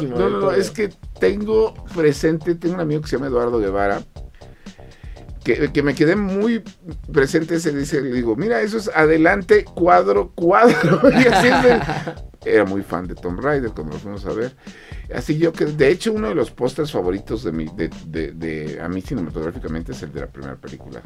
no, 0.09 0.31
no, 0.31 0.53
es 0.53 0.71
que 0.71 0.91
tengo 1.19 1.75
presente, 1.95 2.55
tengo 2.55 2.75
un 2.77 2.81
amigo 2.81 3.03
que 3.03 3.09
se 3.09 3.17
llama 3.17 3.27
Eduardo 3.27 3.59
Guevara. 3.59 4.03
Que, 5.45 5.71
que 5.73 5.83
me 5.83 5.95
quedé 5.95 6.17
muy 6.17 6.63
presente 7.13 7.57
ese 7.57 7.71
dice, 7.73 8.01
le 8.01 8.11
digo, 8.13 8.35
mira, 8.35 8.63
eso 8.63 8.79
es 8.79 8.89
adelante, 8.95 9.65
cuadro, 9.65 10.33
cuadro. 10.35 11.03
Y 11.11 11.27
así 11.27 11.49
era 12.45 12.65
muy 12.65 12.83
fan 12.83 13.07
de 13.07 13.15
Tom 13.15 13.39
Raider 13.39 13.71
cuando 13.71 13.95
lo 13.95 13.99
fuimos 13.99 14.25
a 14.27 14.33
ver. 14.33 14.55
Así 15.15 15.37
yo 15.39 15.53
que, 15.53 15.67
de 15.67 15.89
hecho, 15.91 16.13
uno 16.13 16.29
de 16.29 16.35
los 16.35 16.51
pósters 16.51 16.91
favoritos 16.93 17.43
de 17.45 17.53
mi, 17.53 17.67
de, 17.77 17.91
de, 18.07 18.33
de- 18.33 18.81
a 18.81 18.89
mí 18.89 19.01
cinematográficamente 19.01 19.93
es 19.93 20.03
el 20.03 20.13
de 20.13 20.21
la 20.21 20.27
primera 20.27 20.57
película 20.57 21.03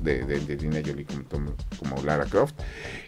de, 0.00 0.24
de, 0.24 0.36
Angelina 0.36 0.80
Jolie 0.84 1.06
como, 1.30 1.54
como 1.78 2.02
Lara 2.02 2.24
Croft. 2.26 2.54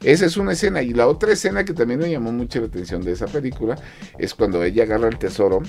Esa 0.03 0.27
es 0.27 0.37
una 0.37 0.53
escena. 0.53 0.83
Y 0.83 0.93
la 0.93 1.07
otra 1.09 1.33
escena 1.33 1.64
que 1.64 1.73
también 1.73 2.01
me 2.01 2.11
llamó 2.11 2.33
mucho 2.33 2.61
la 2.61 2.67
atención 2.67 3.03
de 3.03 3.12
esa 3.12 3.27
película 3.27 3.77
es 4.17 4.35
cuando 4.35 4.62
ella 4.62 4.85
agarra 4.85 5.09
el 5.09 5.19
tesoro 5.19 5.61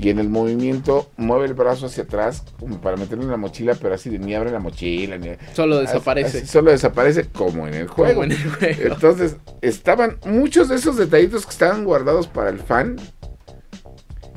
y 0.00 0.10
en 0.10 0.18
el 0.20 0.28
movimiento 0.28 1.10
mueve 1.16 1.46
el 1.46 1.54
brazo 1.54 1.86
hacia 1.86 2.04
atrás 2.04 2.44
como 2.60 2.80
para 2.80 2.96
meterlo 2.96 3.24
en 3.24 3.30
la 3.30 3.36
mochila, 3.36 3.74
pero 3.74 3.94
así 3.94 4.08
de 4.10 4.18
ni 4.18 4.34
abre 4.34 4.50
la 4.52 4.60
mochila, 4.60 5.18
ni 5.18 5.30
Solo 5.54 5.78
desaparece. 5.80 6.38
así 6.38 6.46
solo 6.46 6.70
desaparece 6.70 7.24
como 7.24 7.66
en 7.66 7.74
el 7.74 7.88
juego. 7.88 8.12
Como 8.14 8.24
en 8.24 8.32
el 8.32 8.50
juego. 8.50 8.94
Entonces, 8.94 9.36
estaban 9.60 10.18
muchos 10.26 10.68
de 10.68 10.76
esos 10.76 10.96
detallitos 10.96 11.44
que 11.46 11.50
estaban 11.52 11.84
guardados 11.84 12.28
para 12.28 12.50
el 12.50 12.58
fan 12.60 12.96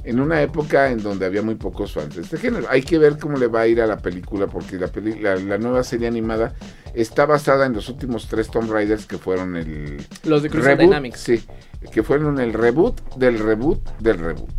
en 0.04 0.19
una 0.19 0.41
época 0.41 0.89
en 0.89 1.04
donde 1.04 1.28
había 1.28 1.43
muy 1.43 1.54
pocos 1.56 1.93
fans 1.93 2.15
de 2.15 2.24
este 2.24 2.38
género. 2.38 2.65
Hay 2.69 2.82
que 2.82 2.97
ver 2.97 3.19
cómo 3.19 3.38
le 3.38 3.45
va 3.45 3.62
a 3.62 3.67
ir 3.67 3.82
a 3.82 3.86
la 3.88 3.97
película, 3.97 4.47
porque 4.47 4.78
la, 4.78 4.88
peli- 4.88 5.19
la, 5.19 5.36
la 5.36 5.60
nueva 5.60 5.84
serie 5.84 6.08
animada 6.08 6.56
está 6.95 7.28
basada 7.28 7.67
en 7.67 7.74
los 7.74 7.88
últimos 7.88 8.28
tres 8.28 8.50
Tomb 8.50 8.71
Raiders 8.71 9.06
que 9.06 9.19
fueron 9.19 9.56
el 9.56 10.04
Los 10.24 10.41
de 10.41 10.50
Crystal 10.50 10.78
Dynamics. 10.78 11.19
sí, 11.19 11.43
que 11.91 12.02
fueron 12.02 12.39
el 12.39 12.54
reboot 12.54 13.00
del 13.15 13.38
reboot 13.38 13.88
del 14.00 14.17
reboot. 14.17 14.50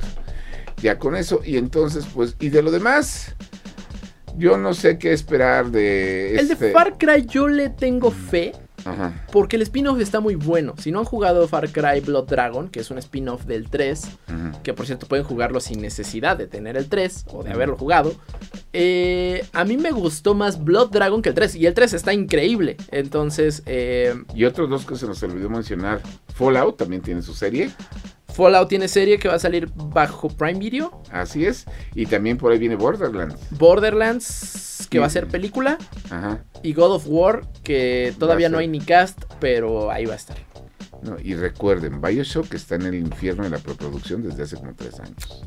Ya 0.80 0.98
con 0.98 1.14
eso, 1.16 1.40
y 1.44 1.56
entonces, 1.56 2.06
pues, 2.14 2.36
y 2.40 2.48
de 2.48 2.62
lo 2.62 2.70
demás, 2.70 3.34
yo 4.36 4.56
no 4.56 4.74
sé 4.74 4.98
qué 4.98 5.12
esperar 5.12 5.70
de 5.70 6.34
El 6.34 6.50
este- 6.50 6.66
de 6.66 6.72
Far 6.72 6.96
Cry 6.98 7.26
yo 7.26 7.48
le 7.48 7.68
tengo 7.68 8.10
fe. 8.10 8.52
Ajá. 8.84 9.24
Porque 9.30 9.54
el 9.54 9.62
spin-off 9.62 10.00
está 10.00 10.18
muy 10.18 10.34
bueno. 10.34 10.74
Si 10.76 10.90
no 10.90 10.98
han 10.98 11.04
jugado 11.04 11.46
Far 11.46 11.70
Cry 11.70 12.00
Blood 12.00 12.24
Dragon, 12.26 12.68
que 12.68 12.80
es 12.80 12.90
un 12.90 12.98
spin-off 12.98 13.44
del 13.44 13.68
3, 13.70 14.02
Ujú. 14.28 14.60
que 14.64 14.74
por 14.74 14.86
cierto 14.86 15.06
pueden 15.06 15.24
jugarlo 15.24 15.60
sin 15.60 15.80
necesidad 15.80 16.36
de 16.36 16.48
tener 16.48 16.76
el 16.76 16.88
3 16.88 17.24
o 17.28 17.44
de 17.44 17.52
haberlo 17.52 17.76
jugado. 17.76 18.12
eh, 18.74 19.44
a 19.52 19.64
mí 19.64 19.76
me 19.76 19.90
gustó 19.92 20.34
más 20.34 20.64
Blood 20.64 20.90
Dragon 20.90 21.20
que 21.22 21.28
el 21.28 21.34
3. 21.36 21.54
Y 21.54 21.66
el 21.66 21.74
3 21.74 21.92
está 21.92 22.12
increíble. 22.12 22.76
Entonces, 22.90 23.62
eh, 23.66 24.14
Y 24.34 24.46
otros 24.46 24.68
dos 24.68 24.84
que 24.86 24.96
se 24.96 25.06
nos 25.06 25.22
olvidó 25.22 25.48
mencionar, 25.50 26.00
Fallout 26.34 26.76
también 26.78 27.02
tiene 27.02 27.20
su 27.22 27.34
serie, 27.34 27.70
Fallout 28.32 28.68
tiene 28.68 28.88
serie 28.88 29.18
que 29.18 29.28
va 29.28 29.34
a 29.34 29.38
salir 29.38 29.68
bajo 29.74 30.28
Prime 30.28 30.58
Video. 30.58 31.02
así 31.10 31.44
es, 31.44 31.66
y 31.94 32.06
también 32.06 32.38
por 32.38 32.52
ahí 32.52 32.58
viene 32.58 32.76
Borderlands. 32.76 33.36
Borderlands, 33.50 34.86
que 34.90 34.98
va 34.98 35.06
a 35.06 35.10
ser 35.10 35.28
película. 35.28 35.78
Ajá. 36.10 36.44
Y 36.62 36.72
God 36.72 36.92
of 36.92 37.04
War, 37.06 37.42
que 37.62 38.14
todavía 38.18 38.48
no 38.48 38.58
hay 38.58 38.68
ni 38.68 38.80
cast, 38.80 39.24
pero 39.40 39.90
ahí 39.90 40.06
va 40.06 40.14
a 40.14 40.16
estar. 40.16 40.36
No, 41.02 41.16
y 41.18 41.34
recuerden, 41.34 42.00
Bioshock 42.00 42.54
está 42.54 42.76
en 42.76 42.82
el 42.82 42.94
infierno 42.94 43.42
de 43.42 43.50
la 43.50 43.58
preproducción 43.58 44.22
desde 44.22 44.44
hace 44.44 44.56
como 44.56 44.72
tres 44.74 45.00
años. 45.00 45.44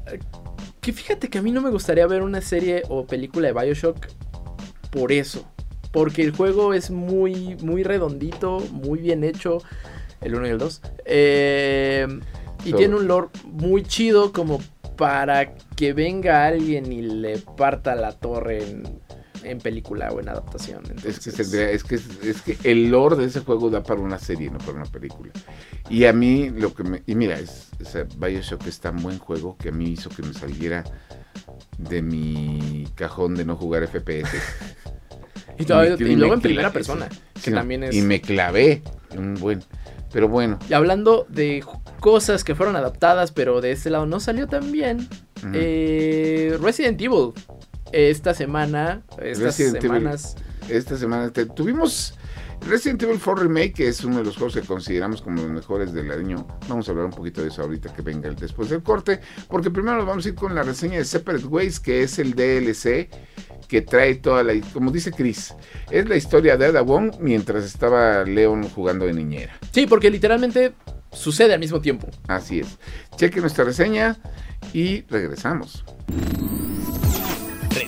Que 0.81 0.91
fíjate 0.91 1.29
que 1.29 1.37
a 1.37 1.41
mí 1.41 1.51
no 1.51 1.61
me 1.61 1.69
gustaría 1.69 2.05
ver 2.07 2.21
una 2.21 2.41
serie 2.41 2.83
o 2.89 3.07
película 3.07 3.47
de 3.47 3.53
Bioshock 3.53 4.07
por 4.91 5.11
eso. 5.11 5.45
Porque 5.93 6.23
el 6.23 6.31
juego 6.31 6.73
es 6.73 6.91
muy, 6.91 7.55
muy 7.61 7.83
redondito, 7.83 8.59
muy 8.71 8.99
bien 8.99 9.23
hecho. 9.23 9.59
El 10.19 10.35
1 10.35 10.47
y 10.47 10.49
el 10.49 10.57
2. 10.57 10.81
Y 12.65 12.71
So- 12.71 12.77
tiene 12.77 12.95
un 12.95 13.07
lore 13.07 13.27
muy 13.45 13.83
chido 13.83 14.33
como 14.33 14.61
para 14.97 15.53
que 15.75 15.93
venga 15.93 16.45
alguien 16.45 16.91
y 16.91 17.01
le 17.01 17.37
parta 17.37 17.95
la 17.95 18.11
torre 18.13 18.63
en, 18.63 18.83
en 19.43 19.59
película 19.59 20.09
o 20.11 20.19
en 20.19 20.29
adaptación. 20.29 20.83
Es 21.05 21.19
que, 21.19 21.31
tendría- 21.31 21.69
es, 21.69 21.83
que, 21.83 21.95
es 21.95 22.41
que 22.41 22.57
el 22.63 22.89
lore 22.89 23.15
de 23.17 23.25
ese 23.25 23.41
juego 23.41 23.69
da 23.69 23.83
para 23.83 23.99
una 24.01 24.17
serie, 24.19 24.49
no 24.49 24.57
para 24.59 24.73
una 24.73 24.85
película. 24.85 25.31
Y 25.89 26.05
a 26.05 26.13
mí 26.13 26.49
lo 26.49 26.73
que 26.73 26.83
me... 26.83 27.03
Y 27.05 27.15
mira, 27.15 27.37
es, 27.37 27.69
sea, 27.83 28.05
Bioshock 28.17 28.65
es 28.67 28.79
tan 28.79 28.95
buen 29.03 29.19
juego 29.19 29.57
que 29.57 29.69
a 29.69 29.71
mí 29.71 29.91
hizo 29.91 30.09
que 30.09 30.23
me 30.23 30.33
saliera 30.33 30.83
de 31.77 32.01
mi 32.01 32.87
cajón 32.95 33.35
de 33.35 33.45
no 33.45 33.55
jugar 33.57 33.85
FPS. 33.87 34.29
y, 35.59 35.65
todavía- 35.65 35.95
Y 35.99 36.15
luego 36.15 36.33
en 36.35 36.41
primera 36.41 36.71
persona. 36.71 37.07
Que 37.33 37.41
Sí, 37.41 37.51
también 37.51 37.83
es... 37.83 37.95
Y 37.95 38.01
me 38.01 38.21
clavé 38.21 38.81
un 39.17 39.35
buen... 39.35 39.61
Pero 40.15 40.29
bueno. 40.29 40.57
Y 40.69 40.73
hablando 40.73 41.25
de 41.27 41.61
cosas 41.99 42.45
que 42.45 42.55
fueron 42.55 42.77
adaptadas, 42.77 43.33
pero 43.33 43.59
de 43.59 43.73
este 43.73 43.89
lado 43.89 44.05
no 44.05 44.21
salió 44.21 44.47
tan 44.47 44.71
bien. 44.71 45.09
Eh, 45.53 46.57
Resident 46.61 47.01
Evil. 47.01 47.33
Esta 47.91 48.33
semana, 48.33 49.01
estas 49.21 49.43
Resident 49.43 49.75
Evil. 49.83 49.97
semanas. 49.97 50.35
esta 50.69 50.95
semana 50.95 51.31
te- 51.31 51.45
tuvimos 51.47 52.15
Resident 52.67 53.03
Evil 53.03 53.19
4 53.23 53.43
Remake, 53.43 53.73
que 53.73 53.87
es 53.87 54.03
uno 54.03 54.17
de 54.17 54.23
los 54.23 54.37
juegos 54.37 54.55
que 54.55 54.61
consideramos 54.61 55.21
como 55.21 55.41
los 55.41 55.51
mejores 55.51 55.93
del 55.93 56.11
año. 56.11 56.47
Vamos 56.67 56.87
a 56.87 56.91
hablar 56.91 57.05
un 57.05 57.11
poquito 57.11 57.41
de 57.41 57.49
eso 57.49 57.61
ahorita 57.61 57.93
que 57.93 58.01
venga 58.01 58.27
el 58.27 58.35
después 58.35 58.69
del 58.69 58.81
corte. 58.81 59.19
Porque 59.47 59.69
primero 59.69 59.97
nos 59.97 60.07
vamos 60.07 60.25
a 60.25 60.29
ir 60.29 60.35
con 60.35 60.55
la 60.55 60.63
reseña 60.63 60.97
de 60.97 61.05
Separate 61.05 61.45
Ways, 61.45 61.79
que 61.79 62.01
es 62.01 62.17
el 62.17 62.33
DLC 62.33 63.09
que 63.67 63.81
trae 63.81 64.15
toda 64.15 64.43
la. 64.43 64.53
Como 64.73 64.91
dice 64.91 65.11
Chris, 65.11 65.53
es 65.91 66.09
la 66.09 66.15
historia 66.15 66.57
de 66.57 66.65
Ada 66.65 66.81
Wong 66.81 67.15
mientras 67.19 67.63
estaba 67.65 68.23
Leon 68.23 68.67
jugando 68.69 69.05
de 69.05 69.13
niñera. 69.13 69.57
Sí, 69.71 69.85
porque 69.85 70.09
literalmente 70.09 70.73
sucede 71.11 71.53
al 71.53 71.59
mismo 71.59 71.81
tiempo. 71.81 72.07
Así 72.27 72.61
es. 72.61 72.79
Cheque 73.15 73.41
nuestra 73.41 73.63
reseña 73.63 74.17
y 74.73 75.03
regresamos. 75.03 75.85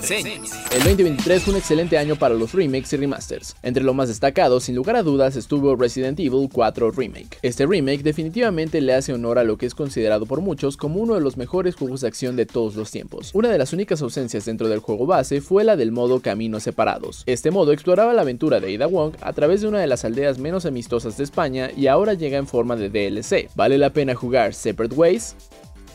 El 0.00 0.84
2023 0.84 1.42
fue 1.42 1.54
un 1.54 1.58
excelente 1.58 1.98
año 1.98 2.14
para 2.14 2.34
los 2.34 2.52
remakes 2.52 2.92
y 2.92 2.96
remasters. 2.96 3.56
Entre 3.62 3.82
lo 3.82 3.94
más 3.94 4.08
destacado, 4.08 4.60
sin 4.60 4.76
lugar 4.76 4.94
a 4.94 5.02
dudas, 5.02 5.34
estuvo 5.34 5.74
Resident 5.74 6.20
Evil 6.20 6.48
4 6.52 6.92
Remake. 6.92 7.38
Este 7.42 7.66
remake 7.66 8.04
definitivamente 8.04 8.80
le 8.80 8.94
hace 8.94 9.12
honor 9.12 9.38
a 9.38 9.44
lo 9.44 9.58
que 9.58 9.66
es 9.66 9.74
considerado 9.74 10.24
por 10.24 10.40
muchos 10.40 10.76
como 10.76 11.00
uno 11.00 11.14
de 11.14 11.20
los 11.20 11.36
mejores 11.36 11.74
juegos 11.74 12.02
de 12.02 12.08
acción 12.08 12.36
de 12.36 12.46
todos 12.46 12.76
los 12.76 12.92
tiempos. 12.92 13.32
Una 13.34 13.48
de 13.48 13.58
las 13.58 13.72
únicas 13.72 14.00
ausencias 14.00 14.44
dentro 14.44 14.68
del 14.68 14.78
juego 14.78 15.04
base 15.04 15.40
fue 15.40 15.64
la 15.64 15.76
del 15.76 15.90
modo 15.90 16.20
Caminos 16.20 16.62
Separados. 16.62 17.24
Este 17.26 17.50
modo 17.50 17.72
exploraba 17.72 18.14
la 18.14 18.22
aventura 18.22 18.60
de 18.60 18.76
Ada 18.76 18.86
Wong 18.86 19.14
a 19.20 19.32
través 19.32 19.62
de 19.62 19.68
una 19.68 19.80
de 19.80 19.88
las 19.88 20.04
aldeas 20.04 20.38
menos 20.38 20.64
amistosas 20.64 21.16
de 21.16 21.24
España 21.24 21.70
y 21.76 21.88
ahora 21.88 22.14
llega 22.14 22.38
en 22.38 22.46
forma 22.46 22.76
de 22.76 22.88
DLC. 22.88 23.50
¿Vale 23.56 23.76
la 23.78 23.92
pena 23.92 24.14
jugar 24.14 24.54
Separate 24.54 24.94
Ways? 24.94 25.34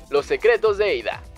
Los 0.10 0.26
secretos 0.26 0.78
de 0.78 1.02
Ada. 1.02 1.33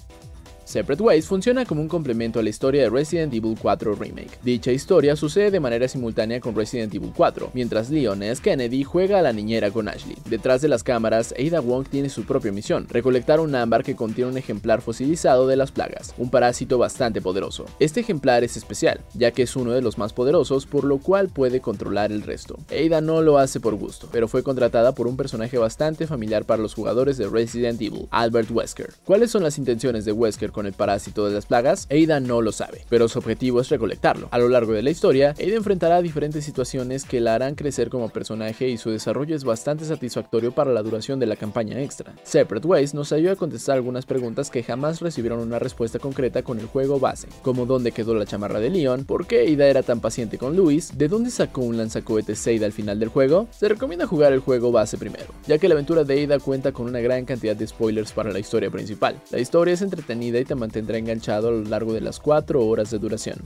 Separate 0.66 1.04
Ways 1.04 1.28
funciona 1.28 1.64
como 1.64 1.82
un 1.82 1.88
complemento 1.88 2.40
a 2.40 2.44
la 2.44 2.50
historia 2.50 2.82
de 2.82 2.90
Resident 2.90 3.32
Evil 3.32 3.56
4 3.62 3.94
Remake. 3.94 4.40
Dicha 4.44 4.72
historia 4.72 5.16
sucede 5.16 5.52
de 5.52 5.60
manera 5.60 5.88
simultánea 5.88 6.40
con 6.40 6.56
Resident 6.56 6.94
Evil 6.96 7.14
4, 7.16 7.52
mientras 7.54 7.92
Leon 7.92 8.24
S. 8.24 8.42
Kennedy 8.42 8.84
juega 8.84 9.20
a 9.20 9.22
la 9.22 9.32
niñera 9.32 9.70
con 9.70 9.88
Ashley. 9.88 10.18
Detrás 10.28 10.64
de 10.64 10.68
las 10.68 10.84
cámaras, 10.84 11.36
Ada 11.38 11.60
Wong 11.60 11.88
tiene 11.88 12.10
su 12.10 12.24
propia 12.24 12.52
misión, 12.52 12.88
recolectar 12.90 13.40
un 13.40 13.54
ámbar 13.54 13.84
que 13.84 13.96
contiene 13.96 14.32
un 14.32 14.38
ejemplar 14.40 14.82
fosilizado 14.82 15.46
de 15.46 15.56
las 15.56 15.72
plagas, 15.72 16.16
un 16.18 16.32
parásito 16.32 16.80
bastante 16.80 17.22
poderoso. 17.22 17.66
Este 17.80 18.00
ejemplar 18.00 18.44
es 18.44 18.58
especial, 18.58 19.02
ya 19.14 19.30
que 19.30 19.44
es 19.44 19.56
uno 19.56 19.72
de 19.72 19.84
los 19.84 20.00
más 20.00 20.14
poderosos, 20.14 20.66
por 20.66 20.84
lo 20.84 20.98
cual 20.98 21.30
puede 21.30 21.62
controlar 21.62 22.12
el 22.12 22.24
resto. 22.24 22.58
Ada 22.72 23.02
no 23.02 23.22
lo 23.22 23.38
hace 23.38 23.60
por 23.60 23.76
gusto, 23.76 24.10
pero 24.12 24.28
fue 24.28 24.42
contratada 24.42 24.96
por 24.96 25.06
un 25.06 25.16
personaje 25.16 25.60
bastante 25.60 26.08
familiar 26.08 26.46
para 26.46 26.64
los 26.64 26.74
jugadores 26.74 27.18
de 27.18 27.30
Resident 27.30 27.80
Evil, 27.80 28.08
Albert 28.10 28.50
Wesker. 28.50 28.96
¿Cuáles 29.06 29.30
son 29.30 29.44
las 29.44 29.60
intenciones 29.60 30.06
de 30.06 30.12
Wesker 30.12 30.55
con 30.56 30.66
el 30.66 30.74
parásito 30.74 31.28
de 31.28 31.34
las 31.34 31.46
plagas, 31.46 31.88
Ada 31.92 32.22
no 32.22 32.42
lo 32.42 32.54
sabe, 32.54 32.86
pero 32.90 33.10
su 33.10 33.20
objetivo 33.20 33.60
es 33.60 33.70
recolectarlo. 33.70 34.30
A 34.32 34.40
lo 34.40 34.48
largo 34.48 34.72
de 34.72 34.82
la 34.82 34.90
historia, 34.90 35.32
Ada 35.32 35.56
enfrentará 35.56 36.02
diferentes 36.02 36.46
situaciones 36.46 37.04
que 37.04 37.20
la 37.20 37.36
harán 37.36 37.56
crecer 37.56 37.90
como 37.90 38.10
personaje 38.10 38.70
y 38.70 38.78
su 38.78 38.90
desarrollo 38.90 39.36
es 39.36 39.44
bastante 39.44 39.84
satisfactorio 39.84 40.54
para 40.54 40.72
la 40.72 40.82
duración 40.82 41.20
de 41.20 41.26
la 41.26 41.36
campaña 41.36 41.82
extra. 41.82 42.16
Separate 42.24 42.66
Ways 42.66 42.94
nos 42.94 43.12
ayuda 43.12 43.34
a 43.34 43.36
contestar 43.36 43.76
algunas 43.76 44.06
preguntas 44.06 44.50
que 44.50 44.64
jamás 44.64 45.02
recibieron 45.02 45.40
una 45.40 45.60
respuesta 45.60 46.00
concreta 46.00 46.42
con 46.42 46.58
el 46.58 46.68
juego 46.68 47.00
base, 47.00 47.28
como 47.42 47.66
dónde 47.66 47.92
quedó 47.92 48.16
la 48.16 48.26
chamarra 48.26 48.62
de 48.62 48.70
Leon, 48.70 49.04
por 49.04 49.28
qué 49.28 49.54
Ada 49.54 49.68
era 49.68 49.84
tan 49.84 50.00
paciente 50.00 50.38
con 50.38 50.56
Luis, 50.56 50.98
de 50.98 51.10
dónde 51.10 51.32
sacó 51.32 51.62
un 51.62 51.76
lanzacohetes 51.76 52.40
Seida 52.40 52.66
al 52.66 52.72
final 52.72 52.98
del 52.98 53.10
juego, 53.10 53.50
se 53.52 53.68
recomienda 53.68 54.08
jugar 54.08 54.32
el 54.32 54.40
juego 54.40 54.72
base 54.72 54.98
primero, 54.98 55.34
ya 55.48 55.58
que 55.58 55.68
la 55.68 55.74
aventura 55.74 56.06
de 56.06 56.24
Ada 56.24 56.40
cuenta 56.40 56.72
con 56.72 56.86
una 56.86 57.02
gran 57.02 57.26
cantidad 57.26 57.58
de 57.58 57.68
spoilers 57.68 58.14
para 58.14 58.32
la 58.32 58.40
historia 58.40 58.72
principal. 58.72 59.22
La 59.32 59.40
historia 59.40 59.74
es 59.74 59.82
entretenida 59.82 60.40
y 60.40 60.45
te 60.46 60.56
mantendrá 60.56 60.98
enganchado 60.98 61.50
a 61.50 61.52
lo 61.52 61.64
largo 61.64 61.94
de 61.94 62.02
las 62.02 62.20
4 62.20 62.66
horas 62.66 62.92
de 62.92 63.00
duración. 63.00 63.42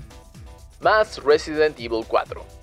Más 0.82 1.24
Resident 1.24 1.80
Evil 1.80 2.06
4 2.08 2.59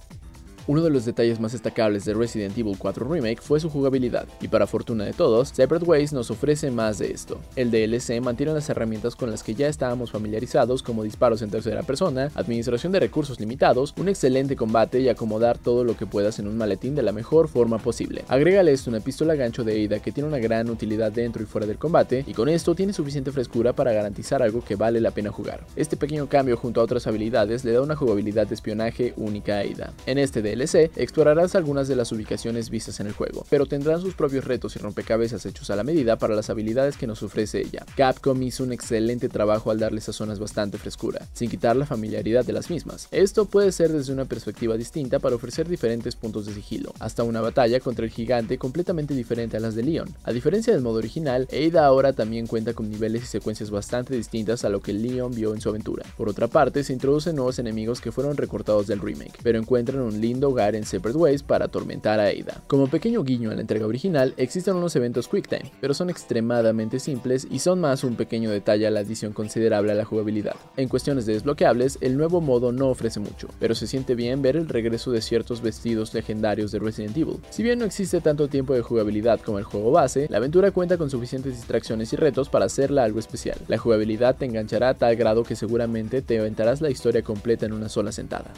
uno 0.67 0.83
de 0.83 0.91
los 0.91 1.05
detalles 1.05 1.39
más 1.39 1.53
destacables 1.53 2.05
de 2.05 2.15
Resident 2.15 2.57
Evil 2.59 2.77
4 2.77 3.09
Remake 3.09 3.41
fue 3.41 3.61
su 3.61 3.71
jugabilidad, 3.71 4.27
y 4.41 4.49
para 4.49 4.67
fortuna 4.67 5.05
de 5.05 5.13
todos, 5.13 5.51
Separate 5.51 5.85
Ways 5.85 6.13
nos 6.13 6.31
ofrece 6.31 6.71
más 6.71 6.99
de 6.99 7.13
esto. 7.13 7.39
El 7.55 7.71
DLC 7.71 8.21
mantiene 8.21 8.53
las 8.53 8.69
herramientas 8.69 9.15
con 9.15 9.31
las 9.31 9.43
que 9.43 9.55
ya 9.55 9.69
estábamos 9.69 10.11
familiarizados 10.11 10.83
como 10.83 11.05
disparos 11.05 11.43
en 11.43 11.51
tercera 11.51 11.83
persona, 11.83 12.31
administración 12.35 12.93
de 12.93 13.01
recursos 13.01 13.39
limitados, 13.39 13.95
un 13.97 14.09
excelente 14.09 14.57
combate 14.57 15.01
y 15.01 15.09
acomodar 15.09 15.59
todo 15.59 15.85
lo 15.85 15.97
que 15.97 16.07
puedas 16.07 16.39
en 16.39 16.49
un 16.49 16.57
maletín 16.57 16.95
de 16.95 17.03
la 17.03 17.13
mejor 17.13 17.49
forma 17.49 17.79
posible. 17.79 18.25
Agrégale 18.29 18.73
esto 18.73 18.91
una 18.91 19.01
pistola 19.01 19.37
gancho 19.37 19.63
de 19.63 19.85
Ada 19.85 20.01
que 20.01 20.13
tiene 20.13 20.29
una 20.29 20.39
gran 20.39 20.69
utilidad 20.69 21.13
dentro 21.13 21.43
y 21.43 21.47
fuera 21.47 21.67
del 21.67 21.79
combate, 21.79 22.25
y 22.27 22.33
con 22.33 22.49
esto 22.49 22.75
tiene 22.75 22.93
suficiente 22.93 23.31
frescura 23.31 23.73
para 23.73 23.93
garantizar 23.93 24.43
algo 24.43 24.65
que 24.65 24.75
vale 24.75 25.01
la 25.01 25.13
pena 25.13 25.31
jugar. 25.31 25.65
Este 25.77 25.97
pequeño 25.97 26.29
cambio 26.29 26.57
junto 26.57 26.81
a 26.81 26.85
otras 26.85 27.07
habilidades 27.07 27.65
le 27.65 27.73
da 27.73 27.83
una 27.83 27.95
jugabilidad 27.95 28.47
de 28.49 28.55
espionaje 28.55 29.15
única 29.17 29.59
a 29.59 29.61
Ada. 29.61 29.93
En 30.07 30.19
este 30.19 30.43
DLC 30.43 30.56
explorarás 30.65 31.55
algunas 31.55 31.89
de 31.89 31.97
las 31.97 32.13
ubicaciones 32.13 32.71
vistas 32.71 33.01
en 33.01 33.07
el 33.07 33.13
juego, 33.13 33.45
pero 33.51 33.67
tendrán 33.67 34.01
sus 34.01 34.15
propios 34.15 34.45
retos 34.45 34.77
y 34.77 34.79
rompecabezas 34.79 35.47
hechos 35.47 35.71
a 35.71 35.77
la 35.77 35.85
medida 35.85 36.17
para 36.17 36.35
las 36.35 36.51
habilidades 36.51 36.97
que 36.97 37.07
nos 37.07 37.23
ofrece 37.23 37.61
ella. 37.61 37.85
Capcom 37.97 38.43
hizo 38.43 38.65
un 38.65 38.73
excelente 38.73 39.29
trabajo 39.29 39.71
al 39.71 39.79
darle 39.79 39.99
esas 39.99 40.17
zonas 40.17 40.39
bastante 40.39 40.79
frescura, 40.79 41.27
sin 41.33 41.51
quitar 41.51 41.77
la 41.77 41.87
familiaridad 41.87 42.45
de 42.45 42.53
las 42.53 42.71
mismas. 42.71 43.09
Esto 43.11 43.45
puede 43.45 43.73
ser 43.73 43.93
desde 43.93 44.13
una 44.13 44.25
perspectiva 44.25 44.77
distinta 44.77 45.19
para 45.19 45.37
ofrecer 45.37 45.69
diferentes 45.69 46.17
puntos 46.17 46.47
de 46.47 46.55
sigilo, 46.55 46.93
hasta 46.99 47.23
una 47.23 47.41
batalla 47.41 47.81
contra 47.81 48.05
el 48.05 48.11
gigante 48.11 48.59
completamente 48.59 49.15
diferente 49.15 49.57
a 49.57 49.61
las 49.61 49.75
de 49.75 49.83
Leon. 49.83 50.15
A 50.25 50.33
diferencia 50.33 50.73
del 50.73 50.83
modo 50.83 50.99
original, 50.99 51.49
Ada 51.53 51.87
ahora 51.87 52.13
también 52.13 52.47
cuenta 52.47 52.75
con 52.75 52.91
niveles 52.91 53.23
y 53.23 53.27
secuencias 53.27 53.71
bastante 53.71 54.15
distintas 54.15 54.65
a 54.65 54.69
lo 54.69 54.81
que 54.81 54.93
Leon 54.93 55.35
vio 55.35 55.55
en 55.55 55.61
su 55.61 55.69
aventura. 55.69 56.05
Por 56.17 56.29
otra 56.29 56.49
parte, 56.49 56.85
se 56.85 56.93
introducen 56.93 57.37
nuevos 57.37 57.59
enemigos 57.59 58.01
que 58.01 58.13
fueron 58.13 58.37
recortados 58.37 58.87
del 58.87 59.01
remake, 59.01 59.39
pero 59.43 59.59
encuentran 59.59 60.01
un 60.01 60.21
lindo 60.21 60.46
en 60.57 60.85
Separate 60.85 61.19
Ways 61.19 61.43
para 61.43 61.65
atormentar 61.67 62.21
a 62.21 62.27
Ada. 62.27 62.63
Como 62.67 62.87
pequeño 62.87 63.25
guiño 63.25 63.51
a 63.51 63.55
la 63.55 63.61
entrega 63.61 63.87
original, 63.87 64.33
existen 64.37 64.77
unos 64.77 64.95
eventos 64.95 65.29
QuickTime, 65.29 65.73
pero 65.81 65.93
son 65.93 66.09
extremadamente 66.09 67.01
simples 67.01 67.47
y 67.51 67.59
son 67.59 67.81
más 67.81 68.05
un 68.05 68.15
pequeño 68.15 68.51
detalle 68.51 68.87
a 68.87 68.91
la 68.91 69.01
adición 69.01 69.33
considerable 69.33 69.93
a 69.93 69.97
la 69.97 70.05
jugabilidad. 70.05 70.55
En 70.77 70.89
cuestiones 70.89 71.27
de 71.27 71.35
desbloqueables, 71.35 71.99
el 72.01 72.17
nuevo 72.17 72.41
modo 72.41 72.73
no 72.73 72.89
ofrece 72.89 73.21
mucho, 73.21 73.49
pero 73.59 73.75
se 73.75 73.87
siente 73.87 74.15
bien 74.15 74.41
ver 74.41 74.57
el 74.57 74.69
regreso 74.69 75.11
de 75.11 75.21
ciertos 75.21 75.63
vestidos 75.63 76.15
legendarios 76.15 76.71
de 76.71 76.79
Resident 76.79 77.17
Evil. 77.17 77.41
Si 77.51 77.63
bien 77.63 77.79
no 77.79 77.85
existe 77.85 78.21
tanto 78.21 78.49
tiempo 78.49 78.75
de 78.75 78.83
jugabilidad 78.83 79.41
como 79.41 79.59
el 79.59 79.65
juego 79.65 79.91
base, 79.91 80.27
la 80.31 80.39
aventura 80.39 80.71
cuenta 80.71 80.97
con 80.97 81.11
suficientes 81.11 81.57
distracciones 81.57 82.13
y 82.13 82.17
retos 82.17 82.49
para 82.49 82.67
hacerla 82.67 83.05
algo 83.05 83.19
especial. 83.19 83.59
La 83.69 83.79
jugabilidad 83.79 84.37
te 84.37 84.47
enganchará 84.47 84.91
a 84.91 84.95
tal 84.95 85.17
grado 85.17 85.43
que 85.43 85.57
seguramente 85.57 86.23
te 86.23 86.39
aventarás 86.39 86.81
la 86.81 86.91
historia 86.91 87.23
completa 87.23 87.67
en 87.67 87.73
una 87.73 87.89
sola 87.89 88.13
sentada. 88.13 88.53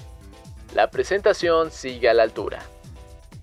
La 0.78 0.92
presentación 0.92 1.72
sigue 1.72 2.08
a 2.08 2.14
la 2.14 2.22
altura. 2.22 2.60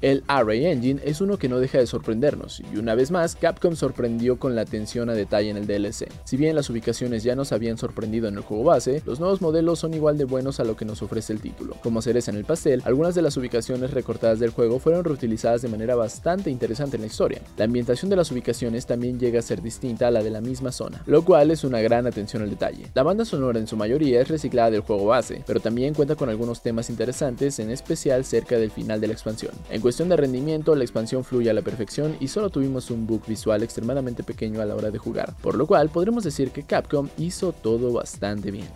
El 0.02 0.24
Array 0.28 0.66
Engine 0.66 1.02
es 1.06 1.22
uno 1.22 1.38
que 1.38 1.48
no 1.48 1.60
deja 1.60 1.78
de 1.78 1.88
sorprendernos, 1.88 2.62
y 2.74 2.78
una 2.78 2.96
vez 2.96 3.12
más, 3.12 3.36
Capcom 3.36 3.76
sorprendió 3.76 4.38
con 4.38 4.54
la 4.54 4.62
atención 4.62 5.10
a 5.10 5.14
detalle 5.14 5.50
en 5.50 5.58
el 5.58 5.68
DLC. 5.68 6.10
Si 6.26 6.36
bien 6.36 6.56
las 6.56 6.70
ubicaciones 6.70 7.24
ya 7.24 7.36
nos 7.36 7.54
habían 7.54 7.78
sorprendido 7.78 8.28
en 8.28 8.36
el 8.36 8.42
juego 8.42 8.66
base, 8.66 9.02
los 9.06 9.20
nuevos 9.20 9.42
modelos 9.42 9.80
son 9.80 9.94
igual 9.94 10.18
de 10.18 10.26
buenos 10.26 10.60
a 10.60 10.66
lo 10.66 10.76
que 10.76 10.84
nos 10.84 11.02
ofrece 11.02 11.32
el 11.32 11.40
título. 11.40 11.76
Como 11.82 12.02
cereza 12.02 12.32
en 12.32 12.38
el 12.38 12.46
pastel, 12.46 12.82
algunas 12.86 13.16
de 13.16 13.22
las 13.22 13.38
ubicaciones 13.38 13.92
recortadas 13.92 14.40
del 14.40 14.52
juego 14.52 14.80
fueron 14.80 15.06
reutilizadas 15.06 15.62
de 15.62 15.70
manera 15.70 15.96
bastante 15.96 16.50
interesante 16.50 16.98
en 16.98 17.02
la 17.02 17.08
historia. 17.08 17.42
La 17.58 17.66
ambientación 17.66 18.10
de 18.10 18.18
las 18.18 18.32
ubicaciones 18.32 18.86
también 18.86 19.18
llega 19.18 19.40
a 19.40 19.44
ser 19.44 19.62
distinta 19.62 20.08
a 20.08 20.12
la 20.12 20.24
de 20.24 20.30
la 20.30 20.42
misma 20.42 20.72
zona, 20.72 21.04
lo 21.06 21.24
cual 21.24 21.52
es 21.52 21.64
una 21.64 21.80
gran 21.80 22.06
atención 22.06 22.44
al 22.44 22.50
detalle. 22.50 22.92
La 22.94 23.04
banda 23.04 23.24
sonora 23.24 23.60
en 23.60 23.68
su 23.68 23.78
mayoría 23.78 24.22
es 24.22 24.28
reciclada 24.28 24.72
del 24.72 24.82
juego 24.82 25.06
base, 25.06 25.44
pero 25.48 25.62
también 25.62 25.94
cuenta 25.94 26.16
con 26.16 26.30
algunos 26.30 26.62
temas 26.62 26.90
interesantes, 26.90 27.60
en 27.60 27.70
especial 27.70 28.26
cerca 28.26 28.58
del 28.58 28.72
final 28.72 29.00
de 29.00 29.08
la 29.08 29.14
expansión. 29.14 29.54
Cuestión 29.86 30.10
de 30.10 30.18
rendimiento, 30.18 30.74
la 30.74 30.84
expansión 30.84 31.24
fluye 31.24 31.48
a 31.48 31.54
la 31.54 31.62
perfección 31.62 32.18
y 32.20 32.30
solo 32.30 32.50
tuvimos 32.50 32.90
un 32.90 33.06
bug 33.06 33.24
visual 33.28 33.62
extremadamente 33.62 34.24
pequeño 34.24 34.60
a 34.60 34.66
la 34.66 34.76
hora 34.76 34.90
de 34.90 34.98
jugar, 34.98 35.36
por 35.44 35.54
lo 35.54 35.68
cual 35.68 35.90
podremos 35.90 36.24
decir 36.24 36.50
que 36.50 36.64
Capcom 36.64 37.08
hizo 37.20 37.52
todo 37.52 37.94
bastante 37.94 38.50
bien. 38.50 38.68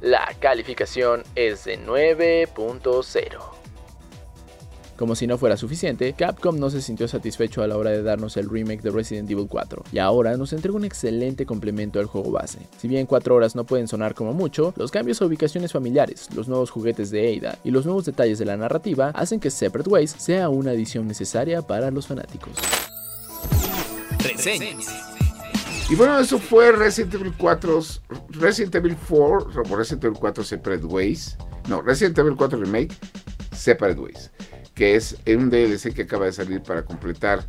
La 0.00 0.34
calificación 0.40 1.22
es 1.36 1.64
de 1.64 1.78
9.0. 1.78 3.51
Como 5.02 5.16
si 5.16 5.26
no 5.26 5.36
fuera 5.36 5.56
suficiente, 5.56 6.12
Capcom 6.12 6.56
no 6.60 6.70
se 6.70 6.80
sintió 6.80 7.08
satisfecho 7.08 7.60
a 7.60 7.66
la 7.66 7.76
hora 7.76 7.90
de 7.90 8.04
darnos 8.04 8.36
el 8.36 8.48
remake 8.48 8.82
de 8.82 8.92
Resident 8.92 9.28
Evil 9.28 9.48
4, 9.48 9.82
y 9.90 9.98
ahora 9.98 10.36
nos 10.36 10.52
entrega 10.52 10.76
un 10.76 10.84
excelente 10.84 11.44
complemento 11.44 11.98
al 11.98 12.06
juego 12.06 12.30
base. 12.30 12.60
Si 12.78 12.86
bien 12.86 13.06
4 13.06 13.34
horas 13.34 13.56
no 13.56 13.64
pueden 13.64 13.88
sonar 13.88 14.14
como 14.14 14.32
mucho, 14.32 14.72
los 14.76 14.92
cambios 14.92 15.20
a 15.20 15.26
ubicaciones 15.26 15.72
familiares, 15.72 16.28
los 16.36 16.46
nuevos 16.46 16.70
juguetes 16.70 17.10
de 17.10 17.36
Ada 17.36 17.58
y 17.64 17.72
los 17.72 17.84
nuevos 17.84 18.04
detalles 18.04 18.38
de 18.38 18.44
la 18.44 18.56
narrativa 18.56 19.08
hacen 19.08 19.40
que 19.40 19.50
Separate 19.50 19.90
Ways 19.90 20.14
sea 20.16 20.48
una 20.48 20.70
adición 20.70 21.08
necesaria 21.08 21.62
para 21.62 21.90
los 21.90 22.06
fanáticos. 22.06 22.52
Y 25.90 25.96
bueno, 25.96 26.16
eso 26.20 26.38
fue 26.38 26.70
Resident 26.70 27.14
Evil 27.14 27.34
4, 27.36 27.80
Resident 28.28 28.76
Evil 28.76 28.96
4, 29.08 29.50
Resident 29.76 30.04
Evil 30.04 30.18
4 30.20 30.44
Separate 30.44 30.86
Ways. 30.86 31.36
No, 31.68 31.82
Resident 31.82 32.16
Evil 32.18 32.36
4 32.36 32.56
Remake, 32.60 32.94
Separate 33.50 33.98
Ways 33.98 34.30
que 34.74 34.96
es 34.96 35.16
un 35.26 35.50
DLC 35.50 35.94
que 35.94 36.02
acaba 36.02 36.26
de 36.26 36.32
salir 36.32 36.62
para 36.62 36.84
completar 36.84 37.46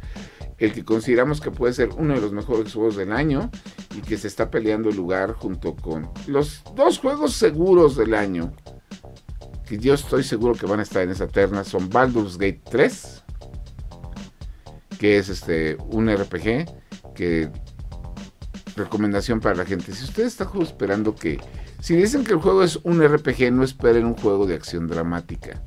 el 0.58 0.72
que 0.72 0.86
consideramos 0.86 1.42
que 1.42 1.52
puede 1.52 1.74
ser 1.74 1.90
uno 1.98 2.14
de 2.14 2.22
los 2.22 2.32
mejores 2.32 2.74
juegos 2.74 2.96
del 2.96 3.12
año 3.12 3.50
y 3.96 4.02
que 4.02 4.18
se 4.18 4.28
está 4.28 4.50
peleando 4.50 4.90
el 4.90 4.96
lugar 4.96 5.34
junto 5.34 5.76
con 5.76 6.10
los 6.28 6.64
dos 6.76 7.00
juegos 7.00 7.34
seguros 7.34 7.96
del 7.96 8.14
año, 8.14 8.54
que 9.66 9.78
yo 9.78 9.94
estoy 9.94 10.24
seguro 10.24 10.56
que 10.56 10.66
van 10.66 10.80
a 10.80 10.84
estar 10.84 11.04
en 11.04 11.10
esa 11.10 11.28
terna 11.28 11.64
son 11.64 11.90
Baldur's 11.90 12.38
Gate 12.38 12.62
3, 12.70 13.24
que 15.00 15.18
es 15.18 15.30
este 15.30 15.78
un 15.90 16.14
RPG 16.14 16.66
que 17.16 17.50
recomendación 18.76 19.40
para 19.40 19.56
la 19.56 19.66
gente. 19.66 19.94
Si 19.94 20.04
usted 20.04 20.26
está 20.26 20.50
esperando 20.62 21.16
que 21.16 21.40
si 21.80 21.96
dicen 21.96 22.24
que 22.24 22.34
el 22.34 22.40
juego 22.40 22.64
es 22.64 22.80
un 22.84 23.06
RPG, 23.06 23.52
no 23.52 23.64
esperen 23.64 24.06
un 24.06 24.16
juego 24.16 24.46
de 24.46 24.56
acción 24.56 24.88
dramática, 24.88 25.62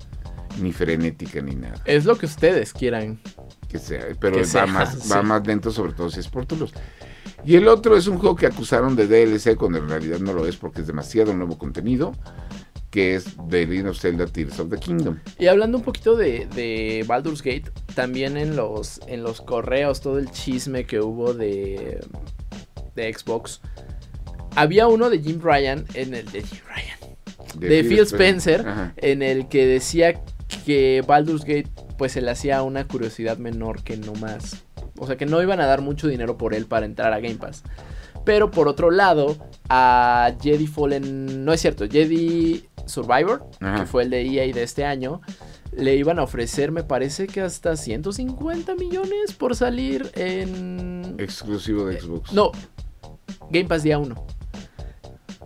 ni 0.61 0.73
frenética 0.73 1.41
ni 1.43 1.55
nada. 1.55 1.81
Es 1.85 2.05
lo 2.05 2.17
que 2.17 2.27
ustedes 2.27 2.73
quieran. 2.73 3.21
Que 3.69 3.79
sea, 3.79 4.07
pero 4.21 4.37
Que 4.37 4.43
va 4.43 4.47
sea, 4.47 4.67
más 4.67 4.99
sí. 5.03 5.09
va 5.11 5.23
más 5.23 5.47
lento 5.47 5.71
sobre 5.71 5.93
todo 5.93 6.11
si 6.11 6.21
es 6.21 6.29
por 6.29 6.47
turnos. 6.47 6.73
Y 7.45 7.57
el 7.57 7.69
otro 7.69 7.97
es 7.97 8.07
un 8.07 8.19
juego 8.19 8.35
que 8.35 8.47
acusaron 8.47 8.97
de 8.97 9.07
DLC 9.07 9.57
cuando 9.57 9.79
en 9.79 9.89
realidad 9.89 10.19
no 10.19 10.33
lo 10.33 10.47
es 10.47 10.57
porque 10.57 10.81
es 10.81 10.87
demasiado 10.87 11.33
nuevo 11.35 11.59
contenido, 11.59 12.13
que 12.91 13.15
es 13.15 13.37
The 13.49 13.67
Legend 13.67 13.89
of 13.89 14.01
Zelda 14.01 14.27
Tears 14.27 14.59
of 14.59 14.71
the 14.71 14.79
Kingdom. 14.79 15.19
Y 15.39 15.47
hablando 15.47 15.79
un 15.79 15.85
poquito 15.85 16.17
de, 16.17 16.47
de 16.55 17.05
Baldur's 17.07 17.43
Gate, 17.43 17.71
también 17.95 18.37
en 18.37 18.57
los, 18.57 19.01
en 19.07 19.23
los 19.23 19.41
correos, 19.41 20.01
todo 20.01 20.19
el 20.19 20.31
chisme 20.31 20.87
que 20.87 21.01
hubo 21.01 21.35
de, 21.35 22.01
de 22.95 23.15
Xbox, 23.15 23.61
había 24.57 24.89
uno 24.89 25.11
de 25.11 25.21
Jim 25.21 25.41
Ryan, 25.41 25.85
en 25.95 26.15
el 26.15 26.25
de 26.33 26.43
Jim 26.43 26.61
Ryan, 26.67 27.61
de 27.61 27.85
Phil 27.85 28.01
Spencer, 28.01 28.65
en 28.97 29.23
el 29.23 29.49
que 29.49 29.67
decía 29.67 30.21
que 30.67 31.05
Baldur's 31.07 31.45
Gate 31.45 31.71
pues 31.97 32.11
se 32.13 32.21
le 32.21 32.33
hacía 32.33 32.63
una 32.65 32.89
curiosidad 32.89 33.39
menor 33.39 33.85
que 33.85 33.97
no 33.97 34.13
más. 34.15 34.65
O 34.99 35.07
sea 35.07 35.17
que 35.17 35.25
no 35.25 35.41
iban 35.41 35.61
a 35.61 35.67
dar 35.67 35.81
mucho 35.81 36.09
dinero 36.09 36.37
por 36.37 36.55
él 36.55 36.67
para 36.67 36.87
entrar 36.87 37.13
a 37.13 37.21
Game 37.21 37.37
Pass. 37.37 37.63
Pero 38.25 38.51
por 38.51 38.67
otro 38.67 38.91
lado, 38.91 39.37
a 39.69 40.33
Jedi 40.43 40.67
Fallen, 40.67 41.45
no 41.45 41.53
es 41.53 41.61
cierto, 41.61 41.87
Jedi 41.89 42.65
Survivor, 42.85 43.49
Ajá. 43.61 43.81
que 43.81 43.87
fue 43.87 44.03
el 44.03 44.11
de 44.11 44.23
EA 44.23 44.53
de 44.53 44.65
este 44.65 44.85
año, 44.85 45.21
le 45.73 45.95
iban 45.95 46.19
a 46.19 46.25
ofrecer, 46.25 46.73
me 46.73 46.83
parece 46.83 47.29
que 47.29 47.43
hasta 47.43 47.77
150 47.77 48.75
millones 48.75 49.35
por 49.39 49.55
salir 49.55 50.11
en... 50.17 51.15
Exclusivo 51.19 51.85
de 51.87 52.01
Xbox. 52.01 52.33
No, 52.33 52.51
Game 53.51 53.67
Pass 53.67 53.85
día 53.85 53.99
1. 53.99 54.27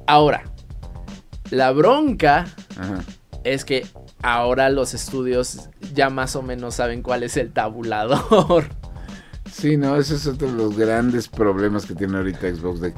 Ahora, 0.06 0.44
la 1.50 1.72
bronca 1.72 2.46
Ajá. 2.78 3.04
es 3.44 3.66
que 3.66 3.86
ahora 4.22 4.68
los 4.70 4.94
estudios 4.94 5.68
ya 5.94 6.10
más 6.10 6.36
o 6.36 6.42
menos 6.42 6.76
saben 6.76 7.02
cuál 7.02 7.22
es 7.22 7.36
el 7.36 7.52
tabulador. 7.52 8.66
Sí, 9.50 9.76
no, 9.76 9.96
ese 9.96 10.14
es 10.14 10.28
otro 10.28 10.46
de 10.46 10.54
los 10.54 10.76
grandes 10.76 11.26
problemas 11.26 11.84
que 11.84 11.94
tiene 11.94 12.16
ahorita 12.18 12.54
Xbox. 12.54 12.80
De, 12.80 12.94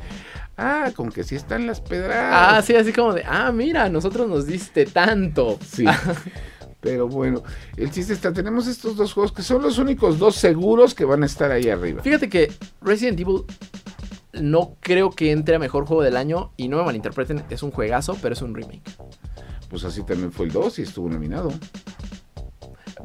ah, 0.59 0.91
con 0.95 1.11
que 1.11 1.25
sí 1.25 1.35
están 1.35 1.67
las 1.67 1.81
ah, 1.81 1.85
pedradas. 1.89 2.65
sí, 2.67 2.77
así 2.77 2.93
como 2.93 3.15
de, 3.15 3.25
ah, 3.27 3.51
mira, 3.53 3.89
nosotros 3.89 4.29
nos 4.29 4.47
diste 4.47 4.85
tanto. 4.85 5.59
Sí. 5.67 5.87
Pero 6.81 7.09
bueno, 7.09 7.43
el 7.77 7.91
chiste 7.91 8.13
está, 8.13 8.33
tenemos 8.33 8.67
estos 8.67 8.97
dos 8.97 9.13
juegos 9.15 9.33
que 9.33 9.43
son 9.43 9.63
los 9.63 9.79
únicos 9.79 10.19
dos 10.19 10.35
seguros 10.35 10.95
que 10.95 11.05
van 11.05 11.23
a 11.23 11.27
estar 11.27 11.51
ahí 11.51 11.71
arriba. 11.71 12.03
Fíjate 12.03 12.29
que 12.29 12.53
Resident 12.83 13.19
Evil 13.21 13.45
no 14.33 14.77
creo 14.81 15.11
que 15.11 15.31
entre 15.31 15.55
a 15.55 15.59
mejor 15.59 15.87
juego 15.87 16.03
del 16.03 16.17
año 16.17 16.53
y 16.57 16.69
no 16.69 16.79
me 16.79 16.85
malinterpreten, 16.85 17.45
es 17.51 17.63
un 17.63 17.71
juegazo, 17.71 18.19
pero 18.21 18.35
es 18.35 18.43
un 18.43 18.55
remake. 18.55 18.83
Pues 19.73 19.85
así 19.85 20.05
también 20.05 20.31
fue 20.31 20.47
el 20.47 20.53
2 20.53 20.79
y 20.79 20.83
estuvo 20.83 21.09
nominado. 21.09 21.51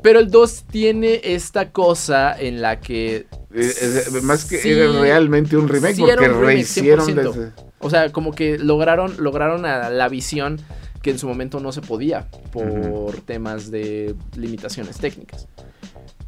Pero 0.03 0.19
el 0.19 0.29
2 0.29 0.65
tiene 0.69 1.21
esta 1.23 1.71
cosa 1.71 2.37
en 2.39 2.61
la 2.61 2.79
que 2.81 3.25
Eh, 3.53 3.73
eh, 3.81 4.21
más 4.21 4.43
que 4.45 4.57
Sí. 4.57 4.71
era 4.71 4.91
realmente 4.99 5.55
un 5.57 5.67
remake 5.69 5.95
Sí 5.95 6.01
porque 6.01 6.13
un 6.15 6.19
remake, 6.19 6.45
rehicieron 6.45 7.05
100%. 7.07 7.31
desde... 7.33 7.51
O 7.79 7.89
sea, 7.89 8.11
como 8.11 8.33
que 8.33 8.59
lograron, 8.59 9.15
lograron 9.17 9.65
a 9.65 9.89
la 9.89 10.09
visión 10.09 10.59
que 11.01 11.11
en 11.11 11.17
su 11.19 11.27
momento 11.27 11.59
no 11.61 11.71
se 11.71 11.81
podía 11.81 12.27
por 12.51 13.21
temas 13.21 13.71
de 13.71 14.13
limitaciones 14.35 14.97
técnicas. 14.97 15.47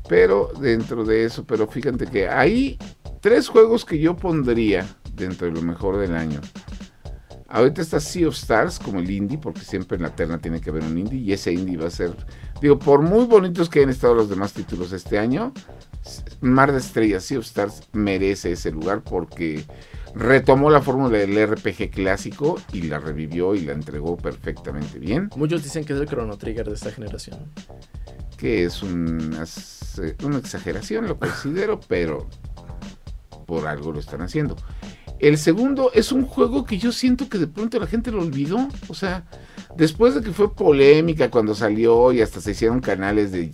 Pero 0.08 0.52
dentro 0.60 1.04
de 1.04 1.26
eso, 1.26 1.44
pero 1.44 1.68
fíjate 1.68 2.08
que 2.08 2.30
hay 2.30 2.78
tres 3.20 3.50
juegos 3.50 3.84
que 3.84 4.00
yo 4.00 4.16
pondría 4.16 4.88
dentro 5.14 5.48
de 5.48 5.54
lo 5.54 5.62
mejor 5.62 5.98
del 6.00 6.16
año. 6.16 6.40
Ahorita 7.52 7.82
está 7.82 8.00
Sea 8.00 8.28
of 8.28 8.36
Stars 8.36 8.78
como 8.80 9.00
el 9.00 9.10
indie, 9.10 9.38
porque 9.38 9.62
siempre 9.62 9.98
en 9.98 10.04
la 10.04 10.16
terna 10.16 10.38
tiene 10.40 10.62
que 10.62 10.70
haber 10.70 10.84
un 10.84 10.98
indie, 10.98 11.20
y 11.20 11.34
ese 11.34 11.52
indie 11.52 11.78
va 11.78 11.88
a 11.88 11.92
ser, 11.92 12.14
digo, 12.62 12.78
por 12.78 13.02
muy 13.02 13.26
bonitos 13.26 13.70
que 13.70 13.80
hayan 13.80 13.90
estado 13.90 14.14
los 14.14 14.30
demás 14.30 14.54
títulos 14.54 14.92
este 14.94 15.18
año, 15.18 15.52
Mar 16.42 16.72
de 16.72 16.78
Estrellas, 16.78 17.24
Sea 17.24 17.40
of 17.40 17.46
Stars 17.46 17.82
merece 17.92 18.52
ese 18.52 18.72
lugar 18.72 19.02
porque 19.04 19.64
retomó 20.16 20.70
la 20.70 20.82
fórmula 20.82 21.18
del 21.18 21.36
RPG 21.48 21.92
clásico 21.92 22.60
y 22.72 22.84
la 22.84 23.00
revivió 23.00 23.56
y 23.56 23.62
la 23.62 23.74
entregó 23.74 24.18
perfectamente 24.18 25.00
bien. 25.00 25.30
Muchos 25.36 25.64
dicen 25.64 25.86
que 25.86 25.94
es 25.94 26.00
el 26.00 26.08
Chrono 26.08 26.38
Trigger 26.38 26.68
de 26.68 26.76
esta 26.76 26.92
generación. 26.92 27.40
que 28.38 28.64
es 28.64 28.82
una, 28.82 29.44
una 30.24 30.38
exageración, 30.38 31.08
lo 31.08 31.20
considero, 31.20 31.80
pero 31.88 32.28
por 33.46 33.68
algo 33.68 33.92
lo 33.92 34.00
están 34.00 34.22
haciendo. 34.22 34.56
El 35.20 35.38
segundo 35.38 35.92
es 35.94 36.12
un 36.12 36.26
juego 36.26 36.64
que 36.66 36.78
yo 36.78 36.92
siento 36.92 37.28
que 37.30 37.38
de 37.38 37.48
pronto 37.48 37.80
la 37.80 37.88
gente 37.88 38.12
lo 38.12 38.22
olvidó. 38.22 38.68
O 38.88 38.94
sea, 38.94 39.26
después 39.76 40.16
de 40.16 40.22
que 40.22 40.32
fue 40.32 40.54
polémica 40.54 41.30
cuando 41.30 41.54
salió 41.54 42.12
y 42.14 42.22
hasta 42.22 42.40
se 42.42 42.52
hicieron 42.52 42.80
canales 42.80 43.32
de, 43.34 43.52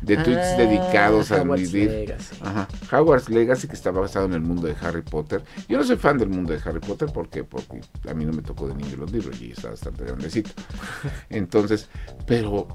de 0.00 0.16
tweets 0.16 0.52
Ah, 0.54 0.56
dedicados 0.56 1.32
a 1.32 1.42
vivir. 1.42 1.90
Legacy. 1.90 2.36
Ajá. 2.40 2.68
Hogwarts 2.92 3.28
Legacy, 3.28 3.66
que 3.66 3.74
está 3.74 3.90
basado 3.90 4.26
en 4.26 4.34
el 4.34 4.40
mundo 4.42 4.68
de 4.68 4.76
Harry 4.80 5.02
Potter. 5.02 5.42
Yo 5.68 5.76
no 5.78 5.84
soy 5.84 5.96
fan 5.96 6.18
del 6.18 6.28
mundo 6.28 6.52
de 6.52 6.60
Harry 6.64 6.80
Potter 6.80 7.08
porque, 7.12 7.42
porque 7.42 7.80
a 8.08 8.14
mí 8.14 8.24
no 8.24 8.32
me 8.32 8.42
tocó 8.42 8.68
de 8.68 8.74
niño 8.76 8.96
los 8.96 9.10
libros 9.10 9.40
y 9.42 9.50
está 9.50 9.70
bastante 9.70 10.04
grandecito. 10.04 10.50
Entonces, 11.30 11.88
pero 12.26 12.68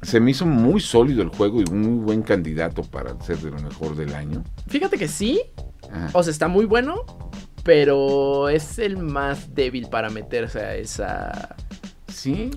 se 0.00 0.20
me 0.20 0.30
hizo 0.30 0.46
muy 0.46 0.80
sólido 0.80 1.22
el 1.22 1.28
juego 1.28 1.60
y 1.60 1.64
un 1.70 1.82
muy 1.82 2.04
buen 2.04 2.22
candidato 2.22 2.82
para 2.82 3.20
ser 3.22 3.36
de 3.38 3.50
lo 3.50 3.58
mejor 3.60 3.94
del 3.94 4.14
año. 4.14 4.42
Fíjate 4.68 4.96
que 4.96 5.08
sí, 5.08 5.42
Ajá. 5.92 6.10
o 6.14 6.22
sea, 6.22 6.30
está 6.30 6.48
muy 6.48 6.64
bueno, 6.64 7.04
pero 7.68 8.48
es 8.48 8.78
el 8.78 8.96
más 8.96 9.54
débil 9.54 9.88
para 9.90 10.08
meterse 10.08 10.58
a 10.60 10.74
esa... 10.74 11.54
Sí, 12.10 12.50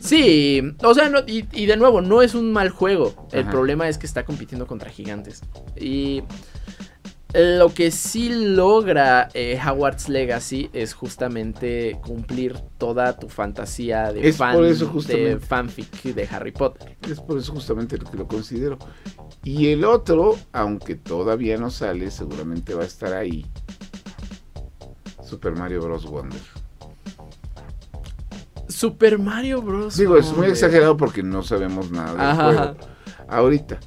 Sí, 0.00 0.62
o 0.82 0.94
sea, 0.94 1.10
no- 1.10 1.18
y, 1.26 1.44
y 1.52 1.66
de 1.66 1.76
nuevo, 1.76 2.00
no 2.00 2.22
es 2.22 2.34
un 2.34 2.50
mal 2.50 2.70
juego. 2.70 3.28
El 3.30 3.42
Ajá. 3.42 3.50
problema 3.50 3.90
es 3.90 3.98
que 3.98 4.06
está 4.06 4.24
compitiendo 4.24 4.66
contra 4.66 4.88
gigantes. 4.88 5.42
Y 5.78 6.22
lo 7.34 7.74
que 7.74 7.90
sí 7.90 8.30
logra 8.30 9.28
eh, 9.34 9.60
Howard's 9.62 10.08
Legacy 10.08 10.70
es 10.72 10.94
justamente 10.94 11.98
cumplir 12.02 12.56
toda 12.78 13.18
tu 13.18 13.28
fantasía 13.28 14.12
de, 14.14 14.26
Es 14.28 14.38
fan, 14.38 14.54
por 14.54 14.64
eso 14.64 14.86
de 15.06 15.38
fanfic 15.38 16.02
de 16.04 16.26
Harry 16.30 16.52
Potter. 16.52 16.96
es 17.10 17.20
por 17.20 17.36
eso 17.36 17.52
justamente 17.52 17.98
lo 17.98 18.10
que 18.10 18.16
lo 18.16 18.26
considero. 18.26 18.78
Y 19.42 19.68
el 19.68 19.84
otro, 19.84 20.38
aunque 20.52 20.94
todavía 20.94 21.58
no 21.58 21.70
sale, 21.70 22.10
seguramente 22.10 22.72
va 22.72 22.84
a 22.84 22.86
estar 22.86 23.12
ahí. 23.12 23.44
Super 25.24 25.56
Mario 25.56 25.82
Bros. 25.82 26.06
Wonder. 26.06 26.40
Super 28.68 29.18
Mario 29.18 29.62
Bros. 29.62 29.96
Digo, 29.96 30.16
es 30.16 30.32
muy 30.36 30.46
exagerado 30.48 30.96
porque 30.96 31.22
no 31.22 31.42
sabemos 31.42 31.90
nada 31.90 32.12
del 32.12 32.20
Ajá. 32.20 32.44
juego 32.44 32.76
ahorita. 33.28 33.78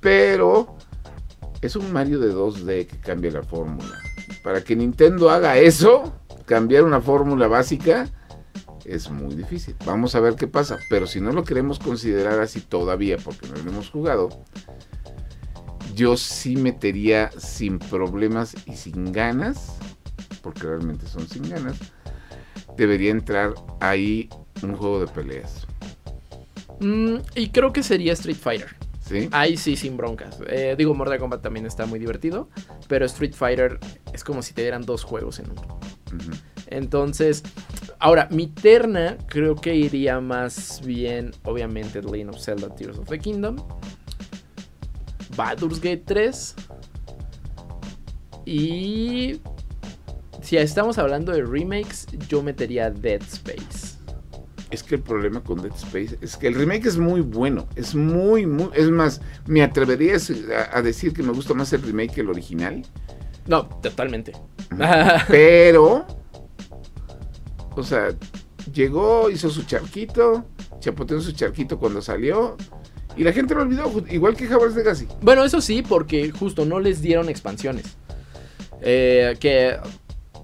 Pero 0.00 0.76
es 1.60 1.76
un 1.76 1.92
Mario 1.92 2.18
de 2.18 2.34
2D 2.34 2.86
que 2.86 2.98
cambia 2.98 3.30
la 3.30 3.42
fórmula. 3.42 3.98
Para 4.42 4.62
que 4.62 4.74
Nintendo 4.74 5.30
haga 5.30 5.58
eso, 5.58 6.12
cambiar 6.46 6.84
una 6.84 7.00
fórmula 7.00 7.46
básica, 7.46 8.08
es 8.84 9.10
muy 9.10 9.34
difícil. 9.34 9.76
Vamos 9.86 10.14
a 10.14 10.20
ver 10.20 10.34
qué 10.34 10.48
pasa. 10.48 10.78
Pero 10.90 11.06
si 11.06 11.20
no 11.20 11.32
lo 11.32 11.44
queremos 11.44 11.78
considerar 11.78 12.40
así 12.40 12.60
todavía, 12.60 13.16
porque 13.18 13.46
no 13.48 13.54
lo 13.62 13.70
hemos 13.70 13.90
jugado, 13.90 14.28
yo 15.94 16.16
sí 16.16 16.56
metería 16.56 17.30
sin 17.38 17.78
problemas 17.78 18.54
y 18.66 18.76
sin 18.76 19.12
ganas, 19.12 19.76
porque 20.42 20.62
realmente 20.62 21.06
son 21.06 21.26
sin 21.28 21.48
ganas, 21.48 21.76
debería 22.76 23.10
entrar 23.10 23.54
ahí 23.80 24.28
un 24.62 24.76
juego 24.76 25.00
de 25.00 25.06
peleas. 25.06 25.66
Mm, 26.80 27.16
y 27.34 27.48
creo 27.50 27.72
que 27.72 27.82
sería 27.82 28.12
Street 28.12 28.36
Fighter. 28.36 28.76
¿Sí? 29.00 29.28
Ahí 29.32 29.56
sí, 29.56 29.76
sin 29.76 29.96
broncas. 29.96 30.38
Eh, 30.46 30.74
digo, 30.76 30.94
Mortal 30.94 31.18
Kombat 31.18 31.42
también 31.42 31.66
está 31.66 31.86
muy 31.86 31.98
divertido. 31.98 32.48
Pero 32.88 33.04
Street 33.06 33.34
Fighter 33.34 33.78
es 34.12 34.24
como 34.24 34.42
si 34.42 34.54
te 34.54 34.62
dieran 34.62 34.82
dos 34.82 35.04
juegos 35.04 35.38
en 35.38 35.50
uno. 35.50 35.80
Entonces, 36.68 37.42
ahora, 37.98 38.28
mi 38.30 38.46
terna 38.46 39.18
creo 39.26 39.54
que 39.56 39.74
iría 39.74 40.20
más 40.20 40.80
bien, 40.84 41.32
obviamente, 41.44 42.00
The 42.00 42.08
Legend 42.08 42.30
of 42.30 42.40
Zelda 42.40 42.74
Tears 42.74 42.98
of 42.98 43.08
the 43.08 43.18
Kingdom. 43.18 43.56
Baldur's 45.36 45.80
Gate 45.80 46.04
3. 46.06 46.54
Y 48.44 49.40
si 50.42 50.56
estamos 50.56 50.98
hablando 50.98 51.32
de 51.32 51.42
remakes, 51.42 52.06
yo 52.28 52.42
metería 52.42 52.90
Dead 52.90 53.22
Space. 53.22 53.96
Es 54.70 54.82
que 54.82 54.96
el 54.96 55.02
problema 55.02 55.42
con 55.42 55.62
Dead 55.62 55.74
Space 55.74 56.18
es 56.20 56.36
que 56.36 56.48
el 56.48 56.54
remake 56.54 56.86
es 56.86 56.98
muy 56.98 57.20
bueno. 57.20 57.66
Es 57.76 57.94
muy, 57.94 58.46
muy. 58.46 58.70
Es 58.74 58.90
más, 58.90 59.20
me 59.46 59.62
atrevería 59.62 60.16
a, 60.16 60.78
a 60.78 60.82
decir 60.82 61.12
que 61.12 61.22
me 61.22 61.32
gusta 61.32 61.54
más 61.54 61.72
el 61.72 61.82
remake 61.82 62.14
que 62.14 62.20
el 62.22 62.30
original. 62.30 62.82
No, 63.46 63.66
totalmente. 63.66 64.32
Pero. 65.28 66.06
O 67.74 67.82
sea, 67.82 68.14
llegó, 68.72 69.30
hizo 69.30 69.48
su 69.50 69.62
charquito, 69.64 70.44
chapoteó 70.80 71.20
su 71.20 71.32
charquito 71.32 71.78
cuando 71.78 72.02
salió. 72.02 72.56
Y 73.16 73.24
la 73.24 73.32
gente 73.32 73.54
lo 73.54 73.62
olvidó, 73.62 73.90
igual 74.10 74.36
que 74.36 74.46
Hogwarts 74.46 74.74
Legacy. 74.74 75.06
Bueno, 75.20 75.44
eso 75.44 75.60
sí, 75.60 75.82
porque 75.82 76.30
justo 76.30 76.64
no 76.64 76.80
les 76.80 77.02
dieron 77.02 77.28
expansiones. 77.28 77.84
Eh, 78.80 79.36
que 79.38 79.76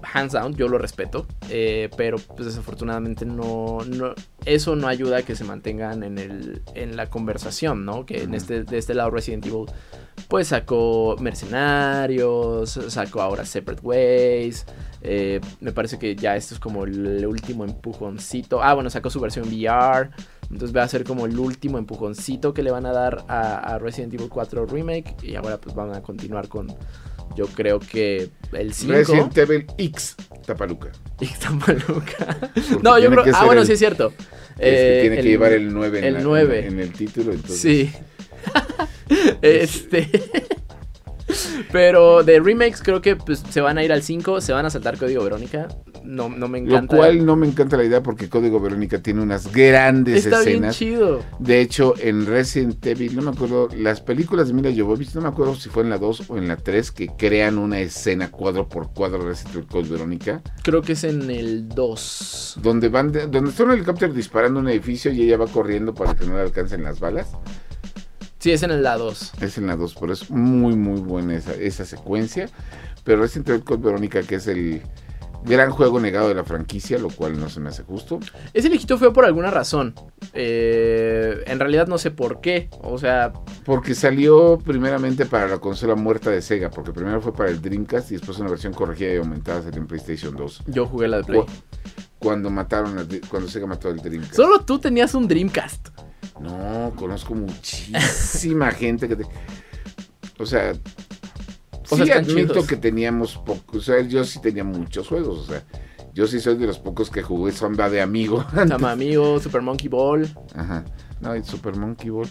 hands 0.01 0.33
down, 0.33 0.55
yo 0.55 0.67
lo 0.67 0.77
respeto, 0.77 1.25
eh, 1.49 1.89
pero 1.97 2.17
pues 2.17 2.45
desafortunadamente 2.45 3.25
no, 3.25 3.79
no, 3.85 4.13
eso 4.45 4.75
no 4.75 4.87
ayuda 4.87 5.17
a 5.17 5.21
que 5.23 5.35
se 5.35 5.43
mantengan 5.43 6.03
en, 6.03 6.17
el, 6.17 6.61
en 6.75 6.95
la 6.95 7.09
conversación, 7.09 7.85
¿no? 7.85 8.05
Que 8.05 8.23
en 8.23 8.33
este, 8.33 8.63
de 8.63 8.77
este 8.77 8.93
lado 8.93 9.11
Resident 9.11 9.45
Evil 9.45 9.65
pues 10.27 10.49
sacó 10.49 11.15
Mercenarios, 11.19 12.79
sacó 12.89 13.21
ahora 13.21 13.45
Separate 13.45 13.81
Ways, 13.81 14.65
eh, 15.01 15.39
me 15.61 15.71
parece 15.71 15.97
que 15.97 16.15
ya 16.15 16.35
esto 16.35 16.53
es 16.53 16.59
como 16.59 16.83
el 16.83 17.25
último 17.25 17.63
empujoncito, 17.63 18.61
ah 18.61 18.73
bueno, 18.73 18.89
sacó 18.89 19.09
su 19.09 19.19
versión 19.19 19.47
VR, 19.47 20.09
entonces 20.43 20.75
va 20.75 20.83
a 20.83 20.87
ser 20.87 21.03
como 21.03 21.25
el 21.25 21.39
último 21.39 21.77
empujoncito 21.77 22.53
que 22.53 22.63
le 22.63 22.71
van 22.71 22.85
a 22.85 22.91
dar 22.91 23.25
a, 23.27 23.75
a 23.75 23.79
Resident 23.79 24.13
Evil 24.13 24.29
4 24.29 24.65
Remake 24.65 25.15
y 25.23 25.35
ahora 25.35 25.57
pues 25.57 25.75
van 25.75 25.93
a 25.93 26.01
continuar 26.01 26.47
con 26.47 26.67
yo 27.35 27.47
creo 27.47 27.79
que 27.79 28.29
el 28.51 28.73
5. 28.73 28.93
Resident 28.93 29.37
Evil 29.37 29.65
X 29.77 30.15
Tapaluca. 30.45 30.91
X 31.19 31.39
Tapaluca. 31.39 32.51
no, 32.81 32.97
yo 32.99 33.09
creo. 33.11 33.23
Ah, 33.33 33.45
bueno, 33.45 33.65
sí 33.65 33.73
es 33.73 33.79
cierto. 33.79 34.13
Eh, 34.57 34.99
tiene 35.01 35.17
que 35.17 35.23
llevar 35.23 35.53
el 35.53 35.73
9 35.73 35.99
en, 35.99 36.15
el 36.15 36.23
9. 36.23 36.67
En, 36.67 36.79
el 36.79 36.91
título. 36.91 37.31
Entonces. 37.31 37.59
Sí. 37.59 37.91
este. 39.41 40.09
Pero 41.71 42.23
de 42.23 42.39
remakes 42.39 42.81
creo 42.81 43.01
que 43.01 43.15
pues, 43.15 43.43
se 43.49 43.61
van 43.61 43.77
a 43.77 43.83
ir 43.83 43.91
al 43.91 44.01
5, 44.01 44.41
se 44.41 44.51
van 44.51 44.65
a 44.65 44.69
saltar 44.69 44.97
Código 44.97 45.23
Verónica. 45.23 45.67
No, 46.09 46.27
no 46.27 46.47
me 46.47 46.57
encanta. 46.57 46.95
Lo 46.95 47.01
cual 47.01 47.23
no 47.23 47.35
me 47.35 47.45
encanta 47.45 47.77
la 47.77 47.83
idea 47.83 48.01
porque 48.01 48.29
Código 48.29 48.59
Verónica 48.59 48.99
tiene 48.99 49.21
unas 49.21 49.53
grandes 49.53 50.25
Está 50.25 50.39
escenas. 50.39 50.79
Bien 50.79 50.95
chido. 50.95 51.23
De 51.37 51.61
hecho, 51.61 51.93
en 51.99 52.25
Resident 52.25 52.83
Evil, 52.83 53.15
no 53.15 53.21
me 53.21 53.29
acuerdo, 53.29 53.69
las 53.77 54.01
películas 54.01 54.47
de 54.47 54.55
Mila 54.55 54.71
Jovovich, 54.75 55.13
no 55.13 55.21
me 55.21 55.27
acuerdo 55.27 55.53
si 55.53 55.69
fue 55.69 55.83
en 55.83 55.91
la 55.91 55.99
2 55.99 56.31
o 56.31 56.37
en 56.39 56.47
la 56.47 56.55
3 56.55 56.91
que 56.91 57.09
crean 57.15 57.59
una 57.59 57.79
escena 57.79 58.31
cuadro 58.31 58.67
por 58.67 58.91
cuadro 58.91 59.19
de 59.19 59.25
Resident 59.25 59.57
Evil 59.57 59.67
Código 59.67 59.93
Verónica. 59.93 60.41
Creo 60.63 60.81
que 60.81 60.93
es 60.93 61.03
en 61.03 61.29
el 61.29 61.69
2. 61.69 62.57
Donde 62.63 62.89
van, 62.89 63.11
donde 63.11 63.51
está 63.51 63.65
un 63.65 63.73
helicóptero 63.73 64.11
disparando 64.11 64.59
un 64.61 64.67
edificio 64.67 65.11
y 65.11 65.21
ella 65.21 65.37
va 65.37 65.45
corriendo 65.45 65.93
para 65.93 66.15
que 66.15 66.25
no 66.25 66.33
le 66.33 66.41
alcancen 66.41 66.81
las 66.81 66.99
balas. 66.99 67.27
Sí, 68.39 68.51
es 68.51 68.63
en 68.63 68.71
el 68.71 68.81
la 68.81 68.97
2. 68.97 69.33
Es 69.41 69.59
en 69.59 69.67
la 69.67 69.75
2, 69.75 69.95
pero 69.99 70.13
es 70.13 70.31
muy, 70.31 70.75
muy 70.75 71.01
buena 71.01 71.35
esa, 71.35 71.53
esa 71.53 71.85
secuencia. 71.85 72.49
Pero 73.03 73.21
Resident 73.21 73.49
Evil 73.49 73.63
Code 73.63 73.83
Verónica, 73.83 74.23
que 74.23 74.35
es 74.35 74.47
el 74.47 74.81
gran 75.43 75.71
juego 75.71 75.99
negado 75.99 76.27
de 76.27 76.35
la 76.35 76.43
franquicia, 76.43 76.97
lo 76.97 77.09
cual 77.09 77.39
no 77.39 77.49
se 77.49 77.59
me 77.59 77.69
hace 77.69 77.83
justo. 77.83 78.19
Ese 78.53 78.69
viejito 78.69 78.97
fue 78.97 79.13
por 79.13 79.25
alguna 79.25 79.51
razón. 79.51 79.93
Eh, 80.33 81.43
en 81.47 81.59
realidad 81.59 81.87
no 81.87 81.97
sé 81.97 82.11
por 82.11 82.41
qué. 82.41 82.69
O 82.81 82.97
sea. 82.97 83.33
Porque 83.65 83.95
salió 83.95 84.57
primeramente 84.57 85.25
para 85.25 85.47
la 85.47 85.59
consola 85.59 85.95
muerta 85.95 86.29
de 86.29 86.41
Sega. 86.41 86.69
Porque 86.69 86.91
primero 86.91 87.21
fue 87.21 87.33
para 87.33 87.49
el 87.49 87.61
Dreamcast 87.61 88.11
y 88.11 88.15
después 88.15 88.39
una 88.39 88.49
versión 88.49 88.73
corregida 88.73 89.13
y 89.13 89.17
aumentada 89.17 89.61
salió 89.61 89.79
en 89.79 89.87
PlayStation 89.87 90.35
2. 90.35 90.63
Yo 90.67 90.85
jugué 90.85 91.07
la 91.07 91.17
de 91.17 91.23
Play. 91.23 91.41
Cuando 92.19 92.49
mataron, 92.49 92.99
a, 92.99 93.05
cuando 93.29 93.47
Sega 93.47 93.65
mató 93.65 93.89
al 93.89 93.97
Dreamcast. 93.97 94.35
Solo 94.35 94.59
tú 94.59 94.79
tenías 94.79 95.13
un 95.13 95.27
Dreamcast. 95.27 95.89
No, 96.39 96.93
conozco 96.95 97.35
muchísima 97.35 98.71
gente 98.71 99.07
que 99.07 99.15
te... 99.15 99.25
O 100.37 100.45
sea, 100.45 100.73
sí 101.89 102.11
admito 102.11 102.65
que 102.65 102.75
teníamos 102.75 103.37
pocos, 103.37 103.75
o 103.75 103.81
sea, 103.81 104.01
yo 104.01 104.23
sí 104.23 104.39
tenía 104.39 104.63
muchos 104.63 105.07
juegos, 105.07 105.39
o 105.39 105.45
sea, 105.45 105.63
yo 106.13 106.27
sí 106.27 106.39
soy 106.39 106.57
de 106.57 106.67
los 106.67 106.79
pocos 106.79 107.09
que 107.09 107.21
jugué 107.21 107.51
Samba 107.51 107.89
de 107.89 108.01
Amigo. 108.01 108.45
Samba 108.53 108.91
Amigo, 108.91 109.39
Super 109.39 109.61
Monkey 109.61 109.87
Ball. 109.87 110.27
Ajá, 110.55 110.85
no, 111.21 111.43
Super 111.43 111.75
Monkey 111.75 112.09
Ball. 112.09 112.29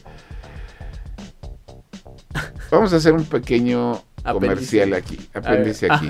Vamos 2.70 2.92
a 2.92 2.96
hacer 2.96 3.14
un 3.14 3.24
pequeño 3.24 4.02
comercial 4.30 4.94
aquí, 4.94 5.18
apéndice 5.32 5.90
aquí. 5.90 6.08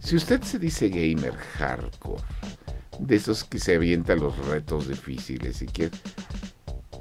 Si 0.00 0.16
usted 0.16 0.42
se 0.42 0.58
dice 0.58 0.88
gamer 0.88 1.34
hardcore, 1.34 2.22
de 2.98 3.16
esos 3.16 3.44
que 3.44 3.58
se 3.58 3.76
avientan 3.76 4.20
los 4.20 4.36
retos 4.46 4.88
difíciles 4.88 5.62
y 5.62 5.66
quiere 5.66 5.90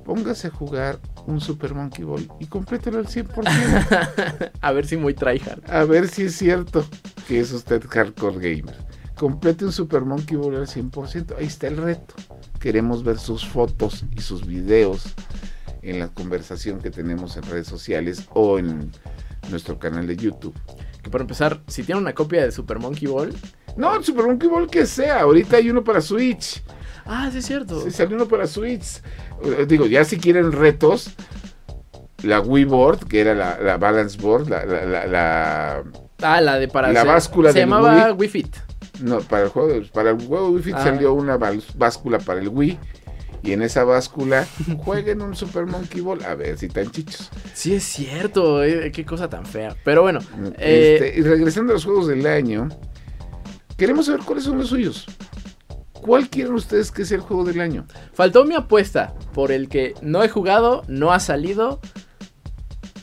póngase 0.03 0.47
a 0.47 0.51
jugar 0.51 0.99
un 1.27 1.41
Super 1.41 1.73
Monkey 1.73 2.03
Ball 2.03 2.27
y 2.39 2.45
complételo 2.45 2.99
al 2.99 3.07
100%. 3.07 4.51
a 4.61 4.71
ver 4.71 4.85
si 4.85 4.97
muy 4.97 5.13
tryhard. 5.13 5.69
A 5.69 5.83
ver 5.83 6.07
si 6.07 6.23
es 6.23 6.35
cierto 6.35 6.85
que 7.27 7.39
es 7.39 7.51
usted 7.51 7.83
hardcore 7.87 8.55
gamer. 8.55 8.75
Complete 9.15 9.65
un 9.65 9.71
Super 9.71 10.01
Monkey 10.01 10.37
Ball 10.37 10.55
al 10.55 10.67
100%. 10.67 11.37
Ahí 11.37 11.45
está 11.45 11.67
el 11.67 11.77
reto. 11.77 12.15
Queremos 12.59 13.03
ver 13.03 13.19
sus 13.19 13.47
fotos 13.47 14.05
y 14.15 14.21
sus 14.21 14.45
videos 14.45 15.13
en 15.81 15.99
la 15.99 16.07
conversación 16.09 16.79
que 16.79 16.91
tenemos 16.91 17.37
en 17.37 17.43
redes 17.43 17.67
sociales 17.67 18.27
o 18.33 18.59
en 18.59 18.91
nuestro 19.49 19.79
canal 19.79 20.07
de 20.07 20.15
YouTube. 20.15 20.55
Que 21.01 21.09
para 21.09 21.23
empezar, 21.23 21.61
si 21.67 21.83
tiene 21.83 22.01
una 22.01 22.13
copia 22.13 22.43
de 22.43 22.51
Super 22.51 22.79
Monkey 22.79 23.07
Ball. 23.07 23.33
No, 23.75 23.95
el 23.95 24.03
Super 24.03 24.25
Monkey 24.25 24.49
Ball 24.49 24.69
que 24.69 24.85
sea. 24.85 25.21
Ahorita 25.21 25.57
hay 25.57 25.69
uno 25.69 25.83
para 25.83 26.01
Switch. 26.01 26.61
Ah, 27.05 27.29
sí 27.31 27.39
es 27.39 27.45
cierto. 27.45 27.81
Sí, 27.81 27.91
salió 27.91 28.15
uno 28.15 28.27
para 28.27 28.47
Switch. 28.47 29.01
Eh, 29.43 29.65
digo, 29.67 29.85
ya 29.85 30.03
si 30.05 30.17
quieren 30.17 30.51
retos, 30.51 31.11
la 32.23 32.39
Wii 32.39 32.65
Board, 32.65 33.07
que 33.07 33.21
era 33.21 33.33
la, 33.33 33.77
Balance 33.77 34.17
Board, 34.19 34.49
la, 34.49 34.65
la, 34.65 35.83
Ah, 36.21 36.41
la 36.41 36.59
de 36.59 36.67
para... 36.67 36.91
La 36.91 37.03
báscula 37.03 37.51
Se 37.51 37.59
llamaba 37.59 38.13
Wii. 38.13 38.29
Fit. 38.29 38.55
No, 39.01 39.19
para 39.21 39.43
el 39.43 39.49
juego, 39.49 39.83
para 39.93 40.11
el 40.11 40.25
juego 40.25 40.49
Wii 40.49 40.63
Fit 40.63 40.75
ah. 40.75 40.83
salió 40.83 41.13
una 41.13 41.37
báscula 41.37 42.19
para 42.19 42.39
el 42.39 42.49
Wii. 42.49 42.77
Y 43.43 43.53
en 43.53 43.63
esa 43.63 43.83
báscula 43.83 44.45
jueguen 44.85 45.21
un 45.21 45.35
Super 45.35 45.65
Monkey 45.65 46.01
Ball. 46.01 46.23
A 46.23 46.35
ver 46.35 46.57
si 46.57 46.67
están 46.67 46.91
chichos. 46.91 47.29
Sí, 47.53 47.73
es 47.73 47.83
cierto. 47.83 48.63
Eh, 48.63 48.91
qué 48.91 49.03
cosa 49.03 49.29
tan 49.29 49.45
fea. 49.45 49.75
Pero 49.83 50.03
bueno. 50.03 50.19
Este, 50.59 51.09
eh, 51.09 51.13
y 51.17 51.21
regresando 51.21 51.71
a 51.71 51.75
los 51.75 51.85
juegos 51.85 52.07
del 52.07 52.25
año, 52.27 52.69
queremos 53.77 54.05
saber 54.05 54.21
cuáles 54.21 54.43
son 54.43 54.59
los 54.59 54.69
suyos. 54.69 55.07
¿Cuál 56.01 56.29
quieren 56.29 56.53
ustedes 56.53 56.91
que 56.91 57.05
sea 57.05 57.17
el 57.17 57.23
juego 57.23 57.43
del 57.43 57.61
año? 57.61 57.85
Faltó 58.13 58.43
mi 58.43 58.55
apuesta 58.55 59.13
por 59.33 59.51
el 59.51 59.69
que 59.69 59.93
no 60.01 60.23
he 60.23 60.29
jugado, 60.29 60.83
no 60.87 61.13
ha 61.13 61.19
salido, 61.19 61.79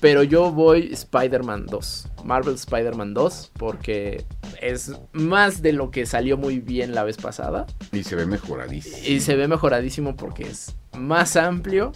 pero 0.00 0.22
yo 0.22 0.50
voy 0.52 0.90
Spider-Man 0.92 1.66
2. 1.66 2.08
Marvel 2.24 2.54
Spider-Man 2.54 3.14
2 3.14 3.52
porque 3.56 4.24
es 4.60 4.92
más 5.12 5.62
de 5.62 5.72
lo 5.72 5.90
que 5.90 6.06
salió 6.06 6.36
muy 6.36 6.58
bien 6.58 6.94
la 6.94 7.04
vez 7.04 7.16
pasada. 7.16 7.66
Y 7.92 8.02
se 8.02 8.16
ve 8.16 8.26
mejoradísimo. 8.26 8.96
Y 9.06 9.20
se 9.20 9.36
ve 9.36 9.46
mejoradísimo 9.46 10.16
porque 10.16 10.44
es 10.44 10.74
más 10.96 11.36
amplio 11.36 11.92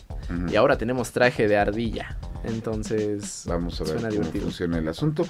y 0.49 0.57
ahora 0.57 0.79
tenemos 0.79 1.13
traje 1.13 1.49
de 1.49 1.57
ardilla. 1.57 2.17
Entonces, 2.45 3.45
vamos 3.47 3.81
a 3.81 3.85
ver 3.85 3.97
cómo 3.97 4.25
funciona 4.25 4.79
el 4.79 4.89
asunto. 4.89 5.25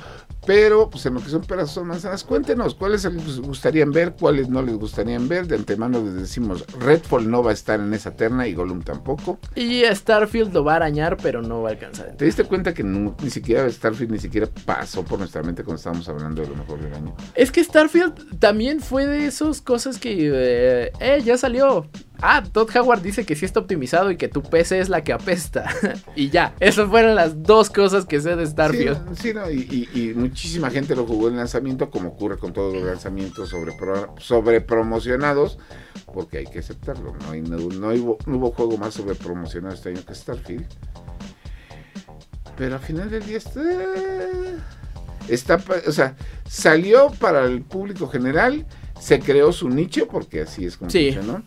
Pero, 0.47 0.91
pues 0.91 1.05
en 1.07 1.15
lo 1.15 1.21
que 1.21 1.29
son 1.29 1.43
pedazos 1.43 1.73
son 1.73 1.87
manzanas, 1.87 2.25
cuéntenos 2.25 2.75
cuáles 2.75 3.05
les 3.05 3.41
gustarían 3.41 3.93
ver, 3.93 4.15
cuáles 4.19 4.49
no 4.49 4.63
les 4.63 4.77
gustarían 4.77 5.29
ver. 5.29 5.47
De 5.47 5.57
antemano 5.57 6.03
les 6.03 6.15
decimos, 6.15 6.65
Redfall 6.79 7.31
no 7.31 7.43
va 7.43 7.51
a 7.51 7.55
estar 7.55 7.81
en 7.81 7.93
esa 7.95 8.13
terna 8.13 8.49
y 8.49 8.55
Gollum 8.55 8.83
tampoco. 8.83 9.39
Y 9.55 9.83
Starfield 9.85 10.53
lo 10.55 10.65
va 10.65 10.73
a 10.73 10.77
arañar, 10.77 11.17
pero 11.23 11.43
no 11.43 11.63
va 11.63 11.69
a 11.69 11.73
alcanzar. 11.73 12.17
¿Te 12.17 12.25
diste 12.25 12.45
cuenta 12.45 12.73
que 12.73 12.83
ni 12.83 13.31
siquiera 13.31 13.71
Starfield 13.71 14.13
ni 14.13 14.19
siquiera 14.19 14.49
pasó 14.65 15.05
por 15.05 15.19
nuestra 15.19 15.43
mente 15.43 15.63
cuando 15.63 15.77
estábamos 15.77 16.09
hablando 16.09 16.43
de 16.43 16.49
lo 16.49 16.57
mejor 16.57 16.81
del 16.81 16.95
año? 16.95 17.15
Es 17.35 17.53
que 17.53 17.63
Starfield 17.63 18.39
también 18.39 18.81
fue 18.81 19.07
de 19.07 19.27
esas 19.27 19.61
cosas 19.61 19.99
que, 19.99 20.31
eh, 20.33 20.93
eh 20.99 21.23
ya 21.23 21.37
salió 21.37 21.87
ah, 22.23 22.43
Todd 22.51 22.71
Howard 22.77 23.03
dice 23.03 23.27
que 23.27 23.37
sí 23.37 23.45
está 23.45 23.61
optimizado 23.61 24.11
y 24.11 24.17
que 24.17 24.29
tu 24.29 24.43
PC 24.43 24.79
es 24.79 24.89
la 24.89 25.03
que 25.03 25.13
apesta. 25.13 25.69
y 26.17 26.31
ya, 26.31 26.55
esas 26.61 26.89
fueron 26.89 27.15
las 27.15 27.43
dos 27.43 27.69
cosas 27.69 28.07
que 28.07 28.21
sé 28.21 28.37
de 28.37 28.47
Starfield. 28.47 29.15
Sí, 29.17 29.35
no, 29.35 29.51
y, 29.51 30.15
muchísima 30.17 30.71
gente 30.71 30.97
lo 30.97 31.05
jugó 31.05 31.29
en 31.29 31.37
lanzamiento, 31.37 31.91
como 31.91 32.11
ocurre 32.11 32.39
con 32.39 32.53
todos 32.53 32.73
los 32.73 32.85
lanzamientos 32.85 33.51
sobre, 33.51 33.73
sobre 34.19 34.61
promocionados, 34.61 35.59
porque 36.15 36.39
hay 36.39 36.47
que 36.47 36.61
aceptarlo. 36.61 37.15
No, 37.15 37.33
hay, 37.33 37.43
no, 37.43 37.57
hubo, 37.59 38.53
juego 38.53 38.79
más 38.79 38.95
sobre 38.95 39.15
promocionado 39.17 39.75
este 39.75 39.91
año 39.91 40.01
que 40.07 40.15
Starfield. 40.15 40.67
Pero 42.57 42.77
al 42.77 42.81
final 42.81 43.11
del 43.11 43.25
día 43.27 43.39
está, 43.39 43.63
está, 45.29 45.59
o 45.87 45.93
sea, 45.93 46.15
salió 46.47 47.11
para 47.19 47.47
el 47.47 47.63
público 47.63 48.07
general, 48.09 48.67
se 49.01 49.19
creó 49.19 49.53
su 49.53 49.69
nicho, 49.69 50.07
porque 50.07 50.43
así 50.43 50.67
es 50.67 50.77
como 50.77 50.91
sí. 50.91 51.17
¿no? 51.27 51.43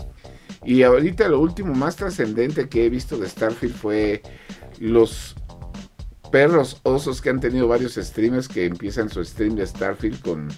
Y 0.65 0.81
ahorita 0.83 1.27
lo 1.29 1.39
último 1.39 1.73
más 1.75 1.95
trascendente 1.95 2.67
que 2.67 2.85
he 2.85 2.89
visto 2.89 3.17
de 3.17 3.29
Starfield 3.29 3.75
fue 3.75 4.23
los 4.79 5.35
perros 6.31 6.81
osos 6.83 7.21
que 7.21 7.29
han 7.29 7.39
tenido 7.39 7.67
varios 7.67 7.93
streamers 7.95 8.47
que 8.47 8.65
empiezan 8.65 9.09
su 9.09 9.23
stream 9.23 9.55
de 9.55 9.65
Starfield 9.67 10.21
con 10.21 10.49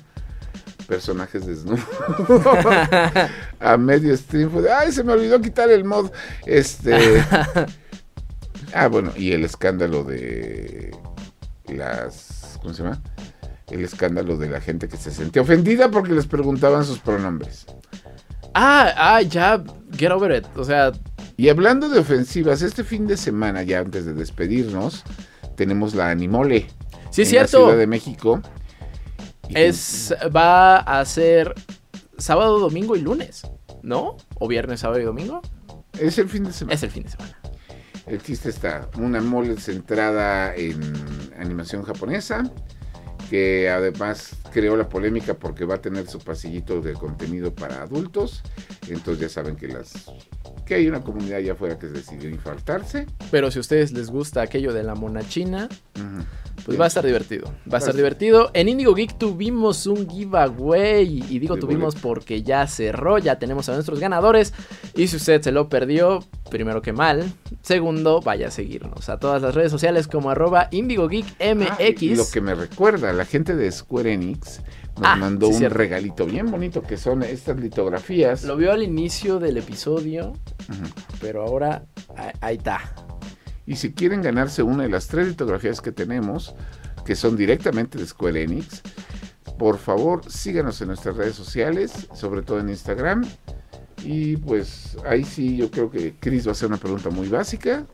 personajes 0.87 1.45
desnudos. 1.45 1.83
a 3.59 3.77
medio 3.77 4.15
stream 4.15 4.49
fue 4.49 4.61
de, 4.61 4.71
ay, 4.71 4.91
se 4.91 5.03
me 5.03 5.13
olvidó 5.13 5.41
quitar 5.41 5.69
el 5.69 5.83
mod. 5.83 6.09
Este. 6.45 6.95
ah, 8.73 8.87
bueno, 8.87 9.11
y 9.15 9.33
el 9.33 9.43
escándalo 9.43 10.03
de 10.03 10.95
las. 11.67 12.57
¿Cómo 12.61 12.73
se 12.73 12.83
llama? 12.83 13.01
El 13.69 13.83
escándalo 13.83 14.37
de 14.37 14.49
la 14.49 14.61
gente 14.61 14.87
que 14.87 14.95
se 14.95 15.11
sentía 15.11 15.41
ofendida 15.41 15.91
porque 15.91 16.13
les 16.13 16.25
preguntaban 16.25 16.85
sus 16.85 16.99
pronombres. 16.99 17.65
Ah, 18.59 18.91
ah, 18.97 19.21
ya, 19.21 19.63
get 19.95 20.11
over 20.11 20.35
it. 20.35 20.45
O 20.55 20.63
sea, 20.63 20.91
Y 21.37 21.49
hablando 21.49 21.89
de 21.89 21.99
ofensivas, 21.99 22.63
este 22.63 22.83
fin 22.83 23.05
de 23.05 23.15
semana, 23.15 23.61
ya 23.61 23.79
antes 23.79 24.05
de 24.05 24.15
despedirnos, 24.15 25.03
tenemos 25.55 25.93
la 25.93 26.09
Animole. 26.09 26.65
Sí, 27.11 27.21
es 27.21 27.29
en 27.29 27.35
la 27.35 27.47
cierto. 27.47 27.65
Ciudad 27.65 27.77
de 27.77 27.85
México. 27.85 28.41
Es, 29.49 30.11
va 30.35 30.77
a 30.77 31.05
ser 31.05 31.53
sábado, 32.17 32.57
domingo 32.57 32.95
y 32.95 33.01
lunes, 33.01 33.43
¿no? 33.83 34.17
O 34.39 34.47
viernes, 34.47 34.79
sábado 34.79 34.99
y 35.01 35.03
domingo. 35.03 35.41
Es 35.99 36.17
el 36.17 36.27
fin 36.27 36.43
de 36.43 36.51
semana. 36.51 36.73
Es 36.73 36.81
el 36.81 36.89
fin 36.89 37.03
de 37.03 37.09
semana. 37.09 37.39
Existe 38.07 38.49
esta, 38.49 38.89
una 38.97 39.21
mole 39.21 39.55
centrada 39.57 40.55
en 40.55 40.81
animación 41.37 41.83
japonesa, 41.83 42.51
que 43.29 43.69
además 43.69 44.35
creó 44.51 44.75
la 44.77 44.87
polémica 44.89 45.33
porque 45.33 45.65
va 45.65 45.75
a 45.75 45.81
tener 45.81 46.07
su 46.07 46.19
pasillito 46.19 46.81
de 46.81 46.93
contenido 46.93 47.53
para 47.53 47.81
adultos. 47.81 48.41
Entonces 48.87 49.19
ya 49.19 49.29
saben 49.29 49.55
que 49.55 49.67
las 49.67 50.05
que 50.65 50.75
hay 50.75 50.87
una 50.87 51.01
comunidad 51.01 51.37
allá 51.37 51.53
afuera 51.53 51.79
que 51.79 51.87
decidió 51.87 52.29
infartarse. 52.29 53.05
Pero 53.31 53.51
si 53.51 53.59
a 53.59 53.61
ustedes 53.61 53.91
les 53.93 54.09
gusta 54.09 54.41
aquello 54.41 54.73
de 54.73 54.83
la 54.83 54.95
mona 54.95 55.27
china, 55.27 55.69
Ujú. 55.95 56.25
pues 56.65 56.79
va 56.79 56.85
a 56.85 56.87
estar 56.87 57.05
divertido. 57.05 57.53
Va 57.71 57.77
a 57.77 57.79
estar 57.79 57.95
divertido. 57.95 58.51
En 58.53 58.67
Indigo 58.67 58.93
Geek 58.93 59.17
tuvimos 59.17 59.87
un 59.87 60.09
giveaway. 60.09 61.23
Y 61.29 61.39
digo 61.39 61.55
tuvimos 61.57 61.93
boleto. 61.95 62.07
porque 62.07 62.43
ya 62.43 62.67
cerró. 62.67 63.17
Ya 63.17 63.39
tenemos 63.39 63.69
a 63.69 63.73
nuestros 63.75 63.99
ganadores. 64.01 64.53
Y 64.95 65.07
si 65.07 65.15
usted 65.15 65.41
se 65.41 65.51
lo 65.53 65.69
perdió, 65.69 66.23
primero 66.49 66.81
que 66.81 66.93
mal. 66.93 67.31
Segundo, 67.61 68.21
vaya 68.21 68.47
a 68.47 68.51
seguirnos 68.51 69.09
a 69.09 69.17
todas 69.19 69.41
las 69.41 69.55
redes 69.55 69.71
sociales 69.71 70.07
como 70.07 70.29
arroba 70.29 70.67
Indigo 70.71 71.07
Geek 71.07 71.25
Ah, 71.39 71.77
lo 72.01 72.29
que 72.31 72.41
me 72.41 72.55
recuerda, 72.55 73.11
la 73.13 73.25
gente 73.25 73.55
de 73.55 73.71
Square 73.71 74.13
Enix 74.13 74.61
nos 74.97 75.05
Ah, 75.07 75.15
mandó 75.15 75.47
sí, 75.47 75.53
un 75.53 75.59
cierto. 75.59 75.77
regalito 75.77 76.25
bien 76.25 76.49
bonito 76.49 76.81
que 76.81 76.97
son 76.97 77.21
estas 77.23 77.57
litografías. 77.57 78.43
Lo 78.43 78.55
vio 78.57 78.71
al 78.71 78.83
inicio 78.83 79.39
del 79.39 79.57
episodio. 79.57 80.33
Pero 81.21 81.43
ahora 81.43 81.85
ahí 82.41 82.57
está. 82.57 82.79
Y 83.65 83.75
si 83.75 83.93
quieren 83.93 84.21
ganarse 84.21 84.63
una 84.63 84.83
de 84.83 84.89
las 84.89 85.07
tres 85.07 85.27
litografías 85.27 85.81
que 85.81 85.91
tenemos, 85.91 86.55
que 87.05 87.15
son 87.15 87.35
directamente 87.37 87.97
de 87.97 88.05
Square 88.07 88.43
Enix, 88.43 88.81
por 89.59 89.77
favor 89.77 90.29
síganos 90.31 90.81
en 90.81 90.87
nuestras 90.89 91.15
redes 91.17 91.35
sociales, 91.35 92.07
sobre 92.13 92.41
todo 92.41 92.59
en 92.59 92.69
Instagram. 92.69 93.25
Y 94.03 94.37
pues 94.37 94.97
ahí 95.05 95.23
sí 95.23 95.57
yo 95.57 95.71
creo 95.71 95.89
que 95.89 96.15
Chris 96.19 96.45
va 96.45 96.51
a 96.51 96.53
hacer 96.53 96.67
una 96.67 96.77
pregunta 96.77 97.09
muy 97.09 97.27
básica 97.27 97.85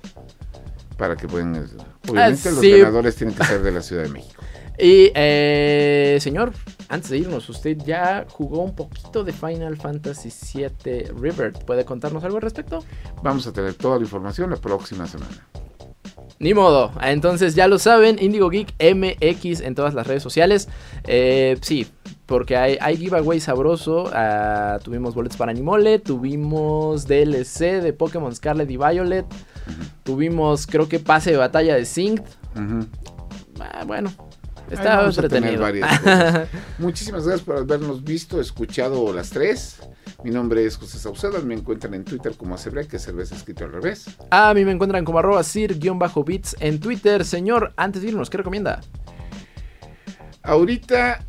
para 0.97 1.15
que 1.15 1.27
puedan... 1.27 1.67
Obviamente 2.07 2.51
los 2.51 2.59
sí. 2.59 2.71
ganadores 2.71 3.15
tienen 3.15 3.35
que 3.35 3.43
ser 3.45 3.61
de 3.61 3.71
la 3.71 3.81
Ciudad 3.83 4.03
de 4.03 4.09
México. 4.09 4.43
Y, 4.77 5.11
eh, 5.13 6.17
señor, 6.19 6.51
antes 6.89 7.11
de 7.11 7.19
irnos, 7.19 7.47
usted 7.49 7.77
ya 7.85 8.25
jugó 8.29 8.63
un 8.63 8.75
poquito 8.75 9.23
de 9.23 9.31
Final 9.31 9.77
Fantasy 9.77 10.29
VII 10.29 11.03
Rebirth. 11.19 11.63
¿Puede 11.63 11.85
contarnos 11.85 12.23
algo 12.23 12.37
al 12.37 12.41
respecto? 12.41 12.83
Vamos 13.21 13.45
a 13.47 13.53
tener 13.53 13.75
toda 13.75 13.97
la 13.97 14.03
información 14.03 14.49
la 14.49 14.57
próxima 14.57 15.07
semana. 15.07 15.47
Ni 16.39 16.53
modo. 16.53 16.91
Entonces 17.01 17.55
ya 17.55 17.67
lo 17.67 17.77
saben, 17.77 18.17
Indigo 18.19 18.49
Geek 18.49 18.73
MX 18.79 19.61
en 19.61 19.75
todas 19.75 19.93
las 19.93 20.07
redes 20.07 20.23
sociales. 20.23 20.67
Eh, 21.05 21.57
sí, 21.61 21.87
porque 22.33 22.57
hay, 22.57 22.79
hay 22.81 22.97
giveaway 22.97 23.39
sabroso. 23.39 24.09
Ah, 24.11 24.79
tuvimos 24.83 25.13
boletos 25.13 25.37
para 25.37 25.51
Animole, 25.51 25.99
tuvimos 25.99 27.05
DLC 27.05 27.79
de 27.79 27.93
Pokémon 27.93 28.35
Scarlet 28.35 28.67
y 28.71 28.75
Violet. 28.75 29.27
Tuvimos, 30.01 30.65
creo 30.65 30.89
que 30.89 30.97
pase 30.97 31.29
de 31.29 31.37
batalla 31.37 31.75
de 31.75 31.85
Synced. 31.85 32.25
Ah, 33.59 33.83
bueno, 33.85 34.11
Ahí 34.67 34.73
está 34.73 34.97
vamos 34.97 35.19
a 35.19 35.29
tener 35.29 35.53
entretenido. 35.53 35.61
varias 35.61 35.99
cosas. 36.01 36.47
Muchísimas 36.79 37.23
gracias 37.27 37.45
por 37.45 37.57
habernos 37.57 38.03
visto, 38.03 38.41
escuchado 38.41 39.13
las 39.13 39.29
tres. 39.29 39.81
Mi 40.23 40.31
nombre 40.31 40.65
es 40.65 40.75
José 40.75 40.97
Saucedo, 40.97 41.39
me 41.43 41.53
encuentran 41.53 41.93
en 41.93 42.03
Twitter 42.03 42.33
como 42.35 42.55
Acebre, 42.55 42.87
que 42.87 42.95
es 42.95 43.03
cerveza 43.03 43.35
escrito 43.35 43.63
al 43.65 43.73
revés. 43.73 44.07
A 44.31 44.55
mí 44.55 44.65
me 44.65 44.71
encuentran 44.71 45.05
como 45.05 45.19
arroba 45.19 45.43
sir-bits 45.43 46.55
en 46.59 46.79
Twitter. 46.79 47.25
Señor, 47.25 47.73
antes 47.77 48.01
de 48.01 48.07
irnos, 48.07 48.31
¿qué 48.31 48.37
recomienda? 48.37 48.81
Ahorita 50.41 51.23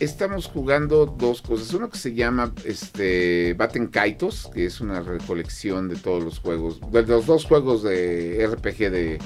estamos 0.00 0.46
jugando 0.46 1.06
dos 1.06 1.42
cosas. 1.42 1.72
Uno 1.74 1.88
que 1.90 1.98
se 1.98 2.14
llama 2.14 2.52
este, 2.64 3.54
Baten 3.54 3.86
Kaitos, 3.88 4.50
que 4.52 4.66
es 4.66 4.80
una 4.80 5.00
recolección 5.00 5.88
de 5.88 5.96
todos 5.96 6.24
los 6.24 6.38
juegos, 6.38 6.80
de 6.90 7.02
los 7.02 7.26
dos 7.26 7.44
juegos 7.44 7.82
de 7.82 8.48
RPG 8.50 8.90
de 8.90 9.18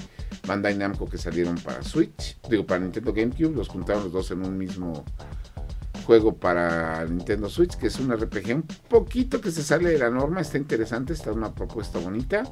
Bandai 0.46 0.76
Namco 0.76 1.08
que 1.08 1.16
salieron 1.16 1.56
para 1.56 1.82
Switch, 1.82 2.38
digo 2.50 2.66
para 2.66 2.80
Nintendo 2.80 3.12
GameCube, 3.12 3.54
los 3.54 3.68
juntaron 3.68 4.04
los 4.04 4.12
dos 4.12 4.30
en 4.32 4.44
un 4.44 4.58
mismo 4.58 5.04
juego 6.04 6.36
para 6.36 7.04
Nintendo 7.06 7.48
Switch, 7.48 7.76
que 7.76 7.86
es 7.86 7.98
un 7.98 8.14
RPG 8.14 8.54
un 8.54 8.62
poquito 8.88 9.40
que 9.40 9.50
se 9.50 9.62
sale 9.62 9.90
de 9.90 9.98
la 9.98 10.10
norma, 10.10 10.40
está 10.40 10.58
interesante, 10.58 11.14
está 11.14 11.32
una 11.32 11.54
propuesta 11.54 11.98
bonita. 11.98 12.44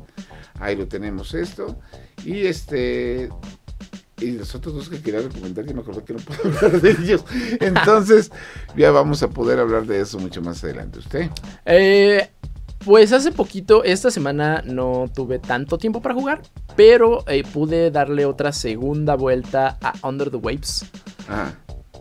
Ahí 0.58 0.74
lo 0.76 0.88
tenemos 0.88 1.34
esto. 1.34 1.78
Y 2.24 2.46
este 2.46 3.28
y 4.22 4.32
los 4.32 4.54
otros 4.54 4.74
dos 4.74 4.88
que 4.88 5.00
quería 5.00 5.20
recomendar, 5.20 5.64
que 5.64 5.74
me 5.74 5.80
acordé 5.80 6.02
que 6.04 6.12
no 6.14 6.20
puedo 6.20 6.42
hablar 6.56 6.80
de 6.80 6.90
ellos. 6.90 7.24
Entonces, 7.60 8.30
ya 8.76 8.90
vamos 8.90 9.22
a 9.22 9.28
poder 9.30 9.58
hablar 9.58 9.86
de 9.86 10.00
eso 10.00 10.18
mucho 10.18 10.40
más 10.42 10.62
adelante. 10.64 11.00
¿Usted? 11.00 11.30
Eh, 11.66 12.28
pues 12.84 13.12
hace 13.12 13.30
poquito, 13.32 13.84
esta 13.84 14.10
semana 14.10 14.62
no 14.64 15.08
tuve 15.14 15.38
tanto 15.38 15.78
tiempo 15.78 16.02
para 16.02 16.14
jugar, 16.14 16.42
pero 16.76 17.24
eh, 17.28 17.44
pude 17.44 17.90
darle 17.90 18.24
otra 18.26 18.52
segunda 18.52 19.14
vuelta 19.14 19.78
a 19.80 19.94
Under 20.06 20.30
the 20.30 20.36
Waves. 20.36 20.84
Ah, 21.28 21.52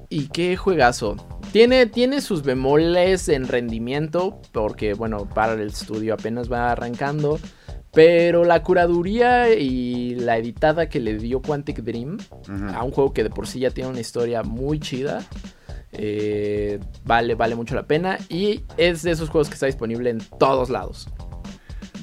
Y 0.09 0.28
qué 0.30 0.57
juegazo. 0.57 1.15
Tiene, 1.51 1.86
tiene 1.86 2.22
sus 2.22 2.43
bemoles 2.43 3.30
en 3.30 3.47
rendimiento, 3.47 4.41
porque 4.51 4.93
bueno, 4.93 5.28
para 5.28 5.53
el 5.53 5.67
estudio 5.67 6.13
apenas 6.13 6.51
va 6.51 6.72
arrancando. 6.72 7.39
Pero 7.94 8.46
la 8.46 8.64
curaduría 8.64 9.54
y 9.54 10.16
la 10.16 10.38
editada 10.38 10.88
que 10.88 11.00
le 11.02 11.18
dio 11.18 11.42
Quantic 11.42 11.80
Dream 11.80 12.18
a 12.74 12.84
un 12.84 12.92
juego 12.92 13.12
que 13.14 13.24
de 13.24 13.30
por 13.30 13.48
sí 13.48 13.60
ya 13.60 13.72
tiene 13.72 13.89
una 13.89 14.00
historia 14.00 14.44
muy 14.44 14.80
chida. 14.80 15.24
eh, 15.92 16.80
vale, 17.04 17.36
vale 17.36 17.56
mucho 17.56 17.76
la 17.76 17.84
pena. 17.86 18.18
Y 18.30 18.62
es 18.78 19.02
de 19.04 19.12
esos 19.12 19.30
juegos 19.30 19.50
que 19.50 19.56
está 19.56 19.66
disponible 19.66 20.10
en 20.10 20.20
todos 20.39 20.70
lados. 20.70 21.10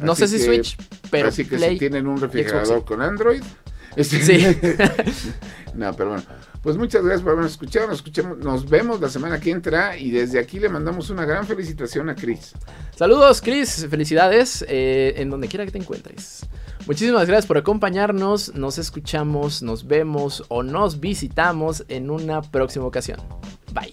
No 0.03 0.13
Así 0.13 0.29
sé 0.29 0.39
si 0.39 0.45
Switch, 0.45 0.77
pero 1.11 1.29
Así 1.29 1.45
que 1.47 1.57
Play. 1.57 1.73
si 1.73 1.79
tienen 1.79 2.07
un 2.07 2.21
refrigerador 2.21 2.85
con 2.85 3.01
Android. 3.03 3.43
este- 3.97 4.23
Sí. 4.23 4.45
no, 5.75 5.93
pero 5.95 6.11
bueno. 6.11 6.25
Pues 6.69 6.77
muchas 6.77 7.03
gracias 7.03 7.23
por 7.23 7.33
habernos 7.33 7.53
escuchado. 7.53 7.87
Nos, 7.87 8.05
nos 8.41 8.69
vemos 8.69 9.01
la 9.01 9.09
semana 9.09 9.41
que 9.41 9.51
entra. 9.51 9.97
Y 9.97 10.11
desde 10.11 10.39
aquí 10.39 10.61
le 10.61 10.69
mandamos 10.69 11.09
una 11.09 11.25
gran 11.25 11.47
felicitación 11.47 12.11
a 12.11 12.15
Chris. 12.15 12.53
Saludos, 12.95 13.41
Chris. 13.41 13.87
Felicidades 13.89 14.67
eh, 14.69 15.15
en 15.17 15.31
donde 15.31 15.49
quiera 15.49 15.65
que 15.65 15.71
te 15.71 15.79
encuentres. 15.79 16.45
Muchísimas 16.87 17.27
gracias 17.27 17.47
por 17.47 17.57
acompañarnos. 17.57 18.55
Nos 18.55 18.77
escuchamos, 18.77 19.63
nos 19.63 19.87
vemos 19.87 20.45
o 20.49 20.63
nos 20.63 21.01
visitamos 21.01 21.87
en 21.89 22.11
una 22.11 22.43
próxima 22.43 22.85
ocasión. 22.85 23.19
Bye. 23.73 23.93